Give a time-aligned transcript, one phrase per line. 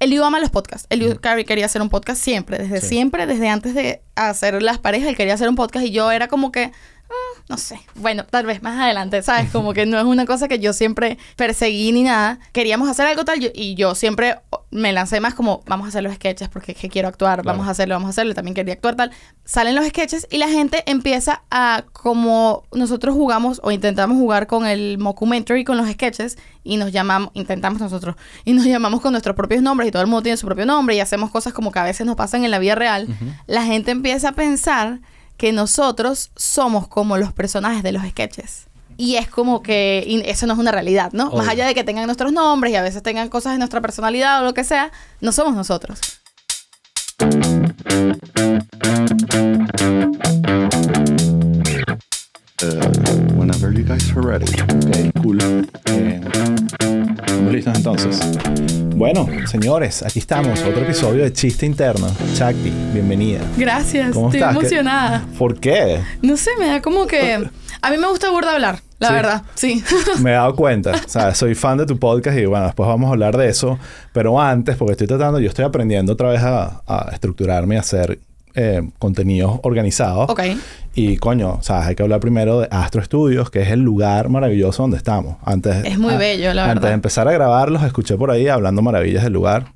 [0.00, 0.86] Eliu ama los podcasts.
[0.90, 2.88] Eliu Carey quería hacer un podcast siempre, desde Sí.
[2.88, 6.26] siempre, desde antes de hacer las parejas, él quería hacer un podcast y yo era
[6.26, 6.72] como que,
[7.50, 9.50] no sé, bueno, tal vez más adelante, ¿sabes?
[9.52, 12.38] Como que no es una cosa que yo siempre perseguí ni nada.
[12.52, 14.36] Queríamos hacer algo tal y yo siempre
[14.70, 17.66] me lancé más como, vamos a hacer los sketches porque es que quiero actuar, vamos
[17.66, 19.10] a hacerlo, vamos a hacerlo, también quería actuar tal.
[19.44, 24.66] Salen los sketches y la gente empieza a, como nosotros jugamos o intentamos jugar con
[24.66, 29.34] el mockumentary, con los sketches, y nos llamamos, intentamos nosotros, y nos llamamos con nuestros
[29.34, 31.80] propios nombres y todo el mundo tiene su propio nombre y hacemos cosas como que
[31.80, 33.08] a veces nos pasan en la vida real,
[33.46, 35.00] la gente empieza a pensar
[35.40, 38.66] que nosotros somos como los personajes de los sketches.
[38.98, 41.30] Y es como que y eso no es una realidad, ¿no?
[41.30, 44.42] Más allá de que tengan nuestros nombres y a veces tengan cosas de nuestra personalidad
[44.42, 45.98] o lo que sea, no somos nosotros.
[52.62, 52.76] Uh,
[53.36, 54.44] whenever you guys are ready.
[54.44, 55.38] Ok, cool.
[55.86, 58.20] Eh, ¿Estamos listos entonces?
[58.96, 60.60] Bueno, señores, aquí estamos.
[60.62, 62.06] Otro episodio de Chiste Interno.
[62.34, 63.40] Chakti, bienvenida.
[63.56, 64.52] Gracias, ¿Cómo estoy estás?
[64.54, 65.24] ¿Qué- emocionada.
[65.38, 66.00] ¿Por qué?
[66.20, 67.48] No sé, me da como que...
[67.82, 69.14] A mí me gusta burda hablar, la Sí.
[69.14, 69.84] verdad, sí.
[70.20, 70.90] Me he dado cuenta.
[70.92, 73.78] O sea, soy fan de tu podcast y bueno, después vamos a hablar de eso.
[74.12, 77.80] Pero antes, porque estoy tratando, yo estoy aprendiendo otra vez a, a estructurarme y a
[77.80, 78.18] hacer
[78.54, 80.28] eh, contenidos organizados.
[80.30, 80.40] ok.
[80.94, 84.28] Y coño, o sea, hay que hablar primero de Astro Studios, que es el lugar
[84.28, 85.36] maravilloso donde estamos.
[85.44, 86.88] Antes, Es muy a- bello, la Antes verdad.
[86.88, 89.66] de empezar a grabarlos, escuché por ahí hablando maravillas del lugar.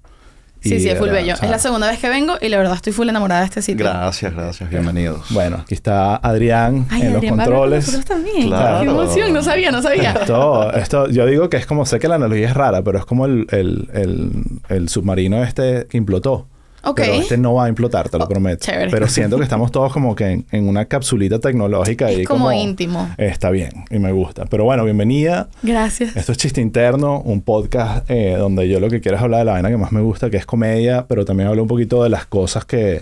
[0.61, 1.35] Sí, sí, es full verdad, bello.
[1.35, 3.47] o sea, es la segunda vez que vengo y la verdad estoy full enamorada de
[3.49, 3.85] este sitio.
[3.85, 5.27] Gracias, gracias, bienvenidos.
[5.29, 7.87] Bueno, aquí está Adrián Ay, en los Adrián con controles.
[7.87, 8.47] nosotros también.
[8.49, 8.81] Claro.
[8.81, 10.13] Qué emoción, no sabía, no sabía.
[10.13, 13.05] Esto, esto, yo digo que es como, sé que la analogía es rara, pero es
[13.05, 14.31] como el, el, el,
[14.71, 16.47] el submarino este que implotó.
[16.87, 16.97] Ok.
[17.01, 18.65] Pero este no va a implotar, te lo Oh, prometo.
[18.65, 18.91] chévere.
[18.91, 22.11] Pero siento que estamos todos como que en, en una capsulita tecnológica.
[22.11, 23.09] Es y como íntimo.
[23.19, 24.45] Está bien y me gusta.
[24.47, 25.49] Pero bueno, bienvenida.
[25.63, 26.17] Gracias.
[26.17, 29.45] Esto es Chiste Interno, un podcast eh, donde yo lo que quiero es hablar de
[29.47, 32.11] la vaina que más me gusta, que es comedia, pero también hablo un poquito de
[32.11, 33.01] las cosas que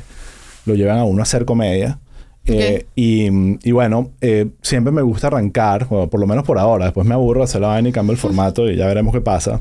[0.67, 1.99] lo llevan a uno a hacer comedia.
[2.45, 3.29] Eh, y,
[3.69, 7.15] y bueno, eh, siempre me gusta arrancar, bueno, por lo menos por ahora, después me
[7.15, 9.61] aburro de hacer la vaina y cambio el formato y ya veremos qué pasa,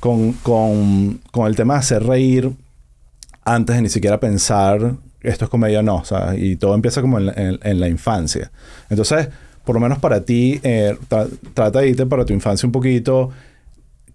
[0.00, 2.50] con, con, con el tema de hacer reír
[3.46, 7.00] antes de ni siquiera pensar esto es comedia o no, o sea, y todo empieza
[7.00, 8.50] como en, la- en- en la infancia.
[8.90, 9.28] Entonces,
[9.64, 13.30] por lo menos para ti, eh, tra- trata de irte para tu infancia un poquito.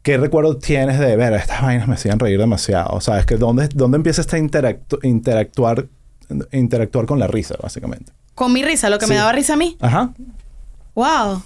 [0.04, 2.90] ¿Qué recuerdo tienes de ver estas vainas me hacían reír demasiado?
[2.96, 5.88] O sea, es que ¿dónde, dónde empieza esta interactu- interactuar,
[6.54, 8.12] interactuar con la risa, básicamente?
[8.34, 9.76] Con mi risa, lo que me daba risa a mí.
[9.82, 10.12] Ajá.
[10.96, 11.44] Wow.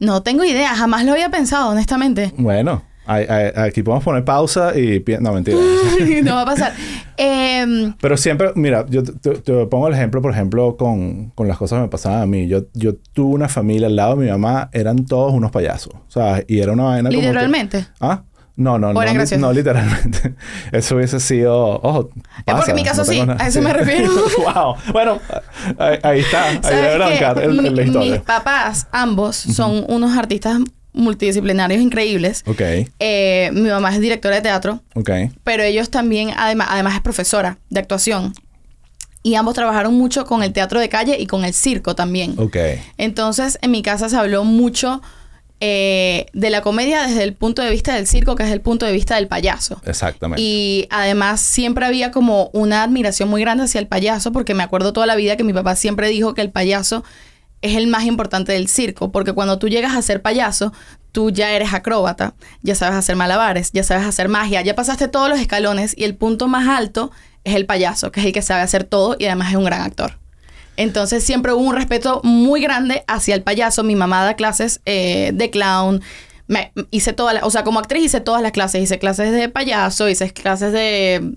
[0.00, 2.32] No tengo idea, jamás lo había pensado, honestamente.
[2.36, 5.04] Bueno, aquí podemos poner pausa y...
[5.20, 5.58] No, mentira.
[6.24, 6.72] no va a pasar.
[7.16, 9.30] Em, Pero siempre, mira, yo te,
[9.66, 12.48] pongo el ejemplo, por ejemplo, con, con las cosas que me pasaban a mí.
[12.48, 15.94] Yo, yo tuve una familia al lado de mi mamá, eran todos unos payasos.
[15.94, 17.86] O sea, y era una vaina como que- literalmente.
[18.00, 18.22] ¿Ah?
[18.56, 20.34] No, no, ¿O no, li- no literalmente.
[20.72, 21.80] Eso hubiese sido...
[21.82, 24.10] Ojo, porque pasa, en mi caso no sí, a eso me refiero.
[24.54, 24.74] wow.
[24.92, 25.18] Bueno,
[25.78, 26.48] ahí, ahí está.
[26.48, 28.12] Ahí Mi- la historia.
[28.12, 30.58] Mis papás, ambos, son unos artistas
[30.94, 32.42] multidisciplinarios increíbles.
[32.46, 32.62] Ok,
[32.98, 35.10] Eh, mi mamá es directora de teatro, ok.
[35.42, 38.32] pero ellos también, además, además es profesora de actuación.
[39.22, 42.34] Y ambos trabajaron mucho con el teatro de calle y con el circo también.
[42.38, 42.56] Ok.
[42.98, 45.00] Entonces, en mi casa se habló mucho
[45.60, 48.84] eh, de la comedia desde el punto de vista del circo, que es el punto
[48.84, 49.80] de vista del payaso.
[49.86, 50.42] Exactamente.
[50.42, 54.92] Y además siempre había como una admiración muy grande hacia el payaso, porque me acuerdo
[54.92, 57.02] toda la vida que mi papá siempre dijo que el payaso
[57.64, 60.72] es el más importante del circo, porque cuando tú llegas a ser payaso,
[61.12, 65.30] tú ya eres acróbata, ya sabes hacer malabares, ya sabes hacer magia, ya pasaste todos
[65.30, 67.10] los escalones y el punto más alto
[67.42, 69.80] es el payaso, que es el que sabe hacer todo y además es un gran
[69.80, 70.18] actor.
[70.76, 73.82] Entonces siempre hubo un respeto muy grande hacia el payaso.
[73.82, 76.02] Mi mamá da clases eh, de clown.
[76.48, 78.82] Me, hice todas o sea, como actriz hice todas las clases.
[78.82, 81.36] Hice clases de payaso, hice clases de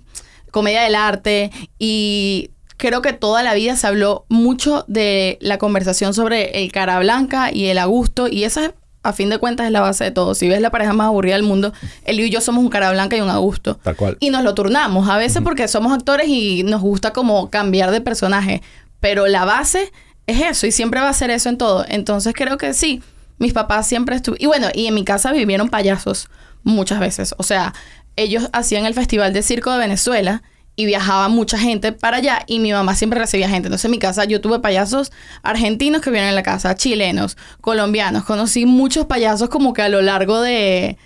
[0.52, 6.14] comedia del arte y creo que toda la vida se habló mucho de la conversación
[6.14, 8.74] sobre el cara blanca y el a gusto y esa
[9.04, 10.36] a fin de cuentas es la base de todo.
[10.36, 11.72] Si ves la pareja más aburrida del mundo,
[12.04, 13.76] él y yo somos un cara blanca y un a gusto.
[13.76, 14.18] Tal cual.
[14.20, 18.02] Y nos lo turnamos, a veces porque somos actores y nos gusta como cambiar de
[18.02, 18.62] personaje.
[19.00, 19.92] Pero la base
[20.26, 21.86] es eso y siempre va a ser eso en todo.
[21.88, 23.02] Entonces creo que sí,
[23.38, 24.44] mis papás siempre estuvieron...
[24.44, 26.28] Y bueno, y en mi casa vivieron payasos
[26.64, 27.34] muchas veces.
[27.38, 27.74] O sea,
[28.18, 30.44] ellos hacían el Festival de Circo de Venezuela
[30.80, 33.68] y viajaba mucha gente para allá y mi mamá siempre recibía gente.
[33.68, 38.24] Entonces en mi casa yo tuve payasos argentinos que vinieron en la casa, chilenos, colombianos.
[38.24, 40.98] Conocí muchos payasos como que a lo largo de,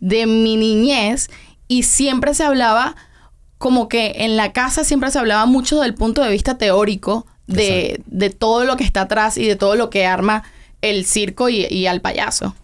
[0.00, 1.28] de mi niñez
[1.68, 2.96] y siempre se hablaba
[3.58, 8.02] como que en la casa siempre se hablaba mucho del punto de vista teórico de,
[8.06, 10.42] de todo lo que está atrás y de todo lo que arma
[10.80, 12.56] el circo y, y al payaso.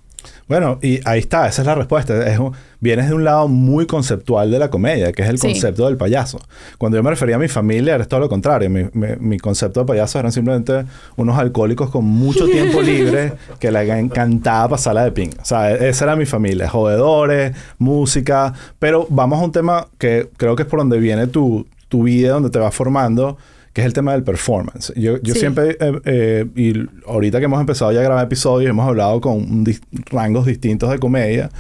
[0.49, 2.27] Bueno, y ahí está, esa es la respuesta.
[2.27, 5.49] Es un- vienes de un lado muy conceptual de la comedia, que es el Sí.
[5.49, 6.39] concepto del payaso.
[6.79, 8.71] Cuando yo me refería a mi familia, era todo lo contrario.
[8.71, 10.87] Mi, mi- mi concepto de payaso eran simplemente
[11.17, 15.31] unos alcohólicos con mucho tiempo libre que les encantaba pasarla de ping.
[15.41, 16.69] O sea, e- esa era mi familia.
[16.69, 18.55] Jodedores, música.
[18.79, 22.31] Pero vamos a un tema que creo que es por donde viene tu, tu vida,
[22.33, 23.37] donde te vas formando
[23.73, 24.93] que es el tema del performance.
[24.97, 25.41] Yo, yo Sí.
[25.41, 26.73] siempre, eh, eh, y
[27.07, 30.99] ahorita que hemos empezado ya a grabar episodios, hemos hablado con dis- rangos distintos de
[30.99, 31.51] comedia.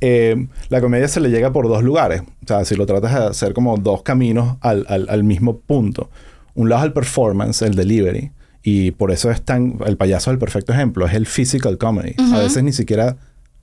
[0.00, 2.20] eh, la comedia se le llega por dos lugares.
[2.20, 6.10] O sea, si lo tratas de hacer como dos caminos al, al- al mismo punto.
[6.54, 8.30] Un lado es el performance, el delivery.
[8.62, 9.78] Y por eso es tan...
[9.86, 11.06] El payaso es el perfecto ejemplo.
[11.06, 12.14] Es el physical comedy.
[12.34, 13.16] A veces ni siquiera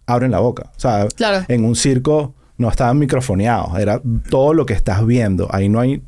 [0.08, 0.72] abren la boca.
[0.76, 1.46] O sea, Claro.
[1.48, 3.78] en un circo no estaban microfoneados.
[3.78, 5.48] Era todo lo que estás viendo.
[5.54, 6.02] Ahí no hay...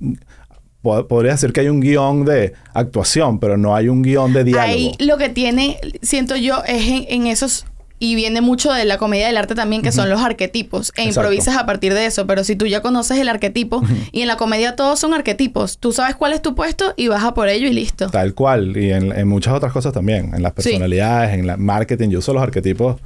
[0.84, 4.44] po- Podría decir que hay un guion de actuación, pero no hay un guion de
[4.44, 4.68] diálogo.
[4.72, 7.66] Ahí lo que tiene, siento yo, es en, en esos.
[8.00, 10.90] Y viene mucho de la comedia del arte también, que son los arquetipos.
[10.98, 11.22] E Exacto.
[11.22, 12.28] improvisas a partir de eso.
[12.28, 13.82] Pero si tú ya conoces el arquetipo,
[14.12, 17.24] y en la comedia todos son arquetipos, tú sabes cuál es tu puesto y vas
[17.24, 18.10] a por ello y listo.
[18.10, 18.76] Tal cual.
[18.76, 20.34] Y en, en muchas otras cosas también.
[20.36, 20.72] En las Sí.
[20.72, 22.10] personalidades, en la marketing.
[22.10, 22.98] Yo uso los arquetipos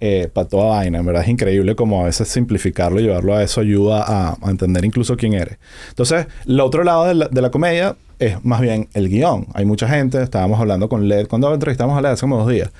[0.00, 0.98] eh, para toda vaina.
[0.98, 4.84] En verdad es increíble como a veces simplificarlo y llevarlo a eso ayuda a, entender
[4.84, 5.58] incluso quién eres.
[5.88, 9.46] Entonces, el otro lado de la, comedia es más bien el guion.
[9.54, 12.70] Hay mucha gente, estábamos hablando con Led, cuando entrevistamos a Led hace como dos días.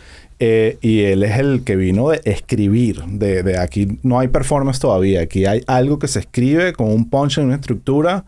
[0.41, 5.23] eh, y él es el que vino de escribir, de, aquí no hay performance todavía,
[5.23, 8.25] aquí hay algo que se escribe con un punch en una estructura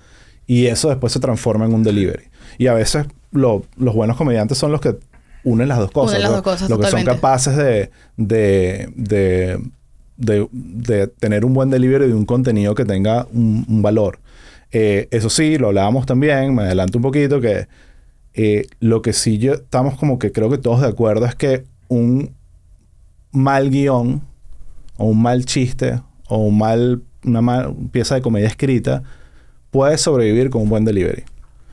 [0.47, 2.25] y eso después se transforma en un delivery.
[2.59, 4.97] Y a veces lo- los buenos comediantes son los que
[5.47, 6.19] unen las dos cosas.
[6.19, 9.59] Unen las dos cosas, Lo que son capaces de, de, de,
[10.19, 14.19] de- de tener un buen delivery de un contenido que tenga un, un valor.
[14.73, 17.69] Eh, eso sí, lo hablábamos también, me adelanto un poquito, que
[18.35, 21.65] eh, lo que sí yo estamos como que creo que todos de acuerdo es que
[21.89, 22.33] un
[23.33, 24.23] mal guion
[24.97, 29.03] o un mal chiste o un mal, una mal pieza de comedia escrita
[29.71, 31.23] puede sobrevivir con un buen delivery.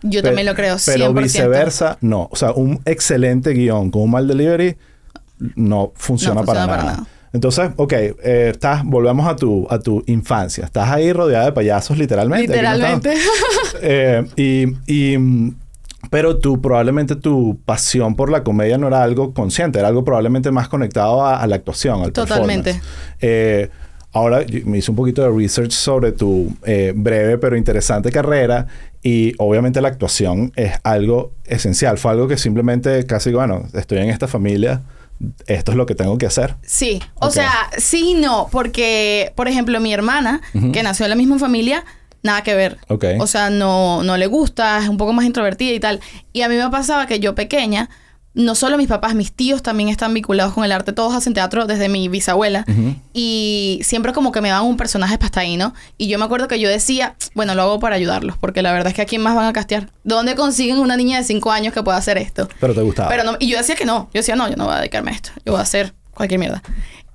[0.03, 0.93] Yo Pe- también lo creo, 100%.
[0.93, 2.27] Pero viceversa, no.
[2.31, 4.75] O sea, un excelente guion con un mal delivery
[5.55, 6.97] no funciona, No para, funciona para nada.
[7.03, 7.07] nada.
[7.33, 10.65] Entonces, ok, eh, estás, volvemos a tu, a tu infancia.
[10.65, 12.47] Estás ahí rodeada de payasos, literalmente.
[12.47, 13.13] No Literalmente.
[13.81, 15.53] eh, y, y,
[16.11, 20.51] pero tú, probablemente tu pasión por la comedia no era algo consciente, era algo probablemente
[20.51, 22.73] más conectado a, a la actuación, al Totalmente.
[22.73, 23.17] performance.
[23.21, 23.69] Eh,
[24.13, 28.67] ahora me hice un poquito de research sobre tu eh, breve pero interesante carrera
[29.01, 31.97] y obviamente la actuación es algo esencial.
[31.97, 34.81] Fue algo que simplemente casi, bueno, estoy en esta familia,
[35.47, 36.55] esto es lo que tengo que hacer.
[36.61, 37.33] Sí, o Ok.
[37.33, 41.83] sea, sí y no, porque, por ejemplo, mi hermana, que nació en la misma familia,
[42.23, 42.77] nada que ver.
[42.87, 43.05] Ok.
[43.19, 45.99] O sea, no, no le gusta, es un poco más introvertida y tal.
[46.31, 47.89] Y a mí me pasaba que yo pequeña,
[48.35, 51.67] no solo mis papás, mis tíos también están vinculados con el arte, todos hacen teatro
[51.67, 52.65] desde mi bisabuela.
[53.13, 55.73] Y siempre como que me daban un personaje para estar ahí, ¿no?
[55.97, 58.87] Y yo me acuerdo que yo decía, bueno, lo hago para ayudarlos, porque la verdad
[58.87, 59.91] es que a quién más van a castear.
[60.03, 62.49] ¿Dónde consiguen una niña de 5 años que pueda hacer esto?
[62.59, 63.09] Pero te gustaba.
[63.09, 64.09] Pero no, y yo decía que no.
[64.13, 65.29] Yo decía, no, yo no voy a dedicarme a esto.
[65.45, 66.63] Yo voy a hacer cualquier mierda.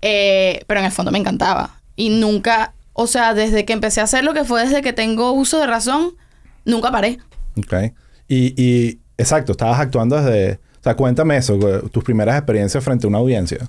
[0.02, 1.80] Eh, pero en el fondo me encantaba.
[1.96, 5.32] Y nunca, o sea, desde que empecé a hacer lo que fue desde que tengo
[5.32, 6.14] uso de razón,
[6.64, 7.18] nunca paré.
[7.56, 7.92] Ok.
[8.28, 10.60] Y, y exacto, estabas actuando desde...
[10.88, 11.58] Sea, cuéntame eso,
[11.92, 13.68] tus primeras experiencias frente a una audiencia.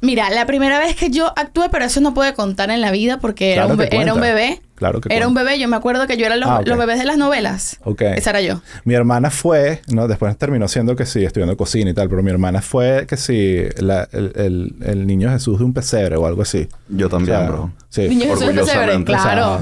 [0.00, 3.18] Mira, la primera vez que yo actué, pero eso no puede contar en la vida
[3.20, 4.60] porque era, un, era bebé.
[4.76, 5.50] Claro que Era un cuenta.
[5.50, 5.60] bebé.
[5.62, 6.66] Yo me acuerdo que yo era los, Ah, ok.
[6.66, 7.78] los bebés de las novelas.
[7.84, 8.02] Ok.
[8.02, 8.60] Esa era yo.
[8.84, 12.30] Mi hermana fue, no, después terminó siendo que sí, estudiando cocina y tal, pero mi
[12.30, 16.42] hermana fue que sí, la- el, el- el niño Jesús de un pesebre o algo
[16.42, 16.68] así.
[16.88, 17.70] Yo también, O sea, bro.
[17.88, 18.08] Sí.
[18.08, 19.60] Niño Jesús de Pesebre, Orgullosamente, claro.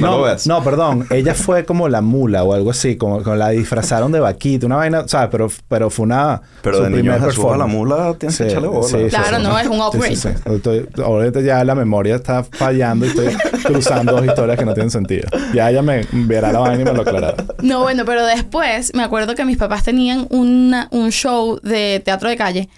[0.00, 0.46] ¿No No, lo ves?
[0.48, 1.06] no, perdón.
[1.10, 4.76] Ella fue como la mula o algo así, como, como la disfrazaron de vaquita, una
[4.76, 5.28] vaina, ¿sabes?
[5.30, 6.40] Pero, pero fue una.
[6.62, 8.88] Pero su de niño Jesús a la mula tienes que Sí, echarle bola.
[8.88, 9.42] sí, sí, Claro, sí.
[9.44, 10.16] no, es un upgrade.
[10.16, 10.50] Sí, sí, sí.
[10.52, 13.26] Estoy- ahorita ya la memoria está fallando y estoy
[13.84, 15.28] cruzando dos historias que no tienen sentido.
[15.54, 17.36] Ya ella me verá la vaina y me lo aclarará.
[17.62, 22.28] No, bueno, pero después me acuerdo que mis papás tenían una- un show de teatro
[22.28, 22.68] de calle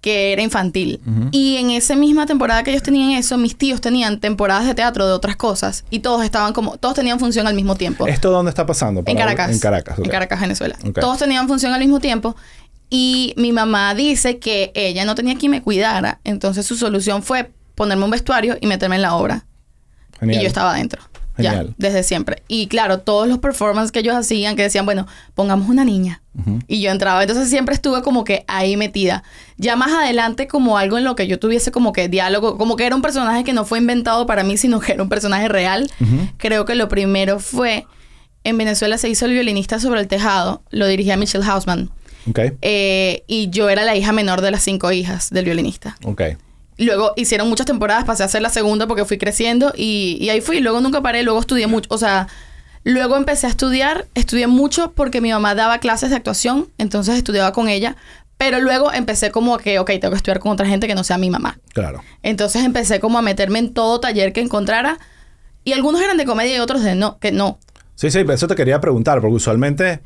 [0.00, 1.00] que era infantil.
[1.32, 5.06] Y en esa misma temporada que ellos tenían eso, mis tíos tenían temporadas de teatro
[5.08, 5.84] de otras cosas.
[5.90, 8.06] Y todos estaban como, todos tenían función al mismo tiempo.
[8.06, 9.02] ¿Esto dónde está pasando?
[9.04, 9.50] en Caracas.
[9.50, 9.98] En Caracas.
[9.98, 10.04] ok.
[10.04, 10.76] En Caracas, Venezuela.
[11.00, 12.36] Todos tenían función al mismo tiempo.
[12.90, 16.20] Y mi mamá dice que ella no tenía quien me cuidara.
[16.24, 19.44] Entonces su solución fue ponerme un vestuario y meterme en la obra.
[20.20, 20.40] Genial.
[20.40, 21.02] Y yo estaba adentro.
[21.38, 22.42] Ya, desde siempre.
[22.48, 26.20] Y claro, todos los performances que ellos hacían, que decían, bueno, pongamos una niña.
[26.66, 27.22] Y yo entraba.
[27.22, 29.24] Entonces siempre estuve como que ahí metida.
[29.56, 32.86] Ya más adelante, como algo en lo que yo tuviese como que diálogo, como que
[32.86, 35.90] era un personaje que no fue inventado para mí, sino que era un personaje real.
[36.36, 37.86] Creo que lo primero fue,
[38.44, 41.90] en Venezuela se hizo El violinista sobre el tejado, lo dirigía Michelle Hausman.
[42.28, 42.40] Ok.
[42.62, 45.96] Eh, y yo era la hija menor de las cinco hijas del violinista.
[46.04, 46.22] Ok.
[46.78, 50.40] Luego hicieron muchas temporadas, pasé a ser la segunda porque fui creciendo y, y ahí
[50.40, 50.60] fui.
[50.60, 51.88] Luego nunca paré, luego estudié mucho.
[51.92, 52.28] O sea,
[52.84, 57.52] luego empecé a estudiar, estudié mucho porque mi mamá daba clases de actuación, entonces estudiaba
[57.52, 57.96] con ella.
[58.38, 61.18] Pero luego empecé como que, ok, tengo que estudiar con otra gente que no sea
[61.18, 61.58] mi mamá.
[61.74, 62.02] Claro.
[62.22, 64.98] Entonces empecé como a meterme en todo taller que encontrara.
[65.64, 67.58] Y algunos eran de comedia y otros de no, que no.
[67.96, 70.00] Sí, sí, eso te quería preguntar, porque usualmente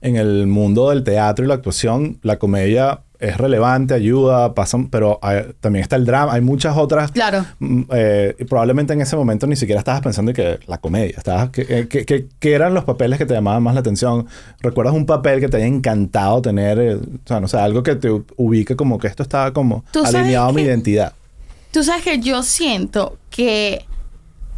[0.00, 5.18] en el mundo del teatro y la actuación, la comedia es relevante, ayuda, pasan, pero
[5.22, 7.12] hay- también está el drama, hay muchas otras.
[7.12, 7.44] Claro.
[7.58, 11.14] Mm, eh, y probablemente en ese momento ni siquiera estabas pensando en que la comedia,
[11.16, 14.26] estabas, que, eh, que, que- que eran los papeles que te llamaban más la atención.
[14.60, 16.78] ¿Recuerdas un papel que te haya encantado tener?
[16.78, 19.84] eh, o sea, no sé, algo que te ubique como que esto estaba como
[20.18, 21.12] alineado a mi identidad.
[21.72, 23.84] Tú sabes que yo siento que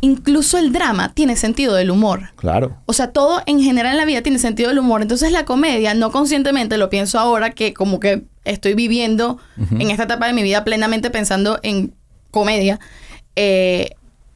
[0.01, 2.31] incluso el drama tiene sentido del humor.
[2.37, 2.77] Claro.
[2.87, 5.03] O sea, todo en general en la vida tiene sentido del humor.
[5.03, 10.05] Entonces la comedia, no conscientemente, lo pienso ahora que como que estoy viviendo en esta
[10.05, 11.95] etapa de mi vida plenamente pensando en
[12.31, 12.79] comedia.
[13.37, 13.91] eh,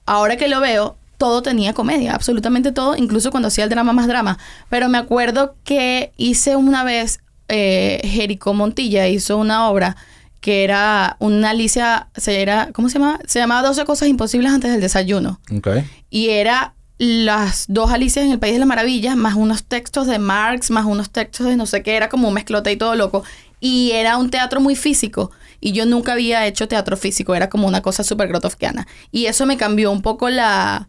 [0.07, 4.09] ahora que lo veo, todo tenía comedia, absolutamente todo, incluso cuando hacía el drama más
[4.09, 4.39] drama.
[4.69, 9.97] Pero me acuerdo que hice una vez, eh, Jerico Montilla hizo una obra
[10.43, 13.21] que era una Alicia, se era, ¿cómo se llama?
[13.27, 15.41] Se llamaba 12 cosas imposibles antes del desayuno.
[15.57, 15.69] Ok.
[16.11, 20.19] Y era las dos Alicias en el País de las Maravillas, más unos textos de
[20.19, 23.23] Marx, más unos textos de no sé qué, era como un mezclote y todo loco.
[23.61, 25.31] Y era un teatro muy físico.
[25.61, 28.89] Y yo nunca había hecho teatro físico, era como una cosa súper grotofkiana.
[29.13, 30.89] Y eso me cambió un poco la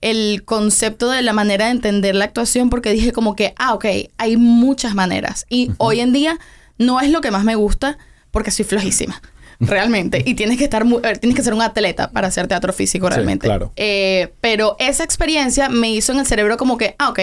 [0.00, 3.84] el concepto de la manera de entender la actuación porque dije como que, ah, ok,
[4.16, 5.44] hay muchas maneras.
[5.50, 6.38] Y hoy en día
[6.78, 7.98] no es lo que más me gusta
[8.30, 9.20] porque soy flojísima,
[9.60, 10.22] realmente.
[10.24, 13.14] Y tienes que estar, eh, tienes que ser un atleta para hacer teatro físico Sí,
[13.14, 13.46] realmente.
[13.46, 13.72] claro.
[13.76, 17.20] Eh, pero esa experiencia me hizo en el cerebro como que, ah, ok,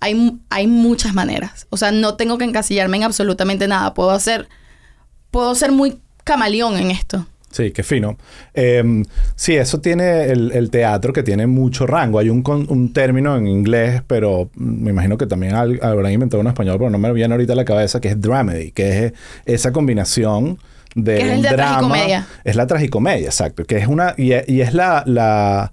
[0.00, 1.66] hay, hay muchas maneras.
[1.70, 3.94] O sea, no tengo que encasillarme en absolutamente nada.
[3.94, 4.48] Puedo hacer,
[5.30, 7.26] puedo ser muy camaleón en esto.
[7.56, 8.18] Sí, qué fino.
[8.52, 9.02] Eh,
[9.34, 12.18] sí, eso tiene el, el teatro que tiene mucho rango.
[12.18, 16.42] Hay un, con- un término en inglés, pero me imagino que también al- habrán inventado
[16.42, 19.06] uno en español, pero no me viene ahorita a la cabeza, que es dramedy, que
[19.06, 19.12] es
[19.46, 20.58] esa combinación
[20.94, 21.78] de Que es el de la drama.
[21.78, 22.26] tragicomedia.
[22.44, 23.64] Es la tragicomedia, exacto.
[23.64, 24.12] Que es una...
[24.18, 25.02] Y, y es la...
[25.06, 25.72] la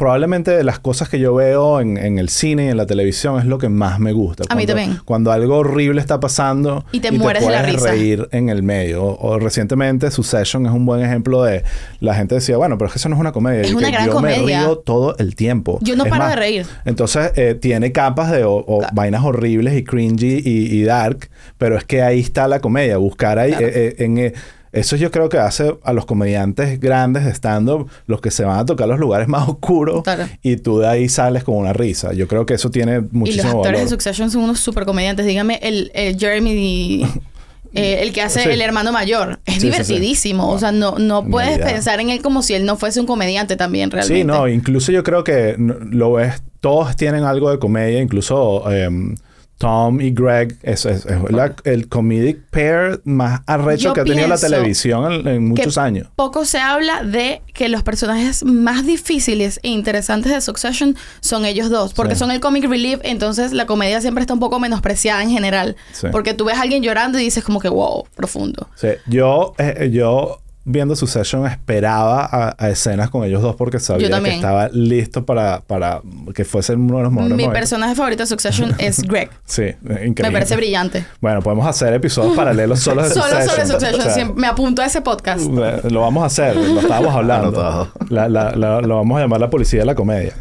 [0.00, 3.38] Probablemente de las cosas que yo veo en, en el cine y en la televisión
[3.38, 4.44] es lo que más me gusta.
[4.48, 4.98] A mí también.
[5.04, 7.90] Cuando algo horrible está pasando Y te mueres de la puedes risa.
[7.90, 9.04] reír en el medio.
[9.04, 11.64] O, o recientemente Succession es un buen ejemplo de
[12.00, 13.60] la gente decía, bueno, pero es que eso no es una comedia.
[13.60, 15.78] Es Y una que gran yo me río todo el tiempo.
[15.82, 16.66] Yo no Es paro de reír.
[16.86, 18.94] Entonces eh, tiene capas de o, o Claro.
[18.94, 21.28] vainas horribles y cringy y, y dark,
[21.58, 22.96] pero es que ahí está la comedia.
[22.96, 23.66] Buscar ahí Claro.
[23.66, 24.32] eh, eh, en eh,
[24.72, 28.58] eso yo creo que hace a los comediantes grandes de stand-up los que se van
[28.58, 30.26] a tocar los lugares más oscuros Claro.
[30.42, 32.12] y tú de ahí sales con una risa.
[32.12, 33.82] Yo creo que eso tiene Y los muchísimo actores valor.
[33.84, 35.26] de Succession son unos super comediantes.
[35.26, 37.04] Dígame, el, el Jeremy,
[37.74, 38.48] eh, el que hace Sí.
[38.48, 39.70] el hermano mayor, es Sí, sí, sí.
[39.70, 40.50] divertidísimo.
[40.50, 43.56] O sea, no, no puedes pensar en él como si él no fuese un comediante
[43.56, 44.20] también, realmente.
[44.20, 49.14] Sí, no, incluso yo creo que lo ves, todos tienen algo de comedia, incluso em,
[49.60, 54.04] Tom y Greg, es, es- es la- el comedic pair más arrecho Yo que ha
[54.04, 56.08] tenido la televisión en, en muchos que años.
[56.16, 61.68] Poco se habla de que los personajes más difíciles e interesantes de Succession son ellos
[61.68, 62.20] dos, porque Sí.
[62.20, 66.06] son el comic relief, entonces la comedia siempre está un poco menospreciada en general, Sí.
[66.10, 68.66] porque tú ves a alguien llorando y dices como que wow, profundo.
[68.76, 74.20] Sí, yo, eh, yo viendo Succession esperaba a, a escenas con ellos dos porque sabía
[74.22, 76.02] que estaba listo para, para
[76.34, 77.60] que fuese uno de los mejores Mi momentos.
[77.60, 79.30] personaje favorito de Succession es Greg.
[79.44, 80.22] Sí, eh, increíble.
[80.24, 81.04] Me parece brillante.
[81.20, 83.48] Bueno, podemos hacer episodios paralelos solo de Solo Succession.
[83.50, 84.00] sobre Succession.
[84.00, 85.46] O sea, siempre- me apunto a ese podcast.
[85.50, 87.92] Eh, Lo vamos a hacer, lo estábamos hablando.
[88.10, 90.34] La- la- la- lo vamos a llamar la policía de la comedia.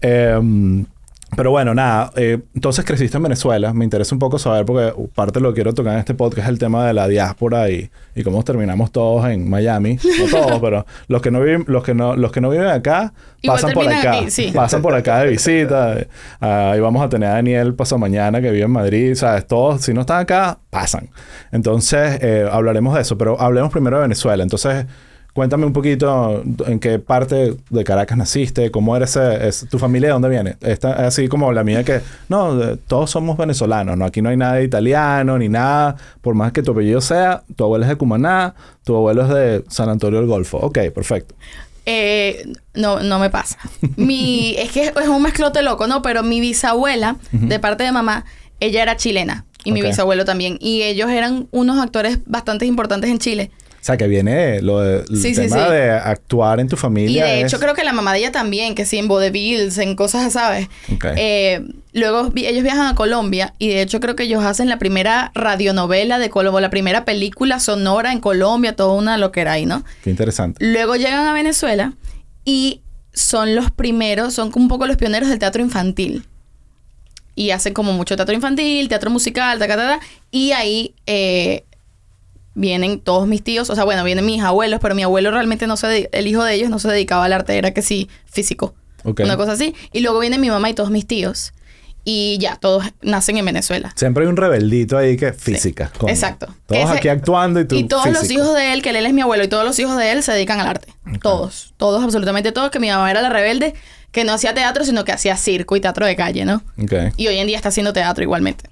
[0.00, 0.84] Eh,
[1.36, 2.10] pero bueno, nada.
[2.16, 3.72] eh, entonces creciste en Venezuela.
[3.72, 6.44] Me interesa un poco saber, porque parte de lo que quiero tocar en este podcast
[6.46, 9.98] es el tema de la diáspora y, y cómo terminamos todos en Miami.
[10.18, 13.12] No todos, pero los que no viven, los que no, los que no viven acá
[13.42, 14.12] Igual pasan por acá.
[14.18, 14.52] aquí, sí.
[14.54, 15.98] Pasan por acá de visita.
[15.98, 16.08] Eh,
[16.40, 19.14] Ahí vamos a tener a Daniel paso mañana que vive en Madrid.
[19.14, 19.46] ¿Sabes?
[19.46, 21.10] Todos, si no están acá, pasan.
[21.52, 23.18] Entonces, eh, hablaremos de eso.
[23.18, 24.42] Pero hablemos primero de Venezuela.
[24.42, 24.86] Entonces,
[25.34, 30.12] cuéntame un poquito en qué parte de Caracas naciste, cómo eres, es, tu familia de
[30.14, 30.56] dónde viene.
[30.62, 32.00] Esta, así como la mía que,
[32.30, 34.06] no, de- todos somos venezolanos, ¿no?
[34.06, 35.96] Aquí no hay nada de italiano ni nada.
[36.22, 39.64] Por más que tu apellido sea, tu abuelo es de Cumaná, tu abuelo es de
[39.68, 40.56] San Antonio del Golfo.
[40.58, 41.34] Ok, perfecto.
[41.86, 43.58] Eh, no, no me pasa.
[43.96, 46.00] Mi, es que es un mezclote loco, ¿no?
[46.00, 48.24] Pero mi bisabuela, de parte de mamá,
[48.60, 49.44] ella era chilena.
[49.64, 50.58] Y mi bisabuelo también.
[50.60, 53.50] Y ellos eran unos actores bastante importantes en Chile.
[53.84, 55.72] Sea, que viene lo de, el Sí, sí, tema sí.
[55.72, 57.24] de actuar en tu Y familia.
[57.26, 60.32] de hecho creo que la mamá de ella también, que sí, en vodevils, en cosas,
[60.32, 60.68] ¿sabes?
[60.92, 61.04] Ok.
[61.16, 61.60] Eh,
[61.92, 65.30] luego vi- ellos viajan a Colombia y de hecho creo que ellos hacen la primera
[65.34, 69.66] radionovela de Colombia, la primera película sonora en Colombia, toda una lo que era ahí,
[69.66, 69.84] ¿no?
[70.02, 70.64] Qué interesante.
[70.64, 71.92] Luego llegan a Venezuela
[72.44, 72.80] y
[73.12, 76.24] son los primeros, son un poco los pioneros del teatro infantil.
[77.36, 80.00] Y hacen como mucho teatro infantil, teatro musical, ta, ta, ta, ta.
[80.30, 81.64] Y ahí eh,
[82.54, 85.76] vienen todos mis tíos, o sea, bueno, vienen mis abuelos, pero mi abuelo realmente no
[85.76, 88.74] se, el hijo de ellos no se dedicaba al arte, era que sí, físico.
[89.04, 89.20] Ok.
[89.24, 89.74] Una cosa así.
[89.92, 91.52] Y luego viene mi mamá y todos mis tíos.
[92.06, 93.92] Y ya, todos nacen en Venezuela.
[93.96, 95.90] Siempre hay un rebeldito ahí que física.
[96.06, 96.48] Exacto.
[96.66, 99.12] Todos Ese- aquí actuando y tú Y todos los hijos de él, que él es
[99.14, 100.92] mi abuelo, y todos los hijos de él se dedican al arte.
[101.22, 101.72] Todos.
[101.78, 102.70] Todos, absolutamente todos.
[102.70, 103.74] Que mi mamá era la rebelde,
[104.12, 106.62] que no hacía teatro, sino que hacía circo y teatro de calle, ¿no?
[106.82, 106.92] Ok.
[107.16, 108.68] Y hoy en día está haciendo teatro igualmente.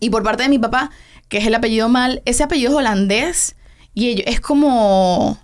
[0.00, 0.90] Y por parte de mi papá,
[1.28, 3.56] que es el apellido mal, ese apellido es holandés
[3.94, 5.38] y es como...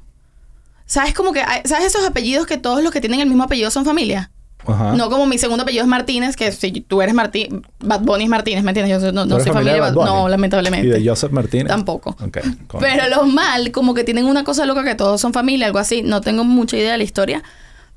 [0.86, 1.14] ¿Sabes?
[1.14, 1.40] Como que...
[1.40, 4.30] hay- ¿Sabes esos apellidos que todos los que tienen el mismo apellido son familia?
[4.66, 4.92] Ajá.
[4.94, 8.30] No como mi segundo apellido es Martínez, que si tú eres Martínez, Bad Bunny es
[8.30, 9.00] Martínez, ¿me entiendes?
[9.02, 10.06] Yo no, ¿Tú no soy familia de Bad Bunny?
[10.10, 10.86] No, lamentablemente.
[10.86, 11.68] ¿Y de Joseph Martínez?
[11.68, 12.14] Tampoco.
[12.78, 16.02] Pero los mal, como que tienen una cosa loca que todos son familia, algo así.
[16.02, 17.42] No tengo mucha idea de la historia.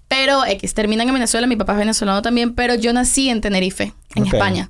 [0.08, 3.94] Pero X, terminan en Venezuela, mi papá es venezolano también, pero yo nací en Tenerife,
[4.16, 4.26] en.
[4.28, 4.70] España.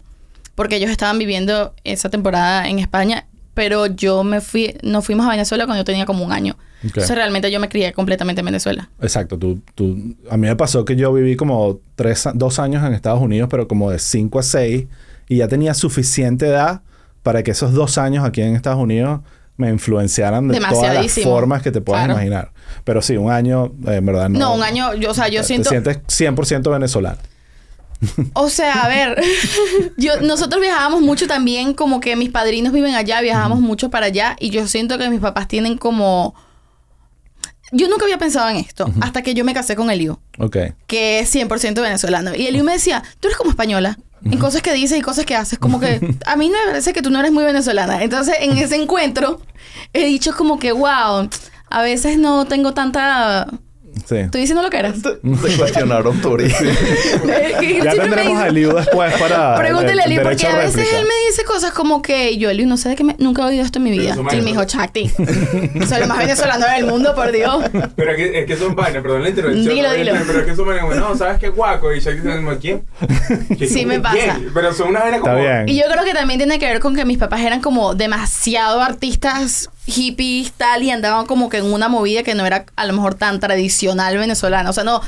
[0.55, 5.29] Porque ellos estaban viviendo esa temporada en España, pero yo me fui, nos fuimos a
[5.29, 6.55] Venezuela cuando yo tenía como un año.
[6.83, 8.89] Entonces realmente yo me crié completamente en Venezuela.
[9.01, 9.38] Exacto.
[9.38, 13.22] Tú, tú, a mí me pasó que yo viví como tres, dos años en Estados
[13.22, 14.86] Unidos, pero como de cinco a seis,
[15.29, 16.81] y ya tenía suficiente edad
[17.24, 19.22] para que esos dos años aquí en Estados Unidos
[19.55, 22.19] me influenciaran de todas las formas que te puedas Claro.
[22.19, 22.51] imaginar.
[22.83, 24.39] Pero sí, un año, eh, en verdad no.
[24.39, 25.69] No, un año, yo, o sea, yo te siento...
[25.69, 27.17] sientes 100% venezolano.
[28.33, 29.22] O sea, a ver,
[29.98, 34.36] yo, nosotros viajábamos mucho también, como que mis padrinos viven allá, viajábamos mucho para allá
[34.39, 36.36] y yo siento que mis papás tienen como...
[37.72, 40.57] Yo nunca había pensado en esto hasta que yo me casé con Eliu, Ok.
[40.86, 42.36] que es 100% venezolano.
[42.36, 43.98] Y Eliu me decía, tú eres como española.
[44.25, 47.01] En cosas que dices y cosas que haces, como que a mí me parece que
[47.01, 48.03] tú no eres muy venezolana.
[48.03, 49.41] Entonces, en ese encuentro,
[49.91, 51.27] he dicho como que, wow,
[51.69, 53.48] a veces no tengo tanta...
[54.05, 54.15] Sí.
[54.17, 55.01] Estoy diciendo lo que eras.
[55.01, 56.51] Te, te cuestionaron, Tori.
[56.51, 59.55] Que Ya tendremos a Eliu después para.
[59.57, 62.65] Pregúntale a el Eli, porque a veces él me dice cosas como que yo, Eli,
[62.65, 63.15] no sé de qué me...
[63.19, 64.15] nunca he oído esto en mi vida.
[64.32, 64.63] Y me dijo.
[64.65, 65.10] Chacti.
[65.10, 67.65] Soy lo más venezolano del mundo, por Dios.
[67.95, 69.75] Pero es que, es que son vainas, perdón la intervención.
[69.75, 70.13] Dilo, dilo.
[70.25, 71.93] Pero es que son vainas como, no, ¿sabes qué guaco?
[71.93, 72.86] Y Shaq dice, ¿quién?
[73.58, 73.69] ¿Quién?
[73.69, 74.15] Sí me pasa.
[74.15, 74.51] ¿Quién?
[74.53, 75.43] Pero son unas vainas Está como...
[75.43, 75.69] bien.
[75.69, 78.82] Y yo creo que también tiene que ver con que mis papás eran como demasiado
[78.82, 82.93] artistas hippies, tal, y andaban como que en una movida que no era a lo
[82.93, 84.69] mejor tan tradicional venezolana.
[84.69, 85.02] O sea, no...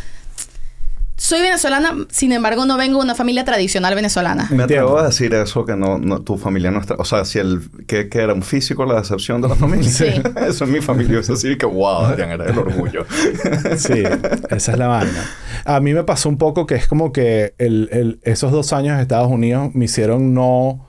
[1.18, 4.50] Soy venezolana, sin embargo, no vengo de una familia tradicional venezolana.
[4.52, 6.96] Me atrevo a decir eso, que no, no- tu familia no está...
[6.96, 7.62] O sea, si el...
[7.88, 9.90] Que, que era un físico la decepción de la familia.
[9.90, 10.08] Sí.
[10.48, 11.22] eso es mi familia.
[11.22, 13.06] Eso sí que, wow, Adrián, era el orgullo.
[13.78, 14.04] Sí,
[14.50, 15.24] esa es la vaina.
[15.64, 18.96] A mí me pasó un poco que es como que el, el- esos dos años
[18.96, 20.86] en Estados Unidos me hicieron no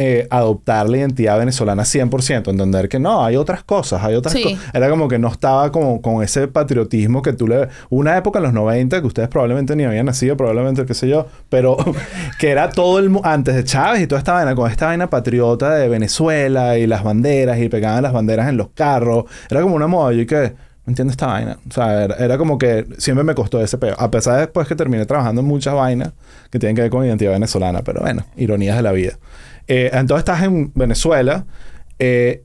[0.00, 4.44] eh, adoptar la identidad venezolana 100%, entender que no, hay otras cosas, hay otras Sí.
[4.44, 4.60] cosas.
[4.72, 7.68] Era como que no estaba como con ese patriotismo que tú le...
[7.90, 11.26] Una época en los 90 que ustedes probablemente ni habían nacido, probablemente, qué sé yo,
[11.48, 11.76] pero
[12.38, 13.10] que era todo el...
[13.24, 17.02] Antes de Chávez y toda esta vaina, con esta vaina patriota de Venezuela y las
[17.02, 19.24] banderas y pegaban las banderas en los carros.
[19.50, 20.12] Era como una moda.
[20.12, 20.54] Yo que...
[20.86, 21.58] Entiendo esta vaina.
[21.68, 23.94] O sea, era, era como que siempre me costó ese peo.
[23.98, 26.12] A pesar de después que terminé trabajando en muchas vainas
[26.50, 27.82] que tienen que ver con identidad venezolana.
[27.82, 29.18] Pero bueno, ironías de la vida.
[29.68, 31.46] Eh, entonces estás en Venezuela
[31.98, 32.42] eh,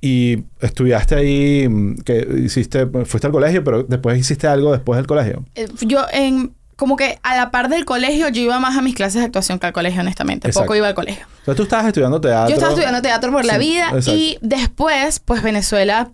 [0.00, 5.06] y estudiaste ahí, mm, que hiciste, fuiste al colegio, pero después hiciste algo después del
[5.06, 5.44] colegio.
[5.54, 6.54] Eh, Yo en...
[6.76, 9.58] Como que a la par del colegio, yo iba más a mis clases de actuación
[9.58, 10.48] que al colegio, honestamente.
[10.48, 10.64] Exacto.
[10.64, 11.26] Poco iba al colegio.
[11.44, 12.48] Sea, tú estabas estudiando teatro.
[12.48, 14.14] Yo estaba estudiando teatro por la vida exacto.
[14.14, 16.10] y después, pues Venezuela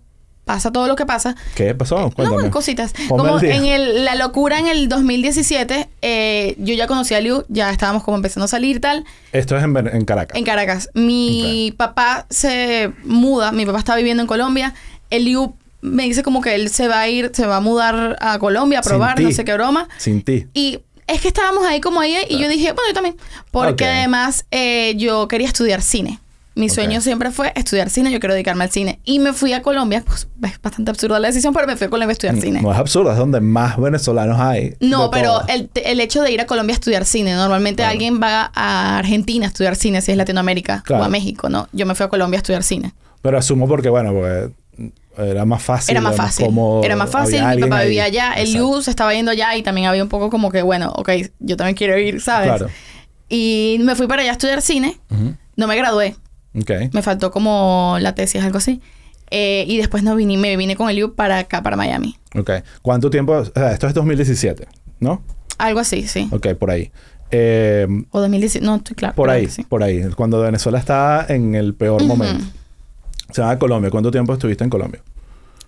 [0.47, 1.35] pasa todo lo que pasa.
[1.53, 1.99] ¿Qué pasó?
[1.99, 2.49] No, Cuéntame.
[2.49, 2.93] cositas.
[3.07, 7.43] Ponme Como en el, la locura en el 2017, eh, yo ya conocí a Liu,
[7.49, 10.35] ya estábamos como empezando a salir y tal, Esto es en, en Caracas.
[10.35, 10.89] en Caracas.
[10.95, 14.73] Mi papá se muda, mi papá está viviendo en Colombia.
[15.11, 18.17] El Liu me dice como que él se va a ir, se va a mudar
[18.19, 19.87] a Colombia a probar, no sé qué broma.
[19.97, 20.47] Sin ti.
[20.55, 23.15] Y es que estábamos ahí como ahí y yo dije, bueno, yo también.
[23.51, 26.19] Porque además eh, yo quería estudiar cine.
[26.57, 28.99] Mi sueño siempre fue estudiar cine, yo quiero dedicarme al cine.
[29.03, 31.89] Y me fui a Colombia, pues es bastante absurda la decisión, pero me fui a
[31.89, 32.61] Colombia a estudiar cine.
[32.61, 34.75] No es absurdo, es donde más venezolanos hay.
[34.79, 37.91] No, pero el, el hecho de ir a Colombia a estudiar cine, normalmente Claro.
[37.91, 41.03] alguien va a Argentina a estudiar cine si es Latinoamérica Claro.
[41.03, 41.67] o a México, ¿no?
[41.73, 42.93] Yo me fui a Colombia a estudiar cine.
[43.21, 44.51] Pero asumo porque, bueno, porque
[45.17, 45.91] era más fácil.
[45.91, 46.45] Era más fácil.
[46.45, 47.43] cómodo, Era más fácil.
[47.55, 47.87] Mi papá ahí.
[47.87, 48.33] vivía allá.
[48.33, 48.51] El.
[48.53, 51.55] Liu se estaba yendo allá y también había un poco como que, bueno, ok, yo
[51.57, 52.47] también quiero ir, ¿sabes?
[52.49, 52.67] Claro.
[53.29, 54.99] Y me fui para allá a estudiar cine.
[55.55, 56.15] No me gradué.
[56.59, 56.71] Ok.
[56.93, 58.81] Me faltó como la tesis, algo así.
[59.29, 62.17] Eh, y después no vine, me vine con el U para acá, para Miami.
[62.35, 62.51] Ok.
[62.81, 63.33] ¿Cuánto tiempo?
[63.33, 64.67] O sea, esto es 2017,
[64.99, 65.21] ¿no?
[65.57, 66.29] Algo así, sí.
[66.31, 66.91] Ok, por ahí.
[67.31, 69.15] Eh, O 2017, no estoy claro.
[69.15, 69.63] por ahí, sí.
[69.63, 70.01] por ahí.
[70.15, 72.07] Cuando Venezuela estaba en el peor Ujú.
[72.15, 72.45] momento.
[73.31, 73.91] Se va a Colombia.
[73.91, 75.01] ¿Cuánto tiempo estuviste en Colombia?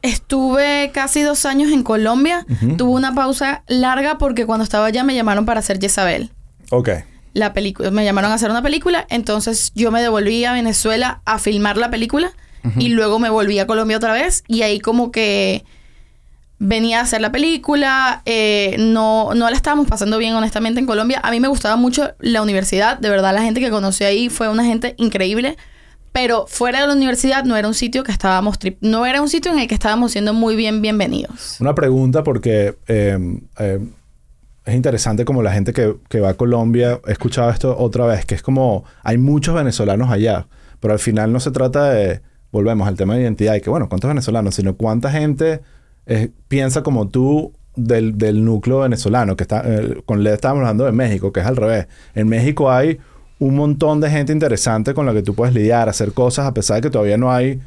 [0.01, 2.45] Estuve casi dos años en Colombia.
[2.49, 2.77] Ujú.
[2.77, 6.31] Tuve una pausa larga porque cuando estaba allá me llamaron para hacer Jezabel.
[6.71, 6.89] Ok.
[7.33, 7.91] La película.
[7.91, 9.05] Me llamaron a hacer una película.
[9.09, 12.31] Entonces yo me devolví a Venezuela a filmar la película.
[12.77, 14.43] Y luego me volví a Colombia otra vez.
[14.47, 15.63] Y ahí como que
[16.59, 18.21] venía a hacer la película.
[18.25, 21.21] eh, no, no la estábamos pasando bien, honestamente, en Colombia.
[21.23, 22.99] A mí me gustaba mucho la universidad.
[22.99, 25.55] De verdad, la gente que conocí ahí fue una gente increíble.
[26.11, 28.57] Pero fuera de la universidad no era un sitio que estábamos...
[28.81, 31.57] No era un sitio en el que estábamos siendo muy bien bienvenidos.
[31.59, 33.17] Una pregunta porque eh,
[33.59, 33.79] eh,
[34.69, 38.25] es interesante como la gente que, que va a Colombia, he escuchado esto otra vez,
[38.25, 40.47] que es como hay muchos venezolanos allá,
[40.79, 43.89] pero al final no se trata de, volvemos al tema de identidad, y que bueno,
[43.89, 44.55] ¿cuántos venezolanos?
[44.55, 45.61] Sino cuánta gente
[46.47, 50.91] piensa como tú del, del núcleo venezolano, que está, eh, con le estábamos hablando de
[50.91, 51.87] México, que es al revés.
[52.15, 52.99] En México hay
[53.39, 56.77] un montón de gente interesante con la que tú puedes lidiar, hacer cosas, a pesar
[56.77, 57.59] de que todavía no hay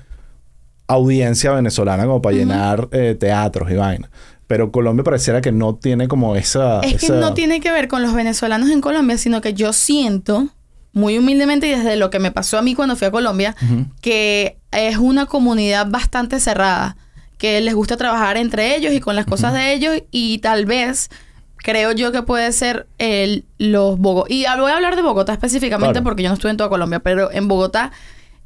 [0.86, 4.10] audiencia venezolana como para llenar eh, teatros y vainas.
[4.46, 6.80] Pero Colombia pareciera que no tiene como esa...
[6.80, 10.48] Es que no tiene que ver con los venezolanos en Colombia, sino que yo siento,
[10.92, 13.56] muy humildemente y desde lo que me pasó a mí cuando fui a Colombia,
[14.00, 16.96] que es una comunidad bastante cerrada,
[17.38, 21.08] que les gusta trabajar entre ellos y con las cosas de ellos y tal vez
[21.56, 24.32] creo yo que puede ser el, los Bogotá.
[24.32, 26.04] Y voy a hablar de Bogotá específicamente Claro.
[26.04, 27.90] porque yo no estuve en toda Colombia, pero en Bogotá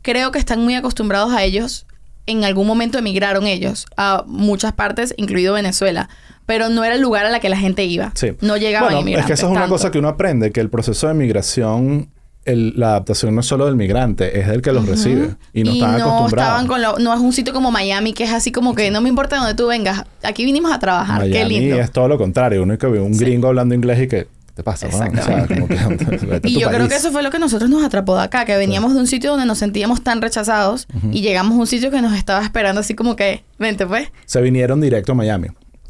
[0.02, 1.86] creo que están muy acostumbrados a ellos.
[2.26, 6.08] En algún momento emigraron ellos a muchas partes, incluido Venezuela.
[6.44, 8.12] Pero no era el lugar a la que la gente iba.
[8.14, 8.32] Sí.
[8.40, 9.26] No llegaban Bueno, es inmigrantes.
[9.26, 9.74] que eso es una tanto.
[9.74, 12.10] cosa que uno aprende, que el proceso de migración,
[12.44, 15.34] el- la adaptación no es solo del migrante, es del que los recibe.
[15.52, 16.32] Y no están acostumbrados.
[16.32, 19.00] estaban con lo- no es un sitio como Miami que es así como que no
[19.00, 20.04] me importa de dónde tú vengas.
[20.22, 21.22] Aquí vinimos a trabajar.
[21.24, 21.80] Qué Miami lindo.
[21.80, 22.62] es todo lo contrario.
[22.62, 23.24] Uno que ve un Sí.
[23.24, 24.28] gringo hablando inglés y que...
[24.56, 24.86] ¿Qué te pasa?
[24.88, 25.18] weón?
[25.18, 25.54] O sea, Exactamente.
[25.54, 26.16] como que...
[26.26, 28.46] vete a Y yo creo que eso fue lo que nosotros nos atrapó de acá,
[28.46, 31.90] que veníamos de un sitio donde nos sentíamos tan rechazados y llegamos a un sitio
[31.90, 34.08] que nos estaba esperando así como que, vente pues.
[34.24, 35.48] Se vinieron directo a Miami.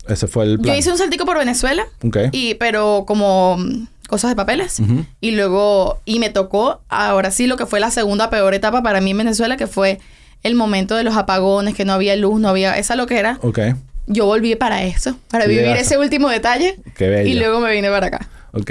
[0.08, 0.74] Ese fue el plan.
[0.74, 2.16] Yo hice un saltico por Venezuela, Ok.
[2.32, 4.80] y, pero como mm, cosas de papeles.
[5.20, 9.00] Y luego, y me tocó ahora sí lo que fue la segunda peor etapa para
[9.00, 10.00] mí en Venezuela, que fue
[10.42, 13.38] el momento de los apagones, que no había luz, no había esa lo que era.
[13.42, 13.60] Ok.
[14.08, 16.78] Yo volví para eso, para vivir ese último detalle.
[16.96, 17.28] Qué bello.
[17.28, 18.28] Y luego me vine para acá.
[18.56, 18.70] Ok.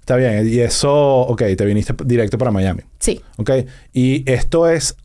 [0.00, 0.48] Está bien.
[0.48, 0.92] Y eso...
[1.20, 1.42] Ok.
[1.56, 2.82] Te viniste directo para Miami.
[2.98, 3.20] Sí.
[3.38, 3.50] Ok.
[3.92, 4.96] Y esto es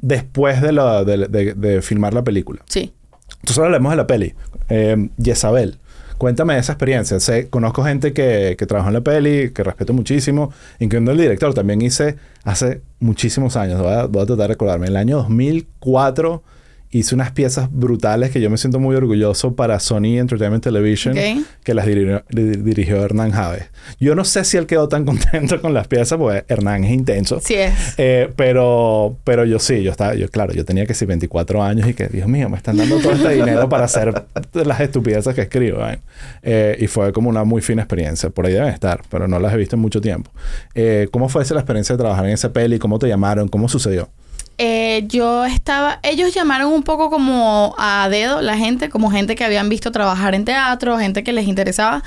[0.00, 2.62] después de, la, de, de- de filmar la película.
[2.66, 2.92] Sí.
[3.40, 4.34] Entonces hablemos de la peli.
[4.68, 5.78] Eh, Jezabel.
[6.18, 7.20] Cuéntame de esa experiencia.
[7.20, 11.54] Sé, conozco gente que, que trabajó en la peli, que respeto muchísimo, incluyendo el director.
[11.54, 14.86] También hice hace muchísimos años, voy a, voy a tratar de recordarme.
[14.86, 16.42] En el año 2004
[16.90, 21.44] hice unas piezas brutales que yo me siento muy orgulloso para Sony Entertainment Television, Ok.
[21.62, 23.64] que las dirigió, di- dirigió Hernán Javes.
[24.00, 27.40] Yo no sé si él quedó tan contento con las piezas, porque Hernán es intenso.
[27.42, 27.74] Sí es.
[27.98, 31.88] Eh, pero, pero yo sí, yo estaba, yo claro, yo tenía que sí 24 años
[31.88, 34.24] y que, Dios mío, me están dando todo este dinero para hacer
[34.54, 35.86] las estupideces que escribo.
[35.88, 35.98] ¿eh?
[36.42, 38.30] Eh, y fue como una muy fina experiencia.
[38.30, 40.30] Por ahí deben estar, pero no las he visto en mucho tiempo.
[40.74, 42.78] Eh, ¿Cómo fue esa la experiencia de trabajar en esa peli?
[42.78, 43.48] ¿Cómo te llamaron?
[43.48, 44.08] ¿Cómo sucedió?
[44.58, 49.44] Eh, yo estaba, ellos llamaron un poco como a dedo la gente, como gente que
[49.44, 52.02] habían visto trabajar en teatro, gente que les interesaba.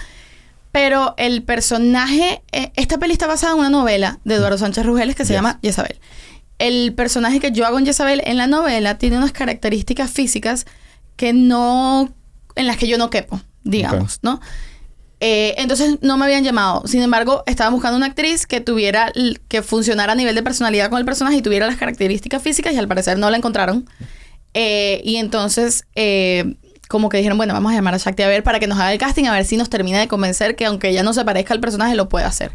[0.74, 5.16] Pero el personaje, eh, esta peli está basada en una novela de Eduardo Sánchez Rugeles
[5.16, 5.38] que se Yes.
[5.38, 6.00] llama Jezabel.
[6.60, 10.66] El personaje que yo hago en Jezabel en la novela tiene unas características físicas
[11.16, 12.10] que no,
[12.56, 14.40] en las que yo no quepo, digamos, ¿no?
[15.24, 16.82] Eh, entonces no me habían llamado.
[16.88, 19.14] Sin embargo, estaban buscando una actriz que tuviera,
[19.48, 22.78] que funcionara a nivel de personalidad con el personaje y tuviera las características físicas y
[22.78, 23.88] al parecer no la encontraron.
[24.56, 26.56] Eh, y entonces, eh,
[26.88, 28.92] como que dijeron, bueno, vamos a llamar a Shakti a ver para que nos haga
[28.92, 31.54] el casting, a ver si nos termina de convencer que aunque ella no se parezca
[31.54, 32.52] al personaje, lo puede hacer.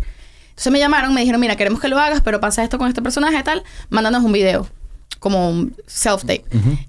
[0.49, 3.01] Entonces me llamaron, me dijeron, mira, queremos que lo hagas, pero pasa esto con este
[3.01, 4.67] personaje tal, mándanos un video,
[5.19, 6.45] como un self-tape.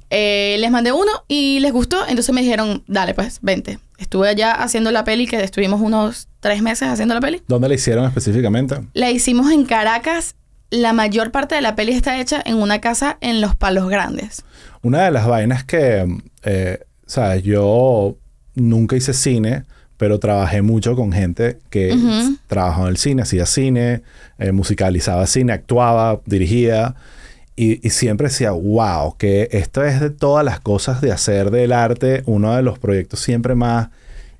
[0.09, 3.79] Eh, les mandé uno y les gustó, entonces me dijeron, dale pues, vente.
[3.97, 7.41] Estuve allá haciendo la peli, que estuvimos unos tres meses haciendo la peli.
[7.47, 8.75] ¿Dónde la hicieron específicamente?
[8.93, 10.35] La hicimos en Caracas.
[10.69, 14.43] La mayor parte de la peli está hecha en una casa en Los Palos Grandes.
[14.81, 16.05] Una de las vainas que,
[16.43, 18.17] eh, sabes, yo
[18.53, 19.63] nunca hice cine,
[19.95, 22.11] pero trabajé mucho con gente que Ujú.
[22.11, 24.03] s- trabajó en el cine, hacía cine,
[24.37, 26.95] eh, musicalizaba cine, actuaba, dirigía.
[27.57, 31.73] Y, y siempre decía, wow, que esto es de todas las cosas de hacer del
[31.73, 33.89] arte, uno de los proyectos siempre más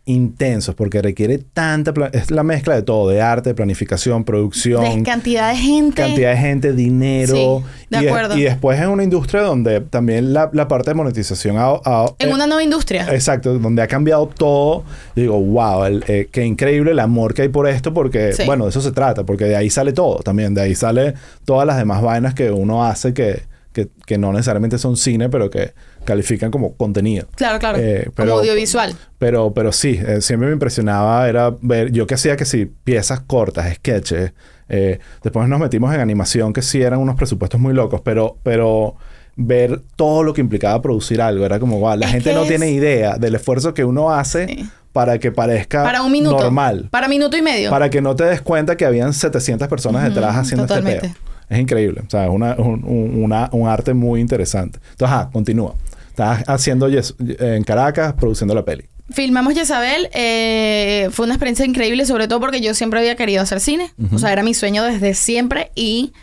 [0.08, 1.94] intensos porque requiere tanta...
[2.14, 4.84] Es la mezcla de todo, de arte, planificación, producción.
[4.98, 6.02] De cantidad de gente.
[6.02, 7.64] cantidad de gente, dinero.
[7.64, 8.38] Sí, de y, es- acuerdo.
[8.38, 12.30] y después es una industria donde también la, la parte de monetización ha, ha- En
[12.30, 13.08] eh, una nueva industria.
[13.14, 14.84] Exacto, donde ha cambiado todo.
[15.16, 18.44] Digo, wow, el, eh, qué increíble el amor que hay por esto, porque, Sí.
[18.46, 21.14] bueno, de eso se trata, porque de ahí sale todo también, de ahí sale
[21.46, 23.42] todas las demás vainas que uno hace que,
[23.74, 25.74] que, que no necesariamente son cine, pero que
[26.08, 27.28] califican como contenido.
[27.36, 27.78] Claro, claro.
[27.80, 28.96] Eh, pero- Como audiovisual.
[29.20, 33.20] Pero, pero sí, eh, siempre me impresionaba era ver, yo que hacía que sí, piezas
[33.20, 34.32] cortas, sketches.
[34.70, 38.96] eh, después nos metimos en animación, que sí eran unos presupuestos muy locos, pero, pero
[39.36, 42.48] ver todo lo que implicaba producir algo era como, wow, la Es gente no es-
[42.50, 44.70] tiene idea del esfuerzo que uno hace Sí.
[44.94, 46.40] para que parezca Para un minuto.
[46.42, 46.88] normal.
[46.90, 47.70] Para minuto y medio.
[47.70, 51.12] Para que no te des cuenta que habían 700 personas detrás haciendo este peo.
[51.50, 52.02] Es increíble.
[52.06, 54.80] O sea, es una, un, un- una- un arte muy interesante.
[54.92, 55.76] Entonces, continúa.
[56.18, 58.90] Estás haciendo yes- en Caracas, produciendo la peli.
[59.12, 60.10] Filmamos Jezabel.
[60.14, 63.94] eh, fue una experiencia increíble, sobre todo porque yo siempre había querido hacer cine.
[64.12, 66.14] O sea, era mi sueño desde siempre y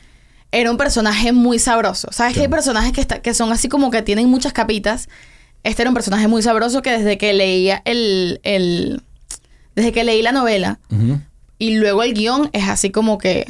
[0.51, 2.09] era un personaje muy sabroso.
[2.11, 5.09] ¿Sabes que hay personajes que, está- que son así como que tienen muchas capitas?
[5.63, 8.41] Este era un personaje muy sabroso que desde que leía el...
[8.43, 9.01] el
[9.77, 10.81] desde que leí la novela
[11.59, 13.47] y luego el guion es así como que...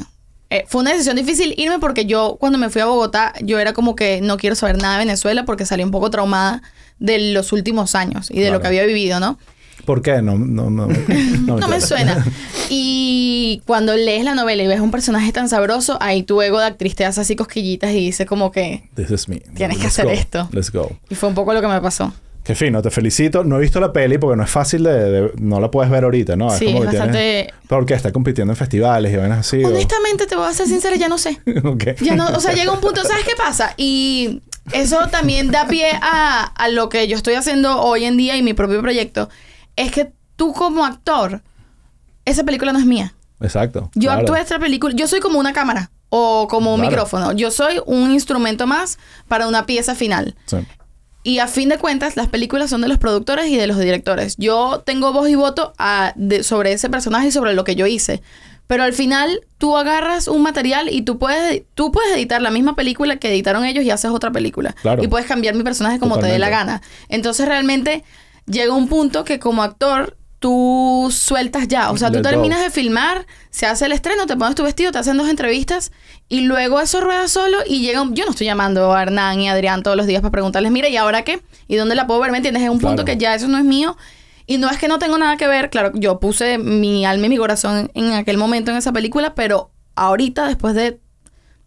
[0.49, 3.73] eh, fue una decisión difícil irme porque yo cuando me fui a Bogotá yo era
[3.73, 6.61] como que no quiero saber nada de Venezuela porque salí un poco traumada
[6.99, 8.53] de los últimos años y de Claro.
[8.55, 9.37] lo que había vivido, ¿no?
[9.85, 10.21] ¿Por qué?
[10.21, 12.25] No, no, no, no, No me suena.
[12.69, 16.65] Y cuando lees la novela y ves un personaje tan sabroso, ahí tu ego de
[16.65, 18.89] actriz te hace así cosquillitas y dice como que...
[18.95, 19.39] This is me.
[19.39, 20.11] Tienes que Let's hacer go.
[20.11, 20.49] esto.
[20.51, 20.97] Let's go.
[21.09, 22.11] Y fue un poco lo que me pasó.
[22.45, 23.43] Qué fino, te felicito.
[23.43, 24.93] No he visto la peli porque no es fácil de...
[25.11, 26.49] de- no la puedes ver ahorita, ¿no?
[26.51, 27.95] Sí, como es que tienes- bastante- ¿Por qué?
[27.95, 29.63] Está compitiendo en festivales y vainas así.
[29.63, 31.41] o- Honestamente, te voy a ser sincera, ya no sé.
[31.65, 31.99] Ok.
[32.01, 33.73] Ya no, o sea, llega un punto, ¿sabes qué pasa?
[33.77, 38.37] Y eso también da pie a, a lo que yo estoy haciendo hoy en día
[38.37, 39.27] y mi propio proyecto.
[39.75, 41.41] Es que tú como actor,
[42.25, 43.15] esa película no es mía.
[43.41, 43.89] Exacto.
[43.95, 44.21] Yo claro.
[44.21, 46.91] actué esta película, yo soy como una cámara o como un Claro.
[46.91, 47.31] micrófono.
[47.33, 50.35] Yo soy un instrumento más para una pieza final.
[50.45, 50.57] Sí.
[51.25, 54.35] Y a fin de cuentas, las películas son de los productores y de los directores.
[54.37, 57.87] Yo tengo voz y voto a- de- sobre ese personaje y sobre lo que yo
[57.87, 58.21] hice.
[58.67, 62.75] Pero al final, tú agarras un material y tú puedes, tú puedes editar la misma
[62.75, 64.75] película que editaron ellos y haces otra película.
[64.83, 65.03] Claro.
[65.03, 66.83] Y puedes cambiar mi personaje como te dé la gana.
[67.09, 68.03] Entonces, realmente,
[68.45, 71.91] llega un punto que como actor, tú sueltas ya.
[71.91, 72.29] O sea, tú Let go.
[72.29, 75.91] terminas de filmar, se hace el estreno, te pones tu vestido, te hacen dos entrevistas
[76.29, 78.15] y luego eso rueda solo y llega un...
[78.15, 80.89] Yo no estoy llamando a Hernán y a Adrián todos los días para preguntarles, mira,
[80.89, 81.41] ¿y ahora qué?
[81.67, 82.31] ¿Y dónde la puedo ver?
[82.31, 82.63] ¿Me entiendes?
[82.63, 83.97] Es un punto que ya eso no es mío.
[84.47, 87.29] Y no es que no tengo nada que ver, claro, yo puse mi alma y
[87.29, 90.99] mi corazón en aquel momento en esa película, pero ahorita, después de,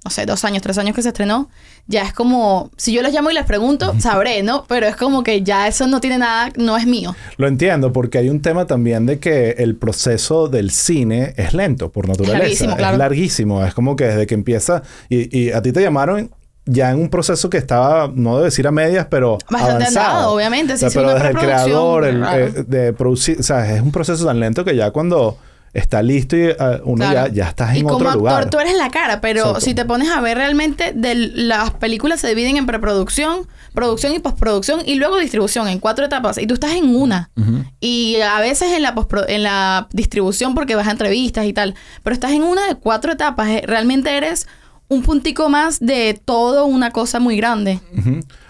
[0.08, 1.50] no sé, dos años, tres años que se estrenó,
[1.86, 4.64] ya es como, si yo les llamo y les pregunto, sabré, ¿no?
[4.66, 7.14] Pero es como que ya eso no tiene nada, no es mío.
[7.36, 11.90] Lo entiendo porque hay un tema también de que el proceso del cine es lento
[11.90, 12.38] por naturaleza.
[12.38, 12.92] larguísimo, claro.
[12.94, 13.66] Es larguísimo.
[13.66, 14.82] Es como que desde que empieza...
[15.10, 16.30] Y, y a ti te llamaron
[16.64, 20.06] ya en un proceso que estaba, no debo decir a medias, pero Bastante avanzado.
[20.06, 20.78] andado, obviamente.
[20.78, 23.40] Se O sea, pero desde el creador, el, eh, de producir...
[23.40, 25.36] O sea, es un proceso tan lento que ya cuando
[25.78, 27.28] está listo y eh, uno Claro.
[27.28, 28.50] ya, ya estás y en como otro actor, lugar.
[28.50, 29.60] tú eres la cara, pero Exacto.
[29.60, 34.18] si te pones a ver realmente, de las películas se dividen en preproducción, producción y
[34.18, 36.38] postproducción y luego distribución en cuatro etapas.
[36.38, 37.30] Y tú estás en una.
[37.80, 38.94] Y a veces en la,
[39.28, 41.74] en la distribución porque vas a entrevistas y tal.
[42.02, 43.48] Pero estás en una de cuatro etapas.
[43.48, 44.46] Eh, Realmente eres
[44.88, 47.78] un puntico más de todo una cosa muy grande.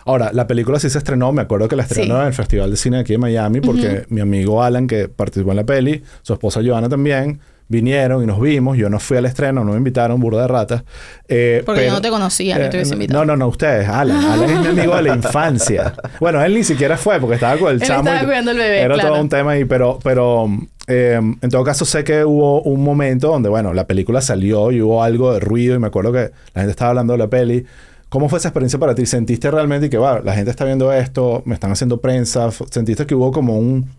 [0.09, 2.23] Ahora, la película sí se estrenó, me acuerdo que la estrenaron Sí.
[2.23, 5.57] en el Festival de Cine aquí en Miami, porque mi amigo Alan, que participó en
[5.59, 7.41] la peli, su esposa Joana también,
[7.71, 8.79] vinieron y nos vimos.
[8.79, 10.85] Yo no fui al estreno, no me invitaron, burda de ratas.
[11.29, 13.21] Eh, Porque yo no te conocía, ni te hubiese eh, invitado.
[13.21, 13.87] No, no, no, ustedes.
[13.87, 14.17] Alan.
[14.25, 15.93] Alan es mi amigo de la infancia.
[16.21, 18.09] Bueno, él ni siquiera fue porque estaba con el Él chamo.
[18.09, 19.11] estaba cuidando al bebé, Era claro.
[19.11, 20.47] todo un tema ahí, pero, pero
[20.87, 24.81] eh, en todo caso sé que hubo un momento donde, bueno, la película salió y
[24.81, 27.67] hubo algo de ruido y me acuerdo que la gente estaba hablando de la peli.
[28.09, 29.05] ¿Cómo fue esa experiencia para ti?
[29.05, 32.51] ¿Sentiste realmente que, bueno, la gente está viendo esto, me están haciendo prensa?
[32.71, 33.91] ¿Sentiste que hubo como un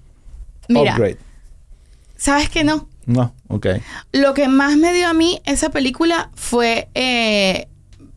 [0.67, 1.17] Mira, upgrade?
[2.15, 2.87] ¿sabes qué no?
[3.05, 3.67] No, ok.
[4.11, 7.67] Lo que más me dio a mí esa película fue eh,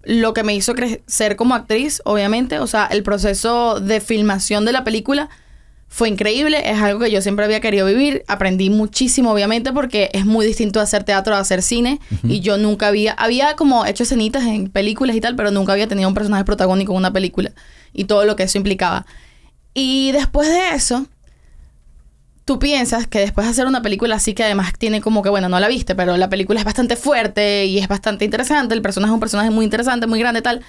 [0.02, 2.58] lo que me hizo crecer como actriz, obviamente.
[2.58, 5.30] O sea, el proceso de filmación de la película
[5.92, 6.70] fue increíble.
[6.70, 8.24] Es algo que yo siempre había querido vivir.
[8.26, 12.00] Aprendí muchísimo, obviamente, porque es muy distinto hacer teatro a hacer cine.
[12.22, 13.12] Y yo nunca había...
[13.12, 16.92] Había como hecho escenitas en películas y tal, pero nunca había tenido un personaje protagónico
[16.92, 17.52] en una película.
[17.92, 19.04] Y todo lo que eso implicaba.
[19.74, 21.06] Y después de eso
[22.46, 25.50] tú piensas que después de hacer una película así que además tiene como que, bueno,
[25.50, 29.10] no la viste, pero la película es bastante fuerte y es bastante interesante, el personaje
[29.10, 30.62] es un personaje muy interesante, muy grande, tal,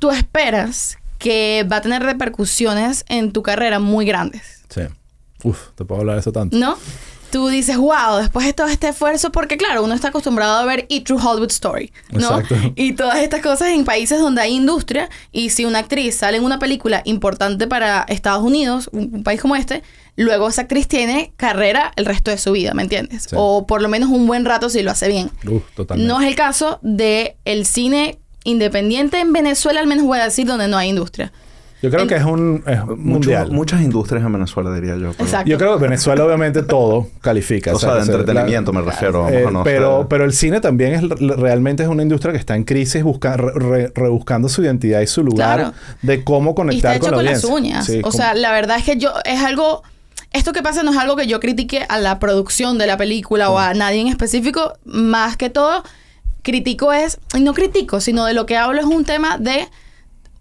[0.00, 4.64] tú esperas que va a tener repercusiones en tu carrera muy grandes.
[4.68, 4.80] Sí.
[5.44, 6.56] Uf, te puedo hablar de eso tanto.
[6.56, 6.76] ¿no?
[7.30, 10.86] Tú dices, wow, después de todo este esfuerzo, porque claro, uno está acostumbrado a ver
[10.88, 12.40] E True Hollywood Story, ¿no?
[12.40, 12.56] Exacto.
[12.74, 16.44] Y todas estas cosas en países donde hay industria, y si una actriz sale en
[16.44, 19.84] una película importante para Estados Unidos, un, un país como este,
[20.16, 23.26] luego esa actriz tiene carrera el resto de su vida, ¿me entiendes?
[23.30, 23.36] Sí.
[23.38, 25.30] O por lo menos un buen rato si lo hace bien.
[25.48, 26.12] Uf, totalmente.
[26.12, 30.46] No es el caso de el cine independiente en Venezuela, al menos voy a decir,
[30.46, 31.32] donde no hay industria.
[31.82, 33.50] Yo creo en- que es un es Mucho- mundial.
[33.52, 35.12] muchas industrias en Venezuela, diría yo.
[35.12, 35.48] pero- Exacto.
[35.48, 37.74] Yo creo que Venezuela obviamente todo califica.
[37.74, 39.26] O sea, de entretenimiento me refiero.
[39.30, 42.64] Eh, a pero, pero el cine también es realmente es una industria que está en
[42.64, 45.74] crisis, busca, re- re- rebuscando su identidad y su lugar Claro.
[46.02, 47.54] de cómo Y está conectar hecho con la con las audiencia.
[47.72, 47.86] uñas.
[47.86, 49.82] Sí, o como- sea, la verdad es que yo es algo.
[50.34, 53.48] Esto que pasa no es algo que yo critique a la producción de la película
[53.50, 54.74] o a nadie en específico.
[54.84, 55.82] Más que todo,
[56.42, 57.18] critico es.
[57.38, 59.68] No critico, sino de lo que hablo es un tema de.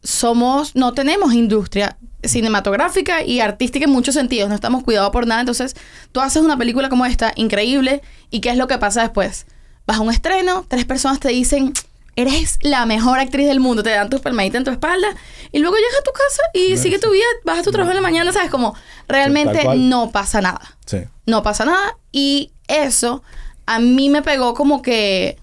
[0.03, 0.75] Somos.
[0.75, 4.49] No tenemos industria cinematográfica y artística en muchos sentidos.
[4.49, 5.41] No estamos cuidados por nada.
[5.41, 5.75] Entonces,
[6.11, 8.01] tú haces una película como esta, increíble.
[8.29, 9.45] ¿Y qué es lo que pasa después?
[9.85, 11.73] Vas a un estreno, tres personas te dicen.
[12.15, 15.07] Eres la mejor actriz del mundo, te dan tus palmaditas en tu espalda
[15.53, 17.95] y luego llegas a tu casa y sigue tu vida, vas a tu trabajo en
[17.95, 18.51] la mañana, ¿sabes?
[18.51, 18.75] Como
[19.07, 20.77] realmente no pasa nada.
[20.85, 20.97] sí.
[21.25, 21.97] No pasa nada.
[22.11, 23.23] Y eso
[23.67, 25.37] a mí me pegó como que,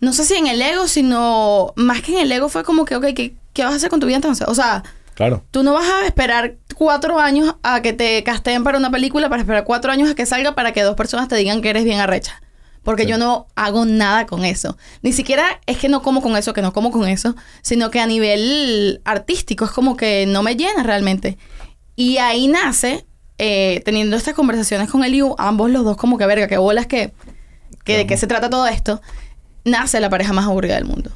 [0.00, 2.96] no sé si en el ego, sino más que en el ego fue como que,
[2.96, 4.46] ok, ¿qué, qué vas a hacer con tu vida entonces?
[4.48, 4.82] O sea,
[5.14, 5.44] Claro.
[5.50, 9.42] tú no vas a esperar cuatro años a que te casteen para una película, para
[9.42, 12.00] esperar cuatro años a que salga para que dos personas te digan que eres bien
[12.00, 12.40] arrecha.
[12.82, 13.10] Porque Sí.
[13.10, 14.78] yo no hago nada con eso.
[15.02, 18.00] Ni siquiera es que no como con eso, que no como con eso, sino que
[18.00, 21.36] a nivel artístico es como que no me llena realmente.
[21.94, 23.04] Y ahí nace,
[23.36, 27.12] eh, teniendo estas conversaciones con Eliu, ambos los dos como que verga, que bolas que,
[27.84, 29.02] que de qué se trata todo esto,
[29.64, 31.10] nace la pareja más aburrida del mundo.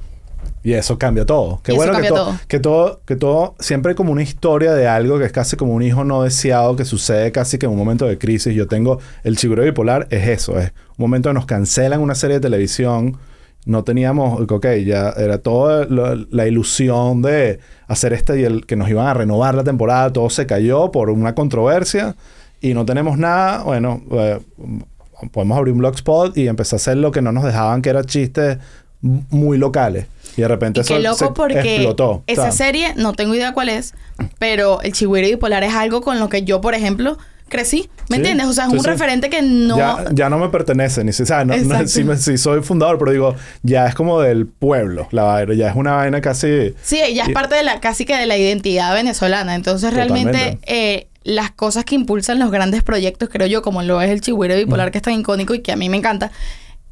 [0.63, 1.61] Y eso cambia todo.
[1.63, 2.39] Qué Y bueno que, to- todo.
[2.49, 5.75] que todo, que todo, siempre hay como una historia de algo que es casi como
[5.75, 8.55] un hijo no deseado que sucede casi que en un momento de crisis.
[8.55, 12.37] Yo tengo el chiguro bipolar, es eso, es un momento que nos cancelan una serie
[12.37, 13.19] de televisión.
[13.67, 18.77] No teníamos, ok, ya era toda la, la ilusión de hacer este y el que
[18.77, 22.15] nos iban a renovar la temporada, todo se cayó por una controversia
[22.63, 23.63] y no tenemos nada.
[23.65, 24.39] Bueno, eh,
[25.33, 28.05] podemos abrir un blogspot y empezar a hacer lo que no nos dejaban, que era
[28.05, 28.59] chistes
[29.01, 30.07] muy locales.
[30.37, 32.25] Y de repente Y eso qué loco se porque explotó.
[32.27, 33.95] esa O sea, serie, no tengo idea cuál es,
[34.39, 37.89] pero el chigüiro bipolar es algo con lo que yo, por ejemplo, crecí.
[38.09, 38.47] ¿Me Sí, entiendes?
[38.47, 38.89] O sea, es sí, un sí.
[38.91, 39.77] referente que no...
[39.77, 41.55] Ya, ya no me pertenece, ni si, o sea, no,
[41.87, 45.69] sí, me- sí soy fundador, pero digo, ya es como del pueblo, la vaina, ya
[45.69, 46.75] es una vaina casi...
[46.83, 49.55] Sí, ya es Y- parte de la casi que de la identidad venezolana.
[49.55, 54.11] Entonces, realmente, eh, las cosas que impulsan los grandes proyectos, creo yo, como lo es
[54.11, 56.31] el Chigüiro Bipolar, que es tan icónico y que a mí me encanta,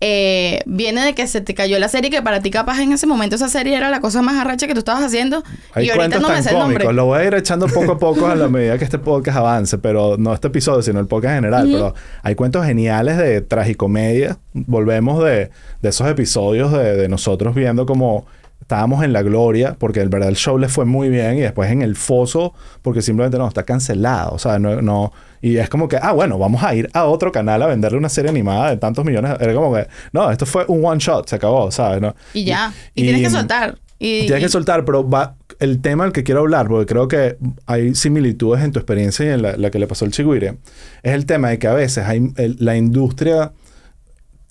[0.04, 3.06] eh, viene de que se te cayó la serie, que para ti capaz en ese
[3.06, 5.44] momento esa serie era la cosa más arracha que tú estabas haciendo.
[5.74, 6.92] Hay y ahorita no me sé el nombre.
[6.92, 9.78] Lo voy a ir echando poco a poco a la medida que este podcast avance,
[9.78, 11.68] pero no este episodio, sino el podcast en general.
[11.70, 14.38] Pero hay cuentos geniales de tragicomedia.
[14.54, 15.50] Volvemos de,
[15.82, 18.26] de esos episodios de, de nosotros viendo como
[18.62, 21.70] estábamos en la gloria, porque el verdad el show les fue muy bien, y después
[21.70, 24.33] en el foso, porque simplemente no, está cancelado.
[24.35, 25.12] O sea, no, no.
[25.42, 28.09] Y es como que, ah, bueno, vamos a ir a otro canal a venderle una
[28.09, 29.33] serie animada de tantos millones.
[29.40, 32.01] Era como que, no, esto fue un one shot, se acabó, ¿sabes?
[32.01, 32.14] ¿No?
[32.33, 32.72] Y ya.
[32.94, 33.79] Y, tienes que soltar.
[33.98, 37.07] Y, Tienes y- que soltar, pero va el tema del que quiero hablar, porque creo
[37.09, 40.57] que hay similitudes en tu experiencia y en la, la que le pasó al Chigüire,
[41.05, 43.53] es el tema de que a veces hay, el- la industria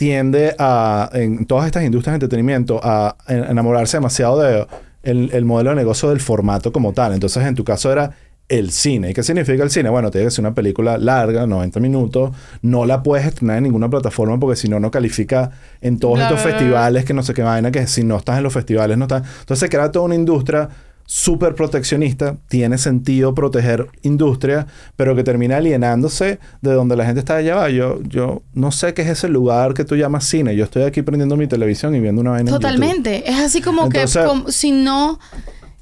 [0.01, 4.65] tiende a, en todas estas industrias de entretenimiento, a en- enamorarse demasiado de
[5.03, 7.13] el, el modelo de negocio del formato como tal.
[7.13, 8.09] Entonces, en tu caso era
[8.49, 9.11] el cine.
[9.11, 9.91] ¿Y qué significa el cine?
[9.91, 12.31] Bueno, tiene que ser una película larga, 90 minutos.
[12.63, 16.39] No la puedes estrenar en ninguna plataforma porque si no, no califica en todos estos
[16.41, 19.21] festivales que no sé qué vaina, que si no estás en los festivales no estás.
[19.41, 20.67] Entonces se crea toda una industria
[21.13, 22.37] súper proteccionista.
[22.47, 27.69] Tiene sentido proteger industria, pero que termina alienándose de donde la gente está allá va.
[27.69, 30.55] Yo, yo no sé qué es ese lugar que tú llamas cine.
[30.55, 32.55] Yo estoy aquí prendiendo mi televisión y viendo una vaina en.
[32.55, 33.29] Totalmente.
[33.29, 35.19] Es así como Entonces- que como si no...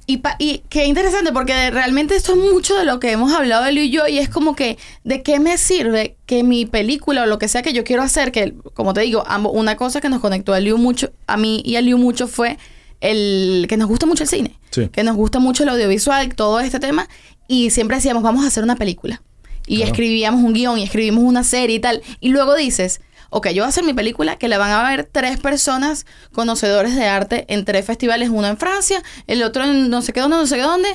[0.07, 3.67] Y, pa- y qué interesante, porque realmente esto es mucho de lo que hemos hablado
[3.67, 7.25] Eliu y yo, y es como que, ¿de qué me sirve que mi película o
[7.27, 10.09] lo que sea que yo quiero hacer, que como te digo, ambos, una cosa que
[10.09, 12.57] nos conectó a Eliu mucho, a mí y a Eliu mucho fue
[13.01, 14.89] el que nos gusta mucho el cine, Sí.
[14.89, 17.07] que nos gusta mucho el audiovisual, todo este tema,
[17.47, 19.21] y siempre decíamos, vamos a hacer una película.
[19.67, 19.91] Y Claro.
[19.91, 22.01] escribíamos un guion y escribimos una serie y tal.
[22.19, 25.07] Y luego dices, ok, yo voy a hacer mi película que la van a ver
[25.11, 30.01] tres personas conocedores de arte en tres festivales, uno en Francia, el otro en no
[30.01, 30.89] sé qué dónde, no sé qué dónde,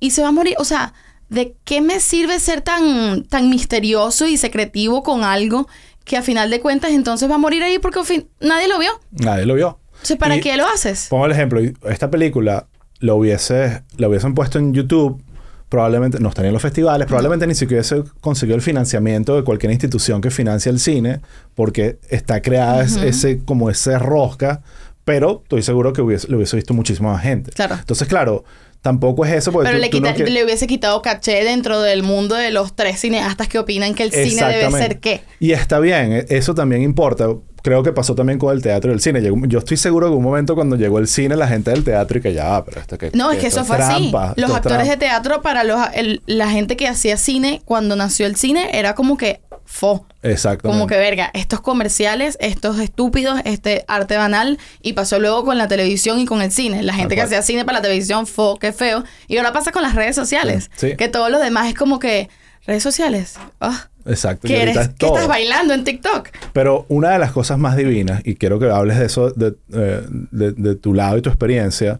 [0.00, 0.54] y se va a morir.
[0.58, 0.94] O sea,
[1.28, 5.68] ¿de qué me sirve ser tan, tan misterioso y secretivo con algo
[6.04, 8.78] que a final de cuentas entonces va a morir ahí porque al fin nadie lo
[8.78, 8.90] vio?
[9.10, 9.78] Nadie lo vio.
[10.04, 11.06] Sea, ¿para Y- qué lo haces?
[11.10, 11.60] Pongo el ejemplo.
[11.90, 12.66] Esta película
[13.00, 15.20] lo hubiese, la hubiesen puesto en YouTube
[15.68, 19.72] probablemente no estaría en los festivales, probablemente ni siquiera se consiguió el financiamiento de cualquier
[19.72, 21.20] institución que financia el cine,
[21.56, 24.62] porque está creada es- ese, como ese rosca,
[25.04, 27.50] pero estoy seguro que hubiese, lo hubiese visto muchísima gente.
[27.50, 27.74] Claro.
[27.74, 28.44] Entonces, claro,
[28.84, 32.02] tampoco es eso porque Pero tú- le, no que- le hubiese quitado caché dentro del
[32.02, 35.22] mundo de los tres cineastas que opinan que el cine debe ser qué.
[35.40, 37.26] Y está bien, e- eso también importa.
[37.62, 39.22] Creo que pasó también con el teatro y el cine.
[39.22, 42.18] Llegó- yo estoy seguro que un momento cuando llegó el cine, la gente del teatro
[42.18, 44.12] y que ya, ah, pero esto que No, es que eso fue así.
[44.36, 48.36] Los actores de teatro para los, el- la gente que hacía cine, cuando nació el
[48.36, 49.40] cine, era como que
[49.74, 50.06] fo.
[50.22, 50.72] Exactamente.
[50.78, 55.66] Como que verga, estos comerciales, estos estúpidos, este arte banal, y pasó luego con la
[55.66, 56.84] televisión y con el cine.
[56.84, 59.02] La gente que hacía cine para la televisión, fo, qué feo.
[59.26, 60.70] Y ahora pasa con las redes sociales.
[60.76, 60.90] Sí.
[60.90, 60.96] Sí.
[60.96, 62.28] Que todos los demás es como que,
[62.66, 63.34] redes sociales.
[63.60, 64.46] Ah, Exacto.
[64.46, 64.88] y ¿Qué ahorita eres?
[64.90, 65.14] es ¿Qué todo.
[65.14, 66.28] estás bailando en TikTok?
[66.52, 70.02] Pero una de las cosas más divinas, y quiero que hables de eso, de, eh,
[70.30, 71.98] de- de tu lado y tu experiencia,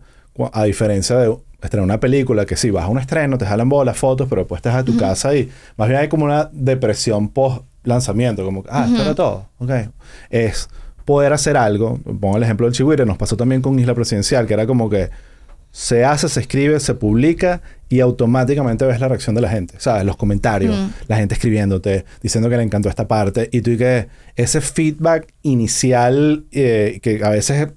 [0.53, 1.35] a diferencia de
[1.67, 4.61] estrenar una película que sí, vas a un estreno, te jalan bolas, fotos, pero después
[4.63, 8.87] vas a tu casa y más bien hay como una depresión post lanzamiento, como, ah,
[8.89, 9.71] esto era todo, ok.
[10.31, 10.69] Es
[11.05, 14.55] poder hacer algo, pongo el ejemplo del Chihuire, nos pasó también con Isla Presidencial, que
[14.55, 15.11] era como que
[15.71, 20.05] se hace, se escribe, se publica y automáticamente ves la reacción de la gente, ¿sabes?
[20.05, 20.91] Los comentarios, Mm.
[21.09, 24.07] la gente escribiéndote, diciendo que le encantó esta parte y tú y que
[24.37, 27.69] ese feedback inicial eh, que a veces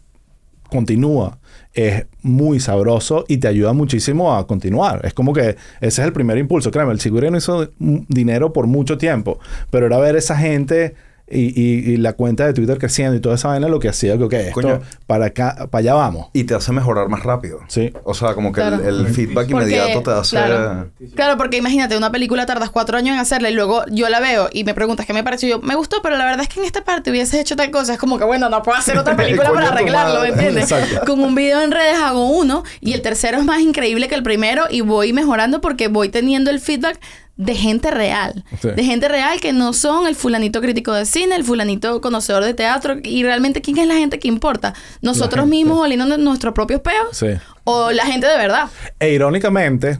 [0.70, 1.40] continúa
[1.78, 5.06] es muy sabroso y te ayuda muchísimo a continuar.
[5.06, 6.72] Es como que ese es el primer impulso.
[6.72, 10.96] Créeme, el Siguri no hizo dinero por mucho tiempo, pero era ver esa gente
[11.30, 14.18] y, y- y la cuenta de Twitter creciendo y toda esa vaina lo que hacía
[14.18, 14.82] que, ok, esto, Coño.
[15.08, 16.28] para acá, para allá vamos.
[16.34, 17.60] Y te hace mejorar más rápido.
[17.68, 17.92] Sí.
[18.06, 18.88] O sea, como que el- Claro.
[18.88, 20.36] el, feedback Porque, inmediato te hace...
[20.38, 20.90] claro.
[21.16, 24.48] Claro, porque imagínate, una película tardas cuatro años en hacerla y luego yo la veo
[24.54, 25.50] y me preguntas qué me pareció.
[25.50, 27.94] Yo, me gustó, pero la verdad es que en esta parte hubieses hecho tal cosa.
[27.94, 30.30] Es como que, bueno, no puedo hacer otra película para arreglarlo, madre.
[30.30, 30.72] ¿entiendes?
[30.72, 31.06] Exacto.
[31.06, 34.24] Con un video en redes hago uno y el tercero es más increíble que el
[34.24, 37.00] primero y voy mejorando porque voy teniendo el feedback
[37.38, 38.44] de gente real.
[38.62, 38.70] Sí.
[38.76, 42.54] De gente real que no son el fulanito crítico de cine, el fulanito conocedor de
[42.54, 44.74] teatro y realmente quién es la gente que importa.
[45.02, 47.28] Nosotros mismos oliendo nuestros propios peos Sí.
[47.64, 48.68] o la gente de verdad.
[49.00, 50.00] E irónicamente,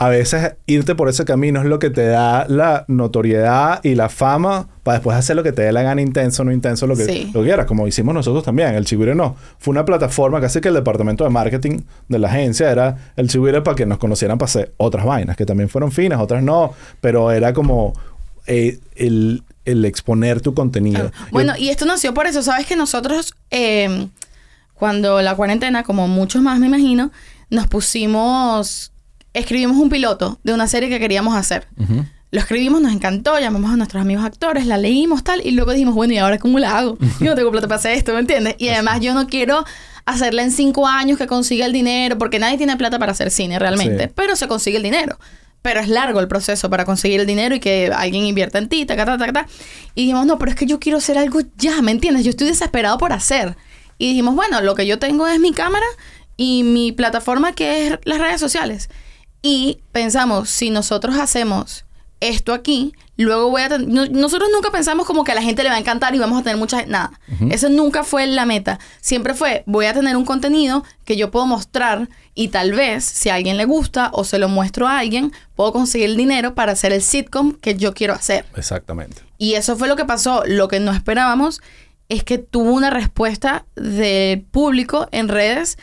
[0.00, 4.08] a veces irte por ese camino es lo que te da la notoriedad y la
[4.08, 7.04] fama para después hacer lo que te dé la gana intenso, no intenso, lo que,
[7.04, 7.30] Sí.
[7.34, 8.74] lo que quieras, como hicimos nosotros también.
[8.76, 9.34] El Chigüire no.
[9.58, 13.60] Fue una plataforma, casi que el departamento de marketing de la agencia era el Chigüire
[13.62, 17.32] para que nos conocieran para hacer otras vainas, que también fueron finas, otras no, pero
[17.32, 17.92] era como
[18.46, 21.10] eh, el, el exponer tu contenido.
[21.32, 22.40] Bueno, y esto nació por eso.
[22.42, 24.06] Sabes que nosotros, eh,
[24.74, 27.10] cuando la cuarentena, como muchos más me imagino,
[27.50, 28.92] nos pusimos,
[29.34, 31.66] escribimos un piloto de una serie que queríamos hacer.
[32.30, 35.94] Lo escribimos, nos encantó, llamamos a nuestros amigos actores, la leímos tal, y luego dijimos,
[35.94, 36.98] bueno, ¿y ahora cómo la hago?
[37.20, 38.54] Yo no tengo plata para hacer esto, ¿me entiendes?
[38.58, 39.64] Y además yo no quiero
[40.04, 43.58] hacerla en cinco años que consiga el dinero, porque nadie tiene plata para hacer cine
[43.58, 44.12] realmente, Sí.
[44.14, 45.18] pero se consigue el dinero.
[45.62, 48.84] Pero es largo el proceso para conseguir el dinero y que alguien invierta en ti,
[48.86, 49.46] ta, ta, ta.
[49.94, 52.24] Y dijimos, no, pero es que yo quiero hacer algo ya, ¿me entiendes?
[52.24, 53.56] Yo estoy desesperado por hacer.
[53.98, 55.84] Y dijimos, bueno, lo que yo tengo es mi cámara
[56.36, 58.88] y mi plataforma que es las redes sociales.
[59.42, 61.84] Y pensamos, si nosotros hacemos
[62.20, 63.86] esto aquí, luego voy a tener...
[63.86, 66.40] no- nosotros nunca pensamos como que a la gente le va a encantar y vamos
[66.40, 66.84] a tener mucha...
[66.86, 67.12] Nada.
[67.50, 68.80] Eso nunca fue la meta.
[69.00, 73.28] Siempre fue, voy a tener un contenido que yo puedo mostrar y tal vez, si
[73.28, 76.72] a alguien le gusta o se lo muestro a alguien, puedo conseguir el dinero para
[76.72, 78.44] hacer el sitcom que yo quiero hacer.
[78.56, 79.22] Exactamente.
[79.38, 80.42] Y eso fue lo que pasó.
[80.44, 81.60] Lo que no esperábamos
[82.08, 85.78] es que tuvo una respuesta del público en redes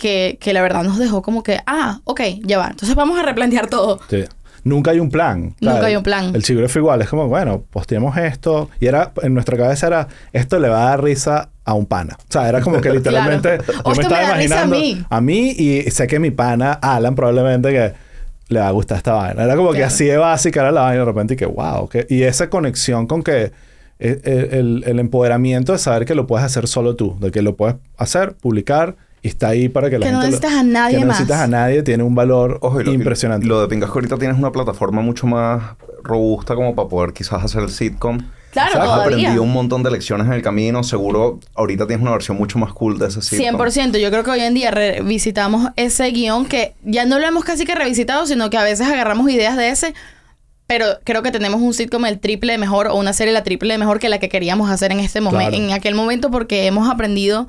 [0.00, 2.66] que, que la verdad nos dejó como que, ah, ok, ya va.
[2.70, 4.00] Entonces vamos a replantear todo.
[4.10, 4.24] Sí.
[4.64, 5.54] Nunca hay un plan.
[5.60, 5.84] Nunca ¿sabes?
[5.84, 6.34] hay un plan.
[6.34, 7.00] El chigüire fue igual.
[7.00, 8.68] Es como, bueno, posteamos esto.
[8.80, 12.16] Y era, en nuestra cabeza era, esto le va a dar risa a un pana.
[12.18, 13.82] O sea, era como que literalmente Claro.
[13.84, 15.04] yo me me estaba da risa a imaginando mí.
[15.08, 17.92] a mí y sé que mi pana, Alan, probablemente que
[18.48, 19.44] le va a gustar esta vaina.
[19.44, 19.86] Era como que Claro.
[19.94, 21.88] así de básica era la vaina y de repente y que, wow.
[21.88, 23.52] que- y esa conexión con que
[24.02, 27.16] eh, el, el- el empoderamiento de saber que lo puedes hacer solo tú.
[27.20, 30.36] De que lo puedes hacer, publicar está ahí para que la Que no gente...
[30.36, 31.18] lo- necesitas a nadie que no más.
[31.20, 31.82] necesitas a nadie.
[31.82, 33.46] Tiene un valor Ojo, lo, impresionante.
[33.46, 35.62] Lo de Pingas que ahorita tienes una plataforma mucho más
[36.02, 38.18] robusta como para poder quizás hacer el sitcom.
[38.52, 39.04] Claro, Has todavía.
[39.04, 40.82] aprendido un montón de lecciones en el camino.
[40.82, 43.60] Seguro ahorita tienes una versión mucho más cool de ese sitcom.
[43.60, 43.98] 100%.
[43.98, 47.64] Yo creo que hoy en día revisitamos ese guion que ya no lo hemos casi
[47.64, 49.94] que revisitado, sino que a veces agarramos ideas de ese.
[50.66, 53.72] Pero creo que tenemos un sitcom el triple de mejor o una serie la triple
[53.74, 55.64] de mejor que la que queríamos hacer en este momento, Claro.
[55.64, 57.46] en aquel momento, porque hemos aprendido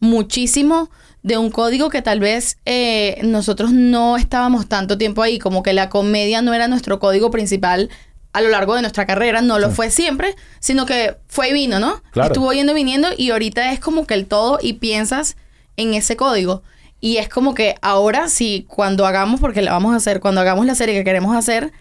[0.00, 0.90] muchísimo
[1.22, 5.72] de un código que tal vez eh, nosotros no estábamos tanto tiempo ahí, como que
[5.72, 7.90] la comedia no era nuestro código principal
[8.32, 11.80] a lo largo de nuestra carrera, no lo fue siempre, sino que fue y vino,
[11.80, 12.02] ¿no?
[12.12, 12.28] Claro.
[12.28, 15.36] Estuvo yendo y viniendo y ahorita es como que el todo y piensas
[15.76, 16.62] en ese código.
[17.00, 20.66] Y es como que ahora sí, cuando hagamos, porque la vamos a hacer, cuando hagamos
[20.66, 21.72] la serie que queremos hacer,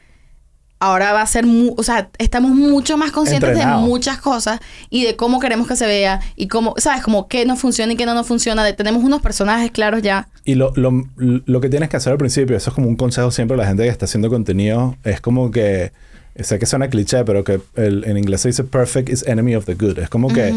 [0.79, 3.81] ahora va a ser, mu- o sea, estamos mucho más conscientes Entrenado.
[3.81, 4.59] de muchas cosas
[4.89, 7.01] y de cómo queremos que se vea y cómo, ¿sabes?
[7.03, 8.63] Como qué nos funciona y qué no nos funciona.
[8.63, 10.27] De, tenemos unos personajes claros ya.
[10.45, 13.31] Y lo, lo, lo que tienes que hacer al principio, eso es como un consejo
[13.31, 15.91] siempre a la gente que está haciendo contenido, es como que,
[16.39, 19.65] sé que suena cliché, pero que el- en inglés se dice perfect is enemy of
[19.65, 19.97] the good.
[19.99, 20.53] Es como que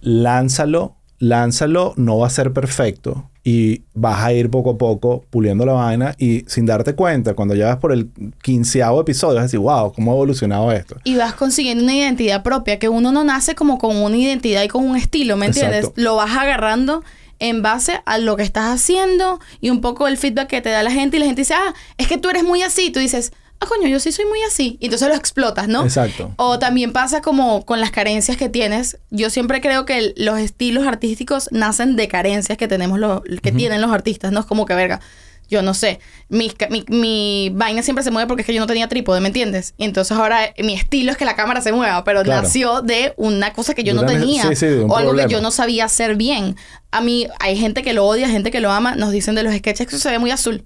[0.00, 5.64] lánzalo, lánzalo, no va a ser perfecto y vas a ir poco a poco puliendo
[5.64, 8.10] la vaina y sin darte cuenta, cuando ya vas por el
[8.42, 10.96] quinceavo episodio, vas a decir, wow, ¿cómo ha evolucionado esto?
[11.04, 14.68] Y vas consiguiendo una identidad propia, que uno no nace como con una identidad y
[14.68, 15.80] con un estilo, ¿me entiendes?
[15.84, 16.02] Exacto.
[16.02, 17.04] Lo vas agarrando
[17.38, 20.82] en base a lo que estás haciendo y un poco el feedback que te da
[20.82, 22.90] la gente y la gente dice, ah, es que tú eres muy así.
[22.90, 24.76] Tú dices, ah, coño, yo sí soy muy así.
[24.80, 25.82] Y entonces lo explotas, ¿no?
[25.84, 26.32] Exacto.
[26.36, 28.98] O también pasa como con las carencias que tienes.
[29.10, 33.80] Yo siempre creo que los estilos artísticos nacen de carencias que tenemos los, que tienen
[33.80, 34.32] los artistas.
[34.32, 35.00] No es como que verga.
[35.48, 36.00] Yo no sé.
[36.28, 39.20] Mi, ca- mi, mi vaina siempre se mueve porque es que yo no tenía trípode,
[39.20, 39.74] ¿me entiendes?
[39.76, 42.42] Y entonces ahora eh, mi estilo es que la cámara se mueva, pero Claro.
[42.42, 44.42] nació de una cosa que yo no tenía.
[44.48, 45.28] sí, sí, de un o algo problema.
[45.28, 46.56] que yo no sabía hacer bien.
[46.90, 48.96] A mí hay gente que lo odia, gente que lo ama.
[48.96, 50.64] Nos dicen de los sketches que eso se ve muy azul.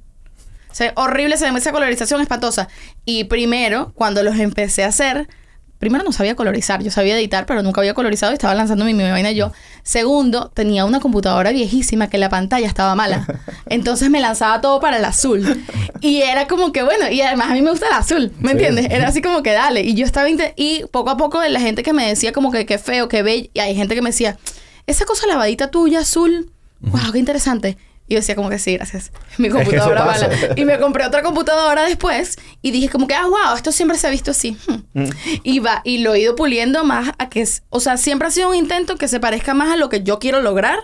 [0.73, 2.69] Se horrible, se ve esa colorización espantosa.
[3.05, 5.29] Y primero, cuando los empecé a hacer,
[5.79, 8.95] primero no sabía colorizar, yo sabía editar, pero nunca había colorizado y estaba lanzando mi,
[8.95, 9.53] mi vaina yo.
[9.83, 13.27] Segundo, tenía una computadora viejísima que la pantalla estaba mala.
[13.67, 15.65] Entonces me lanzaba todo para el azul.
[16.01, 18.53] Y era como que bueno, y además a mí me gusta el azul, ¿me Sí.
[18.53, 18.87] entiendes?
[18.91, 19.81] Era así como que dale.
[19.83, 22.79] Y yo estaba, y poco a poco la gente que me decía como que qué
[22.79, 24.37] feo, qué bello, y hay gente que me decía,
[24.87, 26.51] esa cosa lavadita tuya azul,
[26.81, 27.77] wow, qué interesante.
[28.11, 29.13] Y yo decía como que sí, gracias.
[29.39, 30.29] Mi computadora mala.
[30.57, 34.09] Y me compré otra computadora después y dije como que, ah, wow, esto siempre se
[34.09, 34.57] ha visto así.
[34.95, 35.05] Hmm.
[35.45, 38.31] Y va, y lo he ido puliendo más a que, es- o sea, siempre ha
[38.33, 40.81] sido un intento que se parezca más a lo que yo quiero lograr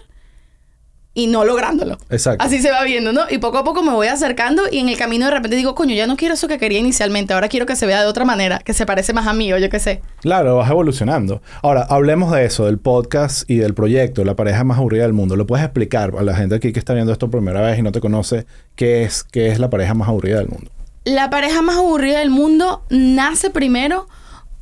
[1.16, 1.98] y no lográndolo.
[2.10, 2.44] Exacto.
[2.44, 3.22] Así se va viendo, ¿no?
[3.30, 5.94] Y poco a poco me voy acercando y en el camino de repente digo, coño,
[5.94, 8.58] ya no quiero eso que quería inicialmente, ahora quiero que se vea de otra manera,
[8.58, 10.02] que se parece más a mí o yo qué sé.
[10.20, 11.40] Claro, vas evolucionando.
[11.62, 15.36] Ahora, hablemos de eso, del podcast y del proyecto, la pareja más aburrida del mundo.
[15.36, 17.82] ¿Lo puedes explicar a la gente aquí que está viendo esto por primera vez y
[17.82, 18.44] no te conoce
[18.74, 20.70] qué es, qué es la pareja más aburrida del mundo?
[21.04, 24.06] La pareja más aburrida del mundo nace primero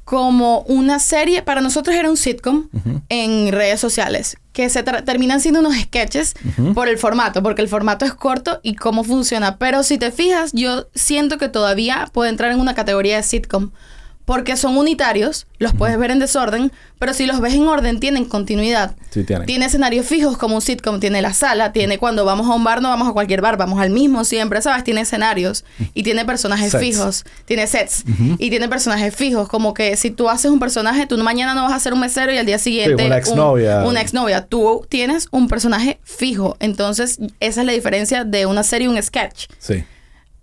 [0.05, 2.69] como una serie, para nosotros era un sitcom
[3.09, 6.35] en redes sociales, que se terminan siendo unos sketches
[6.75, 9.57] por el formato, porque el formato es corto y cómo funciona.
[9.57, 13.71] Pero si te fijas, yo siento que todavía puede entrar en una categoría de sitcom,
[14.25, 18.25] porque son unitarios, los puedes ver en desorden, pero si los ves en orden tienen
[18.25, 18.97] continuidad.
[19.11, 19.47] Sí, tienen.
[19.47, 22.81] Tiene escenarios fijos como un sitcom, tiene la sala, tiene cuando vamos a un bar
[22.81, 24.83] no vamos a cualquier bar, vamos al mismo siempre, ¿sabes?
[24.85, 26.83] Tiene escenarios y tiene personajes Sets.
[26.85, 28.05] fijos, tiene sets
[28.39, 31.73] y tiene personajes fijos, como que si tú haces un personaje, tú mañana no vas
[31.75, 33.85] a ser un mesero y al día siguiente una un- exnovia.
[33.85, 38.87] una exnovia, tú tienes un personaje fijo, entonces esa es la diferencia de una serie
[38.87, 39.47] y un sketch.
[39.59, 39.85] Sí.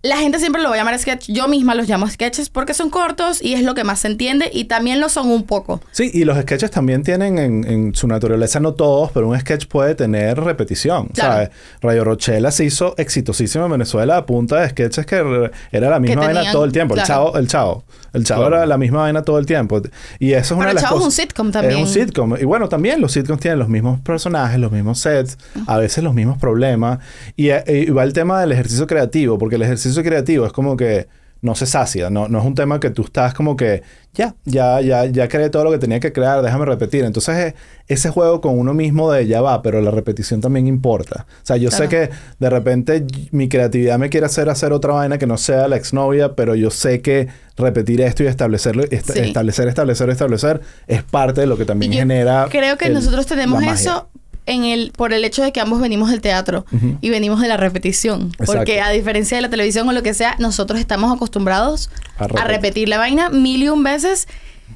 [0.04, 2.90] La gente siempre lo va a llamar sketch, yo misma los llamo sketches porque son
[2.90, 5.80] cortos y es lo que más se entiende y también lo son un poco.
[5.92, 9.66] Sí, y los sketches también tienen en, en su naturaleza, no todos, pero un sketch
[9.68, 11.06] puede tener repetición.
[11.08, 11.32] Claro.
[11.34, 11.50] ¿sabes?
[11.80, 16.22] Radio Rochela se hizo exitosísimo en Venezuela a punta de sketches que era la misma
[16.22, 16.94] vaina tenían- todo el tiempo.
[16.94, 17.24] El claro.
[17.26, 17.84] chavo, el chavo.
[18.12, 18.56] El chavo Claro.
[18.56, 19.80] era la misma vaina todo el tiempo.
[20.18, 21.18] Y eso es una Pero de el las Chavo es cosas.
[21.18, 21.78] un sitcom también.
[21.80, 22.36] Es un sitcom.
[22.38, 26.12] Y bueno, también los sitcoms tienen los mismos personajes, los mismos sets, a veces los
[26.12, 26.98] mismos problemas.
[27.36, 30.76] Y, eh, y va el tema del ejercicio creativo, porque el ejercicio creativo es como
[30.76, 31.06] que
[31.42, 33.82] no se sacia, no, no es un tema que tú estás como que
[34.14, 37.04] ya, ya, ya, ya creé todo lo que tenía que crear, déjame repetir.
[37.04, 37.54] Entonces eh,
[37.88, 41.26] ese juego con uno mismo de ya va, pero la repetición también importa.
[41.42, 42.22] O sea, yo sé que Claro.
[42.38, 46.36] de repente mi creatividad me quiere hacer hacer otra vaina que no sea la exnovia,
[46.36, 47.26] pero yo sé que
[47.56, 49.18] repetir esto y establecerlo, est- Sí.
[49.18, 52.46] establecer, establecer, establecer es parte de lo que también Y yo genera.
[52.52, 54.08] Creo que el- nosotros tenemos eso
[54.46, 56.64] en el por el hecho de que ambos venimos del teatro
[57.00, 60.36] y venimos de la repetición, porque a diferencia de la televisión o lo que sea,
[60.38, 62.88] nosotros estamos acostumbrados A a repetir.
[62.88, 64.26] la vaina mil y un veces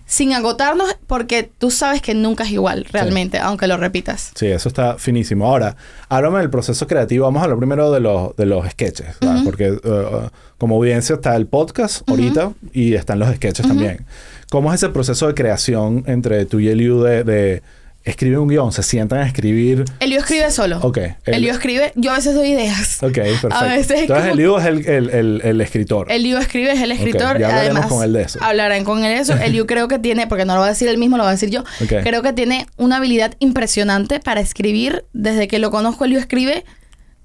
[0.04, 4.30] sin agotarnos porque tú sabes que nunca es igual realmente, aunque lo repitas.
[4.36, 5.46] Sí, eso está finísimo.
[5.46, 5.76] Ahora,
[6.08, 7.24] háblame del proceso creativo.
[7.24, 9.16] Vamos a hablar primero de los, de los sketches.
[9.44, 14.06] Porque uh, como audiencia está el podcast ahorita y están los sketches también.
[14.48, 17.62] ¿Cómo es ese proceso de creación entre tú y Eliu de, de
[18.06, 18.72] escribir un guion?
[18.72, 19.84] ¿Se sientan a escribir?
[20.00, 20.78] Elio escribe solo.
[20.80, 20.98] Ok.
[21.24, 23.02] El- Elio escribe, yo a veces doy ideas.
[23.02, 23.52] Ok, perfecto.
[23.54, 26.10] A veces es Entonces Eliu es el, el, el, el escritor.
[26.10, 27.38] Eliu escribe, es el escritor.
[27.38, 28.38] ya hablaremos Además, con él de eso.
[28.42, 29.34] Hablarán con él de eso.
[29.36, 31.32] Eliu creo que tiene, porque no lo va a decir él mismo, lo va a
[31.32, 31.60] decir yo.
[31.82, 31.92] Ok.
[32.02, 35.04] Creo que tiene una habilidad impresionante para escribir.
[35.12, 36.64] Desde que lo conozco, Eliu escribe,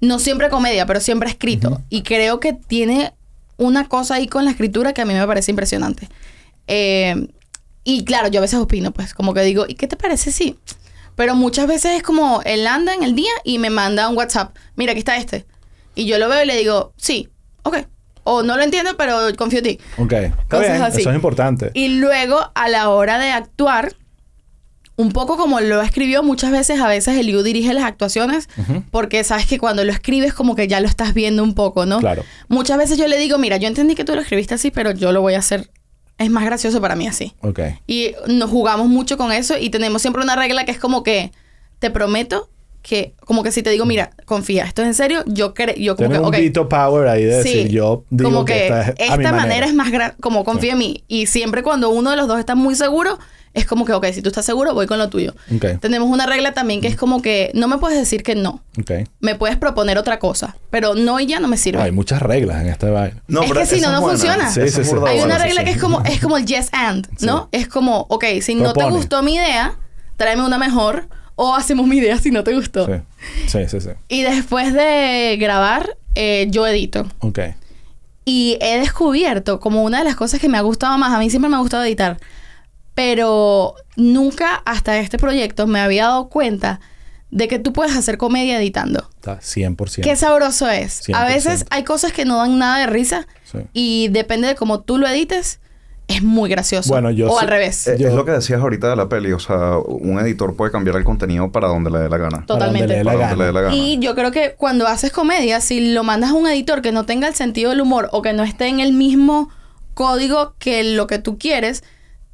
[0.00, 1.80] no siempre comedia, pero siempre escrito.
[1.88, 3.12] Y creo que tiene
[3.56, 6.08] una cosa ahí con la escritura que a mí me parece impresionante.
[6.66, 7.28] Eh,
[7.84, 10.58] y claro, yo a veces opino, pues, como que digo, ¿y qué te parece si
[11.16, 14.56] Pero muchas veces es como él anda en el día y me manda un WhatsApp.
[14.76, 15.46] Mira, aquí está este.
[15.94, 17.28] Y yo lo veo y le digo, sí,
[17.64, 17.78] ok.
[18.24, 19.78] O no lo entiendo, pero confío en ti.
[19.98, 20.12] Ok.
[20.12, 21.00] Está Cosas bien, así.
[21.00, 21.70] Eso es importante.
[21.74, 23.96] Y luego, a la hora de actuar,
[24.96, 28.48] un poco como lo escribió muchas veces, a veces Eliu dirige las actuaciones,
[28.90, 31.98] porque sabes que cuando lo escribes como que ya lo estás viendo un poco, ¿no?
[31.98, 32.24] Claro.
[32.48, 35.10] Muchas veces yo le digo, mira, yo entendí que tú lo escribiste así, pero yo
[35.10, 35.70] lo voy a hacer,
[36.22, 37.34] es más gracioso para mí así.
[37.40, 37.60] Ok.
[37.86, 41.32] Y nos jugamos mucho con eso y tenemos siempre una regla que es como que,
[41.78, 42.48] te prometo
[42.82, 45.96] que, como que si te digo, mira, confía, esto es en serio, yo creo, yo
[45.96, 49.10] como que, un veto power ahí de decir, yo digo como que, que, esta es
[49.10, 49.66] a mi esta manera.
[49.66, 51.04] manera es más como confía en mí.
[51.08, 53.18] Y siempre cuando uno de los dos está muy seguro,
[53.54, 55.34] es como que, ok, si tú estás seguro, voy con lo tuyo.
[55.54, 55.80] Ok.
[55.80, 58.62] Tenemos una regla también que es como que no me puedes decir que no.
[58.80, 58.90] Ok.
[59.20, 61.82] Me puedes proponer otra cosa, pero no y ya no me sirve.
[61.82, 63.20] Hay muchas reglas en este baile.
[63.28, 64.18] No, Es pero que si no, no buena.
[64.18, 64.50] funciona.
[64.50, 64.94] Sí, sí, sí.
[65.06, 65.64] Hay una sí, regla sí.
[65.66, 67.48] que es como, es como el yes and, ¿no?
[67.52, 69.76] Es como, ok, si no te gustó mi idea,
[70.16, 72.86] tráeme una mejor o hacemos mi idea si no te gustó.
[72.86, 72.92] Sí.
[73.46, 73.90] Sí, sí, sí.
[74.08, 77.06] Y después de grabar, eh, yo edito.
[77.20, 77.38] Ok.
[78.24, 81.28] Y he descubierto como una de las cosas que me ha gustado más, a mí
[81.30, 82.18] siempre me ha gustado editar,
[82.94, 86.80] pero nunca hasta este proyecto me había dado cuenta
[87.30, 89.08] de que tú puedes hacer comedia editando.
[89.14, 90.02] Está 100%.
[90.02, 91.00] Qué sabroso es.
[91.14, 91.26] A 100%.
[91.28, 93.58] veces hay cosas que no dan nada de risa Sí.
[93.72, 95.58] y depende de cómo tú lo edites,
[96.08, 96.90] es muy gracioso.
[96.90, 97.86] Bueno, yo o sí- al revés.
[97.86, 99.32] Eh, Yo- Es lo que decías ahorita de la peli.
[99.32, 102.44] O sea, un editor puede cambiar el contenido para donde le dé la gana.
[102.46, 102.86] Para donde Totalmente.
[102.88, 103.74] le dé la Para donde le dé la gana.
[103.74, 107.06] Y yo creo que cuando haces comedia, si lo mandas a un editor que no
[107.06, 109.48] tenga el sentido del humor o que no esté en el mismo
[109.94, 111.82] código que lo que tú quieres,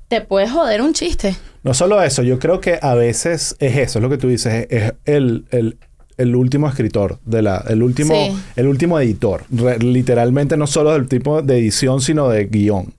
[0.08, 1.36] te puedes joder un chiste.
[1.62, 4.66] No solo eso, yo creo que a veces es eso, es lo que tú dices,
[4.70, 5.76] es, es el, el-
[6.16, 8.36] el último escritor, de la, el, último, Sí.
[8.56, 9.44] el último editor.
[9.52, 12.92] Re- literalmente no solo del tipo de edición, sino de guion.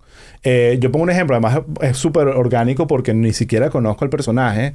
[0.43, 4.74] Eh, yo pongo un ejemplo, además es súper orgánico porque ni siquiera conozco al personaje,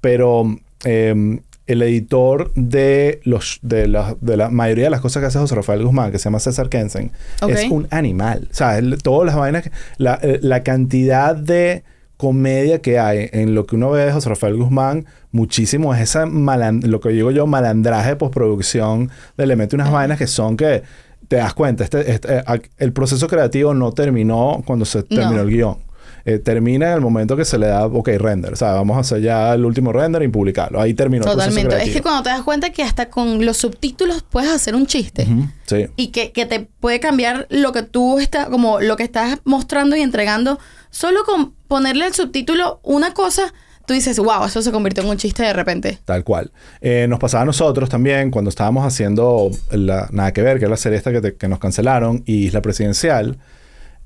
[0.00, 5.26] pero eh, el editor de, los, de, la, de la mayoría de las cosas que
[5.28, 7.12] hace José Rafael Guzmán, que se llama César Kensen,
[7.48, 8.48] es un animal.
[8.50, 11.84] O sea, él- todas las vainas, que- la, eh, la cantidad de
[12.16, 16.26] comedia que hay en lo que uno ve de José Rafael Guzmán, muchísimo es esa
[16.26, 20.56] malan- lo que digo yo, malandraje de postproducción, de le mete unas vainas que son
[20.56, 20.82] que
[21.28, 22.42] te das cuenta, este, este, eh,
[22.78, 25.40] el proceso creativo no terminó cuando se terminó No.
[25.42, 25.76] el guion.
[26.24, 28.52] Eh, termina en el momento que se le da, ok, render.
[28.52, 30.80] O sea, vamos a hacer ya el último render y publicarlo.
[30.80, 31.68] Ahí terminó el Totalmente.
[31.70, 34.86] proceso Es que cuando te das cuenta que hasta con los subtítulos puedes hacer un
[34.86, 35.22] chiste.
[35.30, 35.86] Ujú, Sí.
[35.96, 39.96] Y que, que te puede cambiar lo que tú estás, como lo que estás mostrando
[39.96, 40.58] y entregando.
[40.90, 43.42] Solo con ponerle el subtítulo una cosa,
[43.86, 45.98] tú dices, wow, eso se convirtió en un chiste de repente.
[46.04, 46.50] Tal cual.
[46.80, 50.70] Eh, nos pasaba a nosotros también cuando estábamos haciendo la, Nada que ver, que es
[50.70, 53.38] la serie esta que, te- que nos cancelaron, y Isla Presidencial,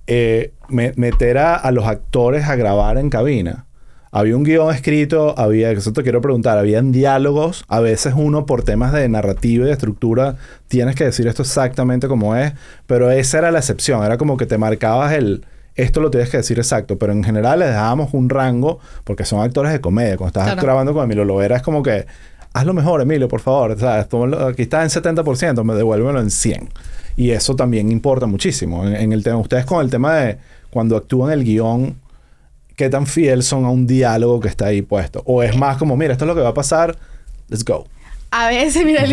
[0.06, 3.66] eh, me- meter a, a los actores a grabar en cabina.
[4.12, 8.62] Había un guion escrito, había, eso te quiero preguntar, habían diálogos, a veces uno por
[8.62, 10.36] temas de narrativa y de estructura
[10.68, 12.52] tienes que decir esto exactamente como es,
[12.86, 15.44] pero esa era la excepción, era como que te marcabas el,
[15.74, 19.40] esto lo tienes que decir exacto, pero en general les dábamos un rango, porque son
[19.40, 20.62] actores de comedia, cuando estás Claro.
[20.62, 22.06] grabando con Emilio Lovera es como que,
[22.52, 24.08] hazlo mejor Emilio, por favor, ¿sabes?
[24.08, 26.68] Tómalo- aquí está en 70%, me devuélvelo en 100.
[27.16, 28.86] Y eso también importa muchísimo.
[28.86, 30.38] En, en el tema, ustedes con el tema de
[30.70, 32.00] cuando actúan el guion,
[32.76, 35.22] qué tan fiel son a un diálogo que está ahí puesto.
[35.26, 36.96] O es más como, mira, esto es lo que va a pasar,
[37.48, 37.86] let's go.
[38.32, 39.06] A veces, mira, a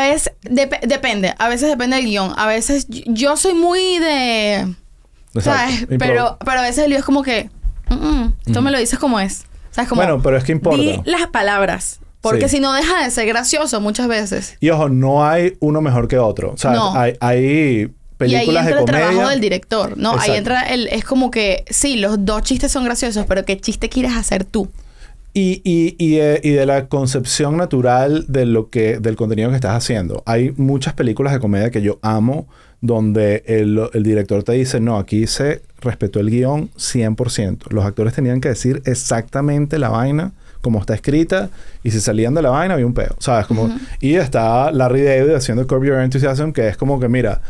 [0.00, 2.32] veces dep- depende, a veces depende del guion.
[2.36, 4.74] A veces yo, soy muy de,
[5.40, 5.86] ¿sabes?
[5.96, 7.50] Pero, pero a veces el lío es como que,
[7.88, 9.44] "Mm, mm, esto me lo dices como es.
[9.70, 9.88] ¿Sabes?
[9.88, 10.82] Como, Bueno, pero es que importa.
[10.82, 12.00] Di las palabras.
[12.20, 12.56] Porque Sí.
[12.56, 14.56] si no deja de ser gracioso muchas veces.
[14.60, 16.52] Y ojo, no hay uno mejor que otro.
[16.52, 16.94] O sea, No.
[16.94, 19.06] hay, hay y ahí películas entra de el comedia.
[19.08, 20.18] trabajo del director, ¿no?
[20.18, 20.86] Ahí entra el...
[20.88, 24.68] Es como que, sí, los dos chistes son graciosos, pero ¿qué chiste quieres hacer tú?
[25.32, 29.54] Y, y, y, de, y de la concepción natural de lo que, del contenido que
[29.54, 30.22] estás haciendo.
[30.26, 32.46] Hay muchas películas de comedia que yo amo
[32.82, 37.70] donde el, el director te dice, no, aquí se respetó el guion 100%.
[37.70, 41.48] Los actores tenían que decir exactamente la vaina como está escrita
[41.82, 43.46] y si salían de la vaina había un peo, ¿sabes?
[43.46, 47.40] Como, Y está Larry David haciendo Curb Your Enthusiasm que es como que, mira,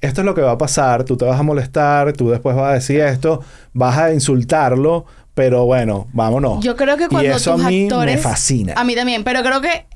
[0.00, 2.70] esto es lo que va a pasar, tú te vas a molestar, tú después vas
[2.70, 3.42] a decir esto,
[3.72, 6.62] vas a insultarlo, pero bueno, vámonos.
[6.64, 8.16] Yo creo que cuando y eso tus a mí actores...
[8.16, 8.74] me fascina.
[8.76, 9.86] A mí también, pero creo que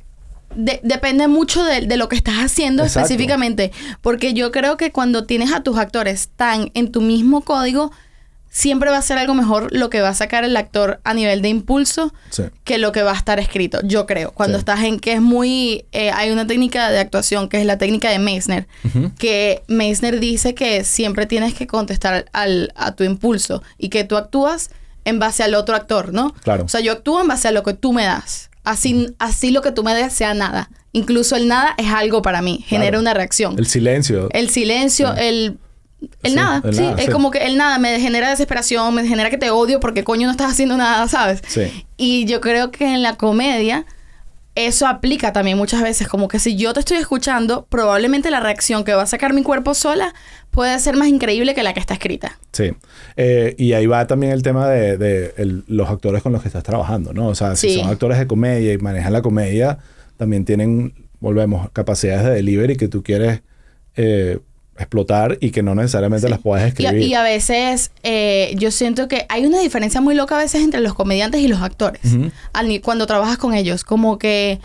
[0.57, 3.05] de- depende mucho de, de lo que estás haciendo Exacto.
[3.07, 3.71] específicamente.
[4.01, 7.93] Porque yo creo que cuando tienes a tus actores tan en tu mismo código,
[8.59, 11.43] siempre va a ser algo mejor lo que va a sacar el actor a nivel
[11.43, 12.43] de impulso Sí.
[12.65, 13.79] que lo que va a estar escrito.
[13.85, 14.33] Yo creo.
[14.33, 14.61] Cuando Sí.
[14.63, 15.85] estás en que es muy...
[15.93, 18.67] eh, hay una técnica de actuación que es la técnica de Meissner.
[19.17, 24.17] Que Meissner dice que siempre tienes que contestar al, a tu impulso y que tú
[24.17, 24.71] actúas
[25.05, 26.35] en base al otro actor, ¿no?
[26.43, 26.65] Claro.
[26.65, 28.51] O sea, yo actúo en base a lo que tú me das.
[28.65, 30.69] Así, así lo que tú me des sea nada.
[30.93, 33.01] Incluso el nada es algo para mí, genera Claro.
[33.03, 33.57] una reacción.
[33.59, 34.29] El silencio.
[34.33, 35.59] El silencio, el...
[36.23, 37.11] El Sí, nada, el sí, nada, es sí.
[37.11, 40.31] como que el nada me genera desesperación, me genera que te odio porque coño no
[40.31, 41.43] estás haciendo nada, ¿sabes?
[41.47, 41.85] Sí.
[41.97, 43.85] Y yo creo que en la comedia
[44.55, 48.83] eso aplica también muchas veces, como que si yo te estoy escuchando, probablemente la reacción
[48.83, 50.15] que va a sacar mi cuerpo sola
[50.51, 52.39] puede ser más increíble que la que está escrita.
[52.53, 52.73] Sí.
[53.17, 56.49] Eh, y ahí va también el tema de, de el- los actores con los que
[56.49, 57.29] estás trabajando, ¿no?
[57.29, 57.81] O sea, si Sí.
[57.81, 59.79] son actores de comedia y manejan la comedia,
[60.17, 63.43] también tienen, volvemos, capacidades de delivery que tú quieres
[63.97, 64.39] eh,
[64.79, 67.03] explotar y que no necesariamente las a, escribir.
[67.03, 70.81] y a veces eh, yo siento que hay una diferencia muy loca a veces entre
[70.81, 72.01] los comediantes y los actores.
[72.83, 74.61] Cuando trabajas con ellos, como que,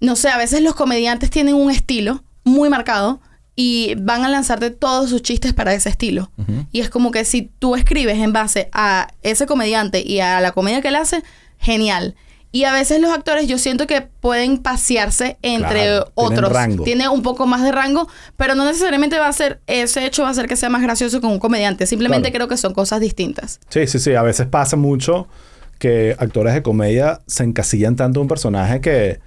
[0.00, 3.20] no sé, a veces los comediantes tienen un estilo muy marcado
[3.56, 6.30] y van a lanzarte todos sus chistes para ese estilo.
[6.72, 10.52] Y es como que si tú escribes en base a ese comediante y a la
[10.52, 11.22] comedia que él hace,
[11.58, 12.14] genial.
[12.54, 16.52] Y a veces los actores yo siento que pueden pasearse entre Claro, tienen otros.
[16.52, 16.84] rango.
[16.84, 20.28] Tiene un poco más de rango, pero no necesariamente va a ser, ese hecho va
[20.28, 21.84] a hacer que sea más gracioso con un comediante.
[21.86, 22.46] Simplemente Claro.
[22.46, 23.58] creo que son cosas distintas.
[23.70, 24.14] Sí, sí, sí.
[24.14, 25.26] A veces pasa mucho
[25.80, 29.18] que actores de comedia se encasillan tanto en un personaje que,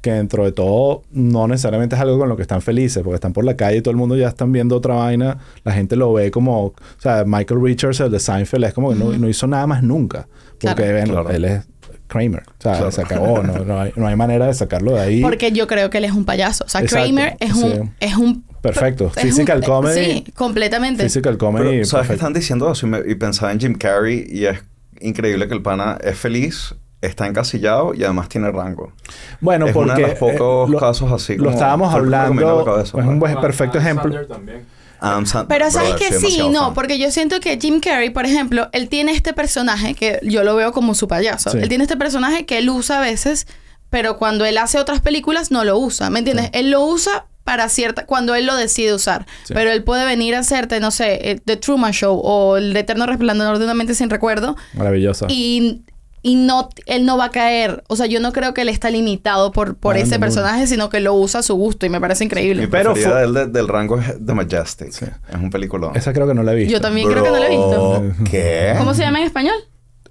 [0.00, 3.32] que dentro de todo no necesariamente es algo con lo que están felices, porque están
[3.32, 5.38] por la calle y todo el mundo ya están viendo otra vaina.
[5.64, 6.66] La gente lo ve como...
[6.66, 9.82] O sea, Michael Richards, el de Seinfeld, es como que no, no hizo nada más
[9.82, 10.28] nunca.
[10.60, 10.94] Porque Claro.
[10.94, 11.30] ven, Claro.
[11.30, 11.66] él es
[12.08, 12.42] Kramer.
[12.58, 12.90] O sea, Claro.
[12.92, 13.42] se acabó.
[13.42, 15.20] No, no hay, no hay manera de sacarlo de ahí.
[15.22, 16.64] Porque yo creo que él es un payaso.
[16.64, 17.90] O sea, Exacto, Kramer es un, sí.
[18.00, 19.12] es un Perfecto.
[19.14, 20.04] es Physical un- comedy.
[20.24, 21.02] Sí, completamente.
[21.04, 21.64] Physical comedy.
[21.70, 22.14] Pero, ¿Sabes que perfecto.
[22.14, 22.86] están diciendo eso?
[22.86, 24.58] Y, me- y pensaba en Jim Carrey y es
[25.00, 28.92] increíble que el pana es feliz, está encasillado y además tiene rango.
[29.40, 29.90] Bueno, es porque...
[29.92, 32.64] uno de los pocos eh, lo- casos así Lo como- estábamos a la hablando...
[32.64, 33.32] cabeza, es un pues.
[33.32, 34.26] buen, perfecto Adam ejemplo.
[34.26, 34.75] También.
[35.00, 36.74] Sand- Pero sabes que sí, no, fan.
[36.74, 40.56] porque yo siento que Jim Carrey, por ejemplo, él tiene este personaje que yo lo
[40.56, 41.50] veo como su payaso.
[41.50, 41.58] Sí.
[41.60, 43.46] Él tiene este personaje que él usa a veces,
[43.90, 46.50] pero cuando él hace otras películas no lo usa, ¿me entiendes?
[46.52, 49.54] Él lo usa para cierta cuando él lo decide usar, Sí.
[49.54, 53.06] pero él puede venir a hacerte, no sé, eh, The Truman Show o El Eterno
[53.06, 55.26] Resplandor de una mente sin recuerdo Maravilloso.
[55.28, 55.82] y
[56.22, 58.90] y no él no va a caer, o sea, yo no creo que él está
[58.90, 60.20] limitado por por No, ese no, no.
[60.22, 62.62] personaje, sino que lo usa a su gusto y me parece increíble.
[62.62, 64.90] Mi Pero fue- de él de- del rango es The Majestic.
[64.92, 65.06] Sí.
[65.28, 65.92] Es un película.
[65.94, 66.72] Esa creo que no la he visto.
[66.72, 68.02] Yo también creo que no lo he visto.
[68.30, 68.74] ¿Qué?
[68.78, 69.54] ¿Cómo se llama en español?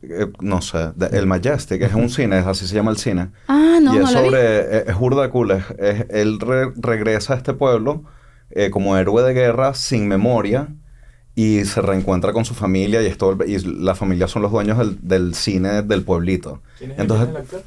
[0.03, 0.91] Eh, no sé.
[0.95, 3.29] De- el Majestic es un cine, es así se llama el cine.
[3.47, 4.25] Ah, no, y es no la vi.
[4.27, 4.59] sobre...
[4.77, 5.51] Es, es burda cool.
[5.51, 8.03] Es, es- él re- regresa a este pueblo
[8.51, 10.67] eh, como héroe de guerra sin memoria
[11.35, 14.51] y se reencuentra con su familia y, es todo el- y la familia son los
[14.51, 16.61] dueños del, del cine del pueblito.
[16.77, 17.63] ¿Quién es, Entonces, el actor?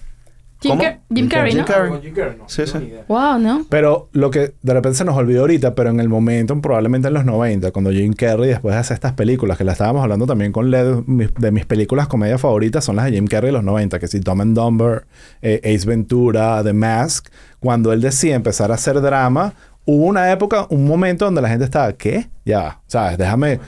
[0.61, 0.83] Jim, ¿Cómo?
[0.83, 1.67] Car- Jim Carrey, Jim ¿no?
[1.67, 2.01] Carrey.
[2.03, 2.49] Jim Carrey, no.
[2.49, 2.93] Sí, sí.
[3.07, 3.65] Wow, ¿no?
[3.71, 7.15] Pero lo que de repente se nos olvidó ahorita, pero en el momento, probablemente en
[7.15, 10.73] los 90, cuando Jim Carrey después hace estas películas, que la estábamos hablando también con
[10.73, 14.09] Led, de mis películas comedia favoritas son las de Jim Carrey de los 90, que
[14.09, 15.05] si Tom and Dumber,
[15.43, 17.29] eh, Ace Ventura, The Mask,
[17.61, 19.55] cuando él decía empezar a hacer drama,
[19.91, 22.29] hubo una época, un momento donde la gente estaba, ¿qué?
[22.45, 23.17] Ya, ¿sabes?
[23.17, 23.59] Déjame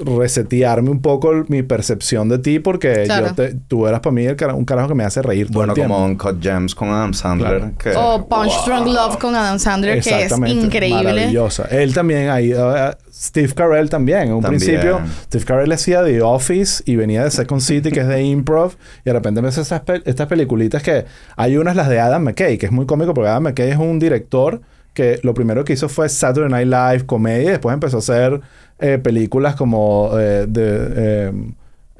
[0.00, 3.28] resetearme un poco el- mi percepción de ti porque Claro.
[3.28, 5.72] yo te- tú eras para mí el un carajo que me hace reír todo bueno,
[5.74, 7.58] el como Uncut Gems con Adam Sandler.
[7.58, 7.72] Claro.
[7.78, 8.64] que- O Punch Wow.
[8.66, 10.66] Drunk Love con Adam Sandler, que es Exactamente.
[10.66, 11.02] increíble.
[11.02, 11.64] Maravillosa.
[11.70, 12.52] Él también ahí.
[12.54, 14.22] uh, Steve Carell también.
[14.28, 14.62] En un También.
[14.62, 18.74] principio, Steve Carell hacía The Office y venía de Second City, que es de improv.
[19.00, 21.04] Y de repente me hace estas, pe- estas peliculitas que
[21.36, 23.98] hay unas, las de Adam McKay, que es muy cómico porque Adam McKay es un
[23.98, 24.60] director
[24.98, 28.40] que lo primero que hizo fue Saturday Night Live, comedia, y después empezó a hacer
[28.80, 31.30] eh, películas como eh, The,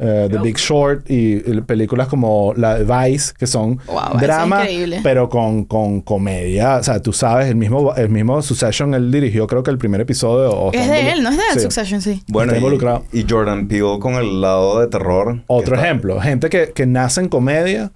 [0.01, 4.65] eh, The Big Short y, y películas como la de Vice, que son Wow, drama,
[5.05, 6.77] pero con, con comedia.
[6.79, 10.01] O sea, tú sabes, el mismo, el mismo Succession, él dirigió creo que el primer
[10.01, 10.51] episodio.
[10.51, 11.61] o Es de él, no es de él, Sí.
[11.61, 12.23] Succession, sí.
[12.29, 13.05] Bueno, Está y- involucrado.
[13.13, 15.41] Y, Jordan Peele con el lado de terror.
[15.47, 17.93] Otro ejemplo, gente que, que nace en comedia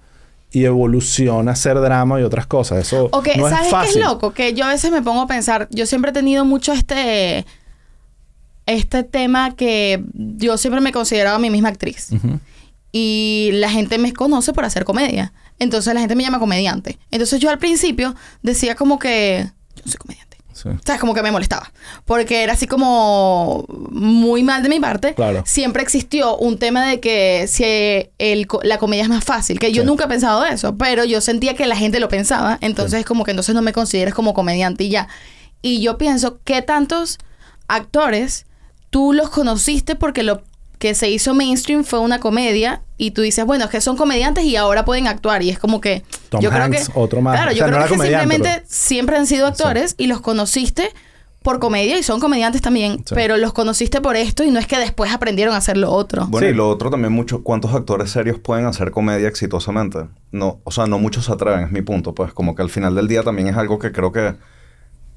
[0.53, 2.79] y evoluciona a hacer drama y otras cosas.
[2.87, 4.01] Eso Ok, no ¿sabes es qué fácil.
[4.01, 4.33] es loco?
[4.33, 7.45] Que yo a veces me pongo a pensar, yo siempre he tenido mucho este
[8.65, 12.09] este tema que yo siempre me he considerado a mí misma actriz.
[12.91, 15.33] Y la gente me conoce por hacer comedia.
[15.59, 16.97] Entonces la gente me llama comediante.
[17.11, 19.45] Entonces yo al principio decía como que
[19.75, 20.32] yo no soy comediante.
[20.53, 20.69] Sí.
[20.69, 21.71] O sea, como que me molestaba.
[22.05, 25.13] Porque era así como muy mal de mi parte.
[25.15, 25.43] Claro.
[25.45, 27.63] Siempre existió un tema de que si
[28.19, 29.59] el, la comedia es más fácil.
[29.59, 29.87] Que yo Sí.
[29.87, 30.77] nunca he pensado eso.
[30.77, 32.57] Pero yo sentía que la gente lo pensaba.
[32.61, 35.07] Entonces es como que entonces no me consideres como comediante y ya.
[35.61, 37.17] Y yo pienso que tantos
[37.67, 38.45] actores
[38.89, 40.43] tú los conociste porque lo
[40.79, 44.43] que se hizo mainstream fue una comedia y tú dices, bueno, es que son comediantes
[44.45, 47.35] y ahora pueden actuar y es como que Tom yo creo Hanks, que otro más.
[47.35, 50.89] Claro, O yo no creo era que simplemente siempre han sido actores y los conociste
[51.41, 53.15] por comedia y son comediantes también, Sí.
[53.15, 56.25] pero los conociste por esto y no es que después aprendieron a hacer lo otro.
[56.27, 56.53] Bueno, Sí.
[56.53, 59.99] y lo otro también mucho, ¿cuántos actores serios pueden hacer comedia exitosamente?
[60.31, 62.95] No, o sea, no muchos se atreven, es mi punto, pues como que al final
[62.95, 64.35] del día también es algo que creo que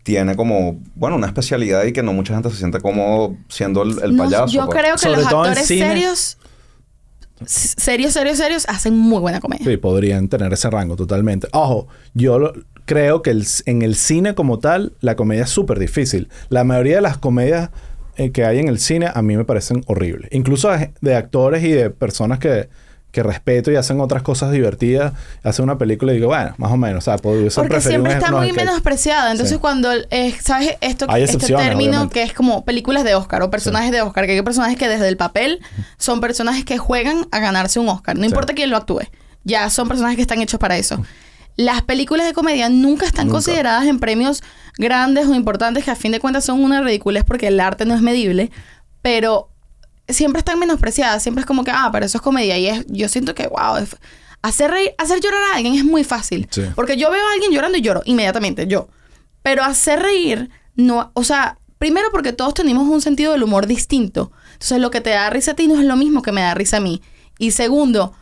[0.06, 4.00] tiene como, bueno, una especialidad y que no mucha gente se siente cómodo siendo el,
[4.04, 4.46] el No, payaso.
[4.46, 4.78] yo pues.
[4.78, 5.88] creo que Sobre los todo en actores cine.
[5.88, 6.38] serios,
[7.44, 9.64] serios, serios, serios, hacen muy buena comedia.
[9.66, 11.48] Sí, podrían tener ese rango totalmente.
[11.52, 12.52] Ojo, yo lo-
[12.84, 16.28] creo que el- en el cine como tal, la comedia es súper difícil.
[16.50, 17.70] La mayoría de las comedias
[18.16, 20.30] eh, que hay en el cine a mí me parecen horribles.
[20.32, 22.68] Incluso de actores y de personas que,
[23.16, 25.14] que respeto y hacen otras cosas divertidas.
[25.42, 26.98] Hacen una película y digo, bueno, más o menos.
[26.98, 29.30] O sea, puedo Porque siempre está muy menospreciada.
[29.32, 29.58] Entonces, Sí.
[29.60, 30.76] cuando, eh, ¿sabes?
[30.82, 32.12] Esto, este término obviamente.
[32.14, 35.08] que es como películas de Oscar o personajes de Oscar, que hay personajes que desde
[35.08, 35.60] el papel
[35.96, 38.16] son personajes que juegan a ganarse un Oscar.
[38.16, 38.28] No Sí.
[38.28, 39.00] importa quién lo actúe.
[39.44, 41.02] Ya son personajes que están hechos para eso.
[41.56, 43.36] Las películas de comedia nunca están Nunca.
[43.36, 44.42] consideradas en premios
[44.76, 47.94] grandes o importantes, que a fin de cuentas son una ridiculez porque el arte no
[47.94, 48.50] es medible,
[49.00, 49.48] pero
[50.08, 51.22] siempre están menospreciadas.
[51.22, 52.56] Siempre es como que, ah, pero eso es comedia.
[52.58, 53.96] Y es, yo siento que, wow, es-
[54.42, 56.46] hacer reír, hacer llorar a alguien es muy fácil.
[56.50, 56.62] Sí.
[56.74, 58.88] Porque yo veo a alguien llorando y lloro inmediatamente, yo.
[59.42, 64.30] Pero hacer reír, no, o sea, primero porque todos tenemos un sentido del humor distinto.
[64.52, 66.54] Entonces, lo que te da risa a ti no es lo mismo que me da
[66.54, 67.02] risa a mí.
[67.38, 68.14] Y segundo,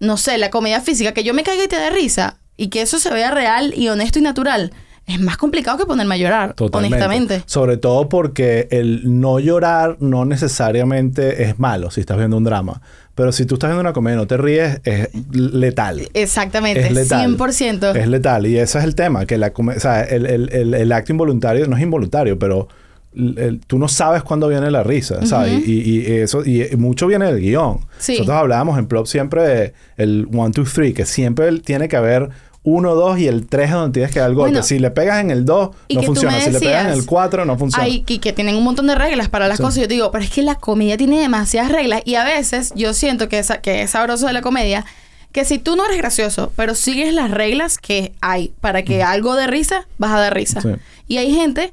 [0.00, 2.82] no sé, la comedia física, que yo me caiga y te dé risa y que
[2.82, 4.72] eso se vea real y honesto y natural,
[5.06, 6.96] es más complicado que ponerme a llorar, Totalmente.
[6.96, 7.42] honestamente.
[7.46, 12.80] Sobre todo porque el no llorar no necesariamente es malo si estás viendo un drama.
[13.14, 16.08] Pero si tú estás viendo una comedia y no te ríes, es letal.
[16.14, 17.36] Exactamente, Es letal.
[17.36, 17.94] 100%.
[17.96, 18.46] Es letal.
[18.46, 19.26] Y ese es el tema.
[19.26, 22.68] Que la come- o sea, el, el- el- el acto involuntario no es involuntario, pero
[23.66, 25.52] tú no sabes cuándo viene la risa, ¿sabes?
[25.58, 25.64] Ujú.
[25.66, 27.80] y, y- y eso, y, mucho viene del guion.
[27.98, 28.12] Sí.
[28.12, 32.30] Nosotros hablábamos en Plop siempre de el 1, 2, 3, que siempre tiene que haber
[32.64, 34.50] uno, dos y el tres es donde tienes que dar el golpe.
[34.52, 36.40] Bueno, si le pegas en el 2, y no que funciona.
[36.40, 37.84] Si le pegas en el 4, no funciona.
[37.84, 39.62] Hay, y que tienen un montón de reglas para las Sí.
[39.64, 39.80] cosas.
[39.80, 42.02] Yo te digo, pero es que la comedia tiene demasiadas reglas.
[42.04, 44.84] Y a veces yo siento que, esa, que es sabroso de la comedia
[45.32, 49.34] que si tú no eres gracioso, pero sigues las reglas que hay para que algo
[49.34, 50.60] de risa, vas a dar risa.
[50.60, 50.68] Sí.
[51.08, 51.72] Y hay gente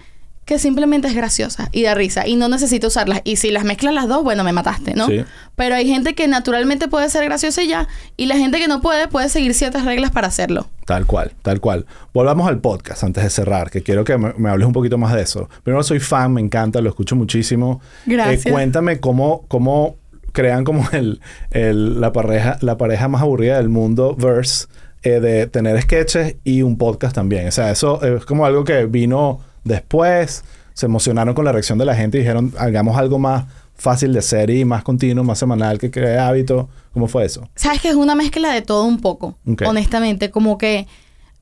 [0.50, 3.22] que simplemente es graciosa y da risa y no necesita usarlas.
[3.24, 5.06] Y si las mezclas las dos, bueno, me mataste, ¿no?
[5.06, 5.24] Sí.
[5.56, 7.88] Pero hay gente que naturalmente puede ser graciosa y ya.
[8.18, 10.66] Y la gente que no puede, puede seguir ciertas reglas para hacerlo.
[10.88, 11.86] Tal cual, tal cual.
[12.16, 15.14] Volvamos al podcast antes de cerrar, que quiero que me, me hables un poquito más
[15.14, 15.48] de eso.
[15.62, 17.80] Primero, soy fan, me encanta, lo escucho muchísimo.
[18.08, 18.48] Gracias.
[18.48, 19.98] Eh, cuéntame cómo, cómo
[20.32, 21.22] crean como el,
[21.52, 24.66] el- la, pareja, la pareja más aburrida del mundo, Verse,
[25.04, 27.48] eh, de tener sketches y un podcast también.
[27.48, 30.44] O sea, eso es como algo que vino después,
[30.74, 33.46] se emocionaron con la reacción de la gente y dijeron, hagamos algo más
[33.76, 36.70] fácil de hacer y más continuo, más semanal, que cree hábito.
[36.94, 37.50] ¿Cómo fue eso?
[37.56, 39.64] Sabes que es una mezcla de todo un poco, Ok.
[39.66, 40.88] honestamente, como que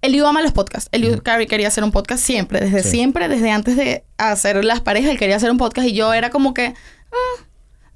[0.01, 0.89] él ama los podcasts.
[0.91, 2.89] Él Carrie quería hacer un podcast siempre, desde Sí.
[2.91, 6.29] siempre, desde antes de hacer las parejas, él quería hacer un podcast y yo era
[6.29, 6.73] como que,
[7.11, 7.43] ah,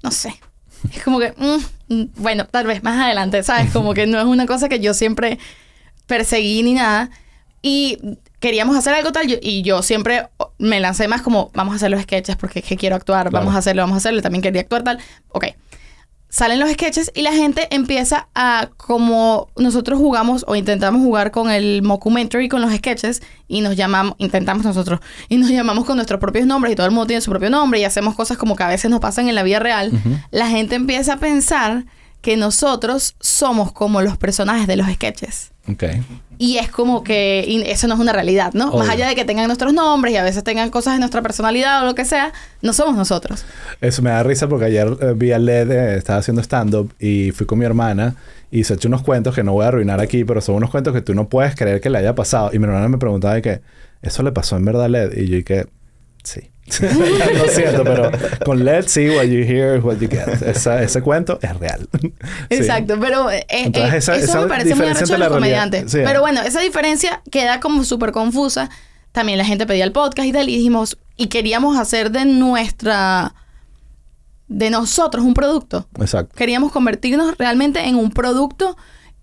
[0.02, 0.34] no sé.
[0.92, 3.70] Es como que, mm, mm, bueno, tal vez más adelante, ¿sabes?
[3.72, 5.38] Como que no es una cosa que yo siempre
[6.06, 7.10] perseguí ni nada.
[7.62, 7.98] Y
[8.42, 10.28] queríamos hacer algo tal, y yo siempre
[10.58, 13.38] me lancé más como, vamos a hacer los sketches porque es que quiero actuar, Claro.
[13.44, 14.98] vamos a hacerlo, vamos a hacerlo, también quería actuar tal.
[15.30, 15.46] Ok.
[16.28, 21.50] Salen los sketches y la gente empieza a, como nosotros jugamos o intentamos jugar con
[21.50, 26.18] el mockumentary, con los sketches, y nos llamamos, intentamos nosotros, y nos llamamos con nuestros
[26.20, 28.62] propios nombres, y todo el mundo tiene su propio nombre, y hacemos cosas como que
[28.64, 29.92] a veces nos pasan en la vida real,
[30.30, 31.84] la gente empieza a pensar
[32.22, 35.51] que nosotros somos como los personajes de los sketches.
[35.68, 35.84] Ok.
[36.38, 38.70] Y es como que y eso no es una realidad, ¿no?
[38.70, 38.80] Obvio.
[38.80, 41.82] Más allá de que tengan nuestros nombres y a veces tengan cosas de nuestra personalidad
[41.82, 42.32] o lo que sea,
[42.62, 43.44] no somos nosotros.
[43.80, 47.30] Eso me da risa porque ayer eh, vi a Led, eh, estaba haciendo stand-up y
[47.30, 48.16] fui con mi hermana
[48.50, 50.92] y se echó unos cuentos que no voy a arruinar aquí, pero son unos cuentos
[50.92, 52.50] que tú no puedes creer que le haya pasado.
[52.52, 53.60] Y mi hermana me preguntaba de que,
[54.02, 55.16] ¿eso le pasó en verdad a Led?
[55.16, 55.66] Y yo dije,
[56.22, 56.51] sí.
[56.80, 58.10] Lo siento, pero
[58.44, 60.28] con Led sí, what you hear what you get.
[60.42, 61.88] Esa- ese cuento es real.
[62.00, 62.14] Sí.
[62.50, 65.90] Exacto, pero eh, eh, Entonces, esa- eso esa me parece muy arrecho de los comediantes.
[65.92, 65.98] sí.
[66.04, 68.70] Pero bueno, esa diferencia queda como súper confusa.
[69.12, 73.34] También la gente pedía el podcast y tal, y dijimos, y queríamos hacer de nuestra,
[74.48, 75.86] de nosotros un producto.
[76.00, 76.34] Exacto.
[76.36, 78.76] Queríamos convertirnos realmente en un producto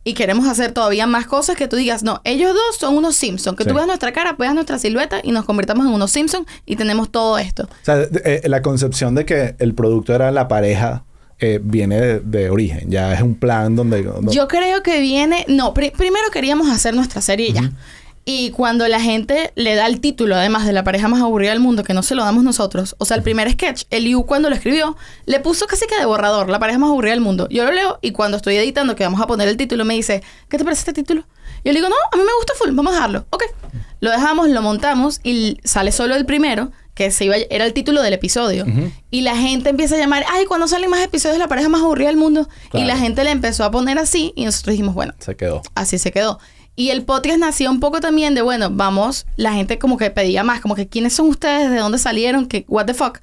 [0.10, 3.56] y queremos hacer todavía más cosas que tú digas, no, ellos dos son unos Simpsons,
[3.58, 3.70] que Sí.
[3.70, 7.10] tú veas nuestra cara, veas nuestra silueta y nos convirtamos en unos Simpsons y tenemos
[7.12, 7.64] todo esto.
[7.64, 11.04] O sea, eh, la concepción de que el producto era la pareja
[11.42, 12.90] eh, viene de, de origen.
[12.92, 14.04] Ya es un plan donde...
[14.04, 15.46] donde- Yo creo que viene.
[15.48, 17.72] No, pri- primero queríamos hacer nuestra serie ya.
[18.32, 21.60] Y cuando la gente le da el título, además de la pareja más aburrida del
[21.60, 24.52] mundo, que no se lo damos nosotros, o sea, el primer sketch, el Yu cuando
[24.52, 27.48] lo escribió, le puso casi que de borrador, la pareja más aburrida del mundo.
[27.50, 30.22] Yo lo leo y cuando estoy editando, que vamos a poner el título, me dice,
[30.48, 31.24] ¿qué te parece este título?
[31.66, 33.26] Yo le digo, no, a mí me gusta full, vamos a dejarlo.
[33.32, 33.46] Ok.
[34.00, 38.04] Lo dejamos, lo montamos y sale solo el primero, que se iba, era el título
[38.04, 38.64] del episodio.
[39.10, 42.10] Y la gente empieza a llamar, ay, cuando salen más episodios la pareja más aburrida
[42.10, 42.48] del mundo?
[42.74, 45.16] Y la gente le empezó a poner así y nosotros dijimos, bueno.
[45.18, 45.64] Se quedó.
[45.74, 46.40] Así se quedó.
[46.80, 50.46] Y el podcast nació un poco también de, bueno, vamos, la gente como que pedía
[50.46, 51.70] más, como que, ¿quiénes son ustedes?
[51.70, 52.46] ¿De dónde salieron?
[52.46, 53.20] ¿Qué, what the fuck?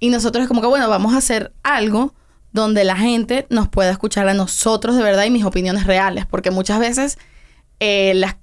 [0.00, 2.14] Y nosotros como que, bueno, vamos a hacer algo
[2.52, 6.50] donde la gente nos pueda escuchar a nosotros de verdad y mis opiniones reales, porque
[6.50, 7.18] muchas veces
[7.80, 8.36] eh, las,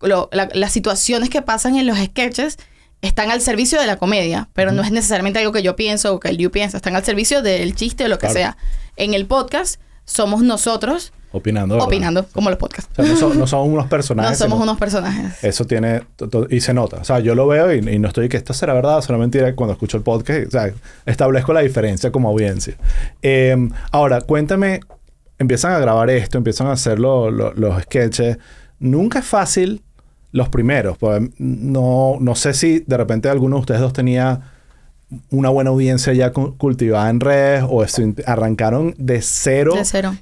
[0.54, 2.58] las situaciones que pasan en los sketches
[3.01, 6.20] están al servicio de la comedia, pero no es necesariamente algo que yo pienso o
[6.20, 8.56] que el you piensa, están al servicio del chiste o lo que sea.
[8.97, 11.80] En el podcast somos nosotros Opinando.
[11.80, 12.92] Opinando, como los podcasts.
[12.96, 14.40] O sea, no, somos unos personajes.
[14.40, 15.44] No somos unos personajes.
[15.44, 16.04] Eso tiene...
[16.52, 16.98] Y se nota.
[16.98, 19.56] O sea, yo lo veo y, no estoy que esto será verdad o será mentira
[19.56, 20.48] cuando escucho el podcast.
[20.48, 20.72] O sea,
[21.08, 22.76] establezco la diferencia como audiencia.
[23.22, 24.82] Em, ahora, cuéntame...
[25.40, 28.38] Empiezan a grabar esto, empiezan a hacer los sketches.
[28.80, 29.82] Nunca es fácil
[30.32, 30.98] los primeros.
[31.00, 34.53] Pues, no, no sé si de repente alguno de ustedes dos tenía
[35.32, 37.86] una buena audiencia ya cultivada en redes o
[38.26, 39.74] arrancaron de cero,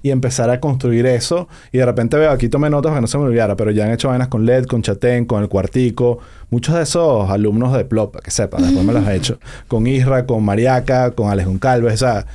[0.01, 1.47] y empezar a construir eso.
[1.71, 3.85] Y de repente veo, aquí tomé notas para que no se me olvidara, pero ya
[3.85, 6.19] han hecho vainas con LED, con Chatén, con El Cuartico.
[6.49, 9.39] Muchos de esos alumnos de Plop, que sepan, después me los he hecho.
[9.67, 11.93] Con Isra, con Mariaca, con Alex Calves.
[11.93, 12.25] O sea,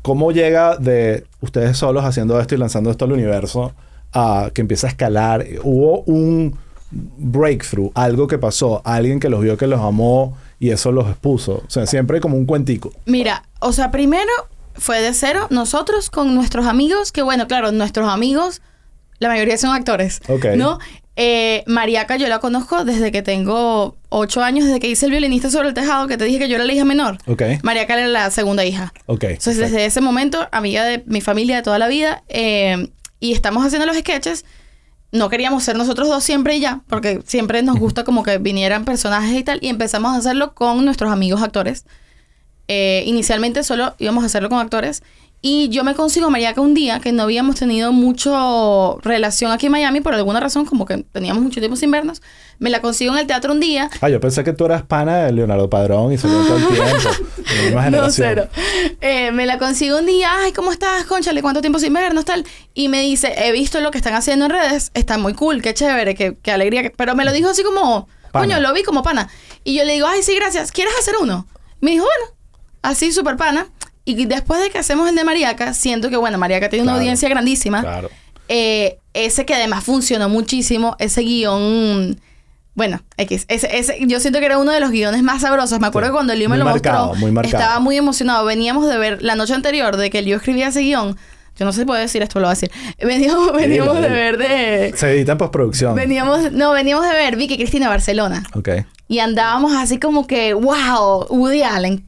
[0.00, 3.72] ¿cómo llega de ustedes solos haciendo esto y lanzando esto al universo
[4.14, 5.44] a que empieza a escalar?
[5.62, 6.56] Hubo un
[6.90, 11.64] breakthrough, algo que pasó, alguien que los vio que los amó y eso los expuso.
[11.66, 12.92] O sea, siempre hay como un cuentico.
[13.04, 14.30] Mira, o sea, primero
[14.74, 18.62] fue de cero nosotros con nuestros amigos, que bueno, claro, nuestros amigos,
[19.18, 20.20] la mayoría son actores.
[20.28, 20.46] Ok.
[20.56, 20.78] ¿No?
[21.16, 25.50] Eh, Mariaca yo la conozco desde que tengo ocho años, desde que hice el violinista
[25.50, 27.18] sobre el tejado, que te dije que yo era la hija menor.
[27.26, 27.42] Ok.
[27.64, 28.92] Mariaca era la segunda hija.
[29.06, 29.24] Ok.
[29.24, 32.88] Entonces, desde ese momento, amiga de mi familia de toda la vida, eh,
[33.18, 34.44] y estamos haciendo los sketches
[35.12, 38.84] no queríamos ser nosotros dos siempre y ya, porque siempre nos gusta como que vinieran
[38.84, 41.84] personajes y tal, y empezamos a hacerlo con nuestros amigos actores.
[42.68, 45.02] Eh, inicialmente solo íbamos a hacerlo con actores,
[45.44, 49.72] y yo me consigo Mariaca un día que no habíamos tenido mucho relación aquí en
[49.72, 52.22] Miami por alguna razón, como que teníamos mucho tiempo sin vernos.
[52.62, 53.90] Me la consigo en el teatro un día.
[54.00, 57.90] Ah, yo pensé que tú eras pana de Leonardo Padrón y se todo el tiempo.
[57.90, 58.46] no, cero.
[59.00, 60.30] Eh, me la consigo un día.
[60.32, 61.42] Ay, ¿cómo estás, Conchale?
[61.42, 62.24] ¿Cuánto tiempo sin vernos?
[62.24, 62.46] Tal.
[62.72, 64.92] Y me dice, he visto lo que están haciendo en redes.
[64.94, 66.92] Está muy cool, qué chévere, qué, qué alegría.
[66.96, 69.28] Pero me lo dijo así como, coño, lo vi como pana.
[69.64, 70.70] Y yo le digo, ay, sí, gracias.
[70.70, 71.48] ¿Quieres hacer uno?
[71.80, 72.36] Me dijo, bueno,
[72.82, 73.66] así súper pana.
[74.04, 77.28] Y después de que hacemos el de Mariaca, siento que, bueno, Mariaca tiene una audiencia
[77.28, 77.80] grandísima.
[77.80, 78.08] Claro.
[78.46, 82.20] Eh, ese que además funcionó muchísimo, ese guion...
[82.74, 83.44] Bueno, X.
[83.48, 85.78] Ese, ese, yo siento que era uno de los guiones más sabrosos.
[85.78, 87.12] Me acuerdo que cuando Liu me lo mostró,
[87.42, 88.44] estaba muy emocionado.
[88.46, 91.16] Veníamos de ver la noche anterior de que el Liu escribía ese guion.
[91.58, 92.70] Yo no sé si puedo decir esto, lo voy a decir.
[92.98, 94.94] Veníamos, veníamos de ver de...
[94.96, 95.94] Se edita en postproducción.
[95.94, 96.50] Veníamos...
[96.50, 98.42] No, veníamos de ver Vicky Cristina Barcelona.
[98.54, 98.70] Ok.
[99.06, 102.06] Y andábamos así como que, wow, Woody Allen.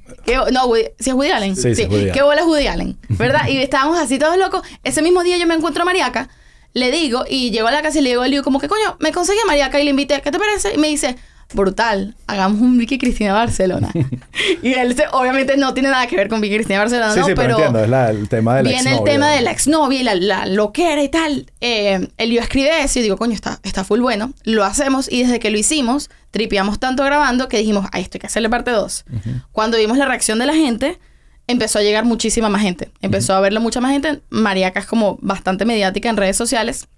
[0.51, 1.57] no, Woody, ¿sí es Woody Allen?
[1.57, 1.83] Sí, sí.
[1.83, 3.47] sí Woody Qué bola es Woody Allen, ¿verdad?
[3.49, 4.63] y estábamos así todos locos.
[4.83, 6.31] Ese mismo día yo me encuentro a Mariaca,
[6.75, 8.97] le digo, y llego a la casa y le digo, le digo como que, coño,
[8.99, 10.75] me conseguí a Mariaca y le invité, ¿qué te parece?
[10.75, 11.17] Y me dice,
[11.55, 13.93] brutal, hagamos un Vicky Cristina Barcelona.
[14.63, 17.27] y él obviamente no tiene nada que ver con Vicky Cristina Barcelona, sí, ¿no?
[17.27, 20.03] Sí, pero, entiendo, es el tema de la Viene el tema de la exnovia y
[20.03, 21.47] la, la loquera y tal.
[21.61, 24.33] Eh, él yo escribe eso y digo, coño, está, está full bueno.
[24.43, 28.21] Lo hacemos y desde que lo hicimos, tripeamos tanto grabando que dijimos, ay, esto hay
[28.21, 29.05] que hacerle parte 2.
[29.53, 30.99] Cuando vimos la reacción de la gente,
[31.47, 32.91] empezó a llegar muchísima más gente.
[33.01, 34.21] Empezó a verlo mucha más gente.
[34.31, 36.89] Mariaca es como bastante mediática en redes sociales.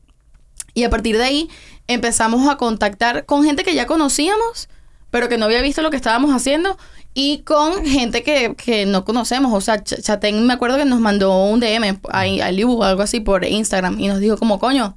[0.74, 1.48] Y a partir de ahí
[1.88, 4.68] empezamos a contactar con gente que ya conocíamos,
[5.10, 6.76] pero que no había visto lo que estábamos haciendo,
[7.14, 9.52] y con gente que, que no conocemos.
[9.54, 13.02] O sea, Chatén me acuerdo que nos mandó un DM a, a Liu o algo
[13.02, 14.96] así por Instagram y nos dijo como, coño,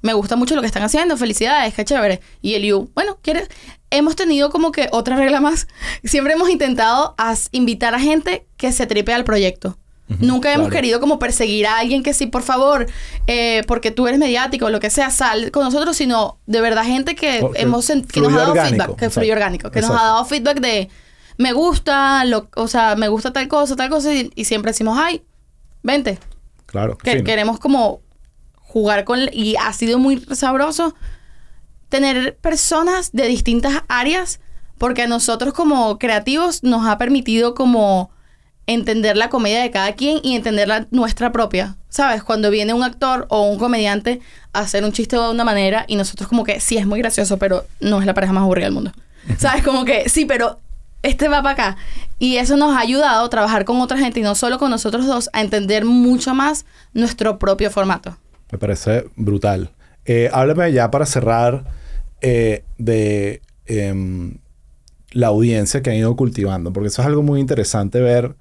[0.00, 2.20] me gusta mucho lo que están haciendo, felicidades, qué chévere.
[2.40, 3.48] Y el Liu, bueno, ¿quieres?
[3.90, 5.66] Hemos tenido como que otra regla más.
[6.04, 7.14] Siempre hemos intentado
[7.50, 9.76] invitar a gente que se tripe al proyecto.
[10.18, 12.88] Nunca hemos querido como perseguir a alguien que sí, por favor,
[13.28, 16.84] eh, porque tú eres mediático o lo que sea, sal con nosotros, sino de verdad
[16.84, 20.24] gente que, hemos que nos ha dado feedback, que fluye orgánico, que nos ha dado
[20.24, 20.88] feedback de
[21.40, 25.22] me gusta, lo, o sea, me gusta tal cosa, tal cosa, y, siempre decimos, ay,
[25.82, 26.18] vente.
[26.66, 26.98] Claro.
[26.98, 28.02] Que queremos como
[28.56, 29.20] jugar con...
[29.32, 30.94] Y ha sido muy sabroso
[31.90, 34.40] tener personas de distintas áreas,
[34.78, 38.10] porque a nosotros como creativos nos ha permitido como
[38.66, 41.76] entender la comedia de cada quien y entender la nuestra propia.
[41.88, 42.22] ¿Sabes?
[42.22, 44.20] Cuando viene un actor o un comediante
[44.52, 47.36] a hacer un chiste de una manera y nosotros como que sí es muy gracioso,
[47.36, 48.92] pero no es la pareja más aburrida del mundo.
[49.38, 49.64] ¿Sabes?
[49.64, 50.60] Como que sí, pero
[51.02, 51.76] este va para acá.
[52.20, 55.04] Y eso nos ha ayudado a trabajar con otra gente y no solo con nosotros
[55.06, 58.16] dos, a entender mucho más nuestro propio formato.
[58.52, 59.70] Me parece brutal.
[60.04, 61.64] Eh, háblame ya para cerrar
[62.20, 63.42] eh, de...
[63.66, 64.38] Em,
[65.12, 68.34] la audiencia que han ido cultivando, porque eso es algo muy interesante ver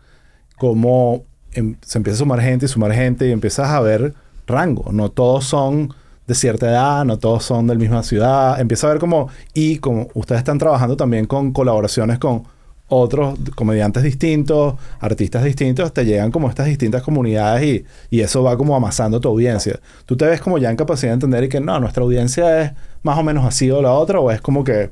[0.58, 1.24] cómo
[1.54, 4.14] em- se empieza a sumar gente y sumar gente y empiezas a ver
[4.48, 4.92] rango.
[4.92, 5.94] No todos son
[6.28, 8.60] de cierta edad, no todos son de la misma ciudad.
[8.60, 12.44] Empieza a ver como, y como ustedes están trabajando también con colaboraciones con
[12.90, 17.86] otros comediantes distintos, artistas distintos, te llegan como estas distintas comunidades y,
[18.16, 19.80] y eso va como amasando tu audiencia.
[20.06, 22.72] ¿Tú te ves como ya en capacidad de entender y que no, nuestra audiencia es
[23.04, 24.92] más o menos así o la otra o es como que...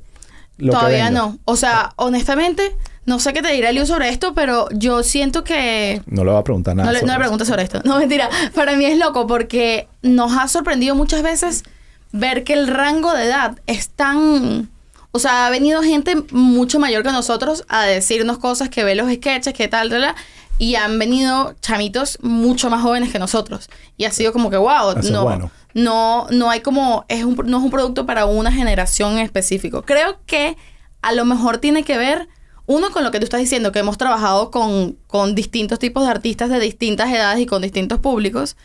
[0.58, 1.38] Lo Todavía no.
[1.46, 2.76] O sea, honestamente,
[3.06, 6.40] no sé qué te dirá Liu sobre esto, pero yo siento que No le va
[6.40, 6.92] a preguntar nada.
[6.92, 7.82] No le, no le pregunto sobre esto.
[7.86, 8.28] No, mentira.
[8.56, 11.64] Para mí es loco porque nos ha sorprendido muchas veces
[12.12, 14.70] ver que el rango de edad es tan...
[15.12, 19.12] O sea, ha venido gente mucho mayor que nosotros a decirnos cosas que ve los
[19.12, 20.16] sketches, que tal, tal, tal,
[20.60, 23.70] y han venido chamitos mucho más jóvenes que nosotros.
[23.96, 25.52] Y ha sido como que, wow, Eso no, bueno.
[25.74, 29.84] no, no hay como, es un, no es un producto para una generación en específico.
[29.84, 30.58] Creo que
[31.02, 32.28] a lo mejor tiene que ver,
[32.66, 36.12] uno, con lo que tú estás diciendo, que hemos trabajado con, con distintos tipos de
[36.12, 38.58] artistas de distintas edades y con distintos públicos.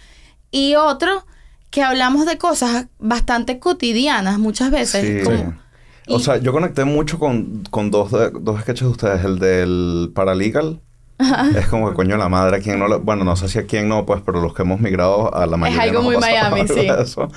[0.50, 1.24] Y otro,
[1.70, 5.18] que hablamos de cosas bastante cotidianas muchas veces.
[5.20, 5.24] Sí.
[5.24, 5.62] como-
[6.08, 9.24] O sea, yo conecté mucho con, con dos, de- dos sketches de ustedes.
[9.24, 10.80] El del Paralegal.
[11.56, 14.04] Es como que coño la madre, quien no Bueno, no sé si a quién no,
[14.04, 16.74] pues, pero los que hemos migrado a la mayoría algo nos ha muy Miami, algo
[16.74, 16.86] sí.
[17.00, 17.28] eso.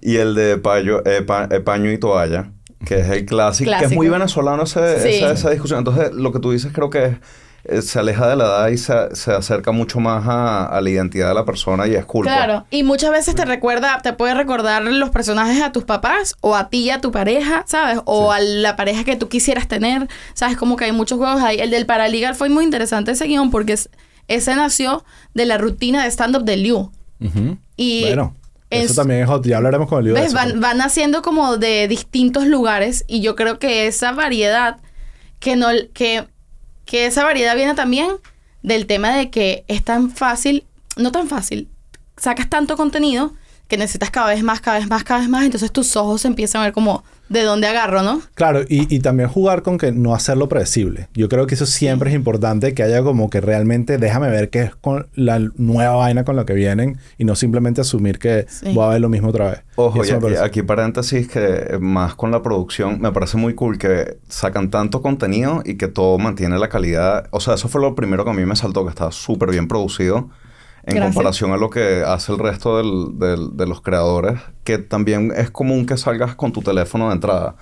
[0.00, 2.52] Y el de payo- eh, pa- eh, Paño y Toalla,
[2.86, 4.12] que es el clásico, que es muy Clásico.
[4.12, 5.16] venezolano ese- Sí.
[5.16, 5.80] esa, esa discusión.
[5.80, 7.16] Entonces, lo que tú dices creo que es,
[7.68, 10.90] eh, se aleja de la edad y se, se acerca mucho más a, a la
[10.90, 12.32] identidad de la persona y es culpa.
[12.34, 16.54] Claro, y muchas veces te recuerda, te puede recordar los personajes a tus papás o
[16.56, 18.00] a ti y a tu pareja, ¿sabes?
[18.04, 20.56] O a la pareja que tú quisieras tener, ¿sabes?
[20.56, 21.58] Como que hay muchos juegos ahí.
[21.58, 23.90] El del Paralegal fue muy interesante ese guion porque es-
[24.28, 25.04] ese nació
[25.34, 26.90] de la rutina de stand-up de Liu.
[27.76, 28.34] Y Bueno,
[28.70, 29.48] eso es- también es otro.
[29.50, 30.34] Ya hablaremos con el libro de ¿Ves?
[30.34, 34.78] eso, Van, van haciendo como de distintos lugares y yo creo que esa variedad,
[35.38, 36.26] que no, que,
[36.86, 38.12] que esa variedad viene también
[38.62, 40.64] del tema de que es tan fácil,
[40.96, 41.68] no tan fácil,
[42.16, 43.34] sacas tanto contenido
[43.68, 46.28] que necesitas cada vez más, cada vez más, cada vez más, entonces tus ojos se
[46.28, 48.20] empiezan a ver como de dónde agarro, ¿no?
[48.36, 51.08] Claro, y, y también jugar con que no hacerlo predecible.
[51.12, 54.62] Yo creo que eso siempre es importante, que haya como que realmente déjame ver qué
[54.62, 58.72] es con la nueva vaina con la que vienen y no simplemente asumir que Sí.
[58.72, 59.62] voy a ver lo mismo otra vez.
[59.74, 63.76] Ojo, Y y aquí, aquí paréntesis que más con la producción me parece muy cool
[63.76, 67.26] que sacan tanto contenido y que todo mantiene la calidad.
[67.32, 69.66] O sea, eso fue lo primero que a mí me saltó, que estaba súper bien
[69.66, 70.30] producido
[70.86, 71.14] en Gracias.
[71.14, 75.50] comparación a lo que hace el resto del- del- de los creadores, que también es
[75.50, 77.56] común que salgas con tu teléfono de entrada.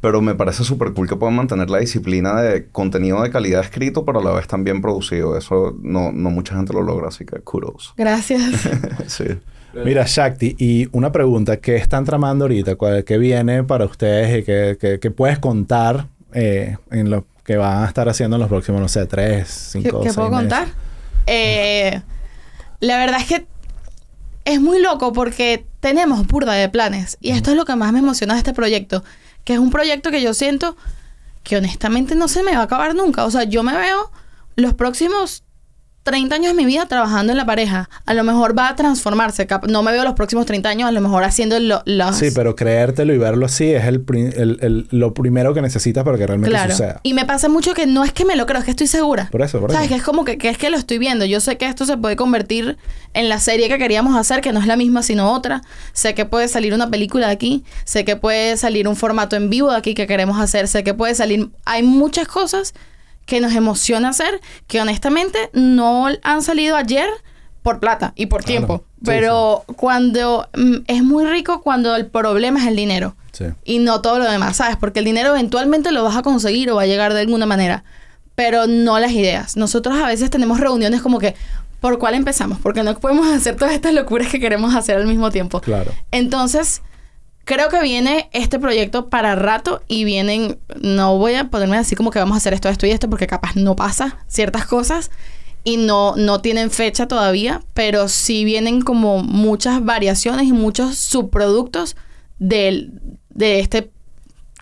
[0.00, 4.06] Pero me parece súper cool que puedan mantener la disciplina de contenido de calidad escrito,
[4.06, 5.36] pero a la vez también producido.
[5.36, 7.92] Eso no, no mucha gente lo logra, así que kudos.
[7.98, 8.42] Gracias.
[9.08, 9.24] sí.
[9.84, 12.76] Mira, Shakti, y una pregunta, ¿qué están tramando ahorita?
[12.76, 17.56] ¿Cuál- ¿Qué viene para ustedes y qué, qué- qué puedes contar eh, en lo que
[17.58, 20.30] van a estar haciendo en los próximos, no sé, tres, ¿Qué, cinco, qué seis puedo
[20.30, 20.40] meses?
[20.48, 20.68] contar?
[21.26, 22.00] Eh,
[22.80, 23.46] la verdad es que
[24.44, 27.18] es muy loco porque tenemos burda de planes.
[27.20, 29.04] Y esto es lo que más me emociona de este proyecto.
[29.44, 30.76] Que es un proyecto que yo siento
[31.42, 33.24] que honestamente no se me va a acabar nunca.
[33.24, 34.10] O sea, yo me veo
[34.56, 35.44] los próximos
[36.02, 37.90] 30 años de mi vida trabajando en la pareja.
[38.06, 39.46] A lo mejor va a transformarse.
[39.46, 42.16] Cap- No me veo los próximos 30 años a lo mejor haciendo lo- las...
[42.18, 44.04] Sí, pero creértelo y verlo así es el,
[44.36, 46.70] el- el- lo primero que necesitas para que realmente Claro.
[46.70, 47.00] suceda.
[47.02, 49.28] Y me pasa mucho que no es que me lo creo, es que estoy segura.
[49.30, 49.86] Por eso, por ¿Sabes?
[49.86, 49.94] eso.
[49.94, 51.26] Que es como que, que es que lo estoy viendo.
[51.26, 52.78] Yo sé que esto se puede convertir
[53.12, 55.60] en la serie que queríamos hacer, que no es la misma sino otra.
[55.92, 57.64] Sé que puede salir una película de aquí.
[57.84, 60.66] Sé que puede salir un formato en vivo de aquí que queremos hacer.
[60.66, 61.50] Sé que puede salir...
[61.66, 62.72] Hay muchas cosas
[63.30, 67.08] que nos emociona hacer que honestamente no han salido ayer
[67.62, 68.78] por plata y por tiempo.
[68.96, 70.48] Sí, Pero cuando...
[70.56, 73.44] mm, es muy rico cuando el problema es el dinero Sí.
[73.64, 74.76] y no todo lo demás, ¿sabes?
[74.76, 77.84] Porque el dinero eventualmente lo vas a conseguir o va a llegar de alguna manera,
[78.34, 79.56] pero no las ideas.
[79.56, 81.36] Nosotros a veces tenemos reuniones como que,
[81.78, 82.58] ¿por cuál empezamos?
[82.60, 85.60] Porque no podemos hacer todas estas locuras que queremos hacer al mismo tiempo.
[85.60, 85.92] Claro.
[86.10, 86.82] Entonces,
[87.50, 92.12] creo que viene este proyecto para rato y vienen, no voy a ponerme así como
[92.12, 95.10] que vamos a hacer esto, esto y esto, porque capaz no pasa ciertas cosas
[95.64, 101.96] y no, no tienen fecha todavía, pero sí vienen como muchas variaciones y muchos subproductos
[102.38, 102.92] del,
[103.30, 103.90] de este,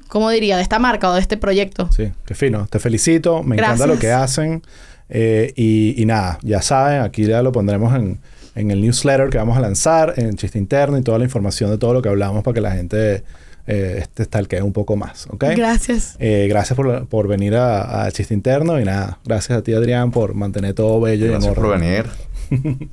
[0.09, 0.57] ¿cómo diría?
[0.57, 1.91] De esta marca o de este proyecto.
[1.93, 2.69] Sí, qué fino.
[2.69, 3.43] Te felicito.
[3.43, 4.63] Me encanta lo que hacen.
[5.11, 8.19] Eh, y, y nada, ya saben, aquí ya lo pondremos en,
[8.59, 11.71] en el newsletter que vamos a lanzar, en el chiste interno y toda la información
[11.71, 13.23] de todo lo que hablamos para que la gente
[13.69, 15.45] eh, este stalkee un poco más, ¿ok?
[15.57, 16.17] Gracias.
[16.19, 20.35] Eh, gracias por, por venir a, Chiste Interno y nada, gracias a ti Adrián por
[20.35, 21.55] mantener todo bello y en orden.
[21.55, 22.07] por venir.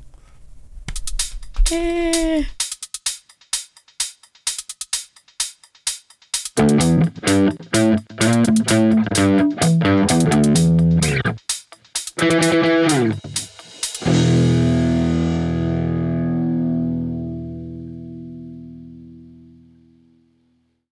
[1.71, 2.45] Eh.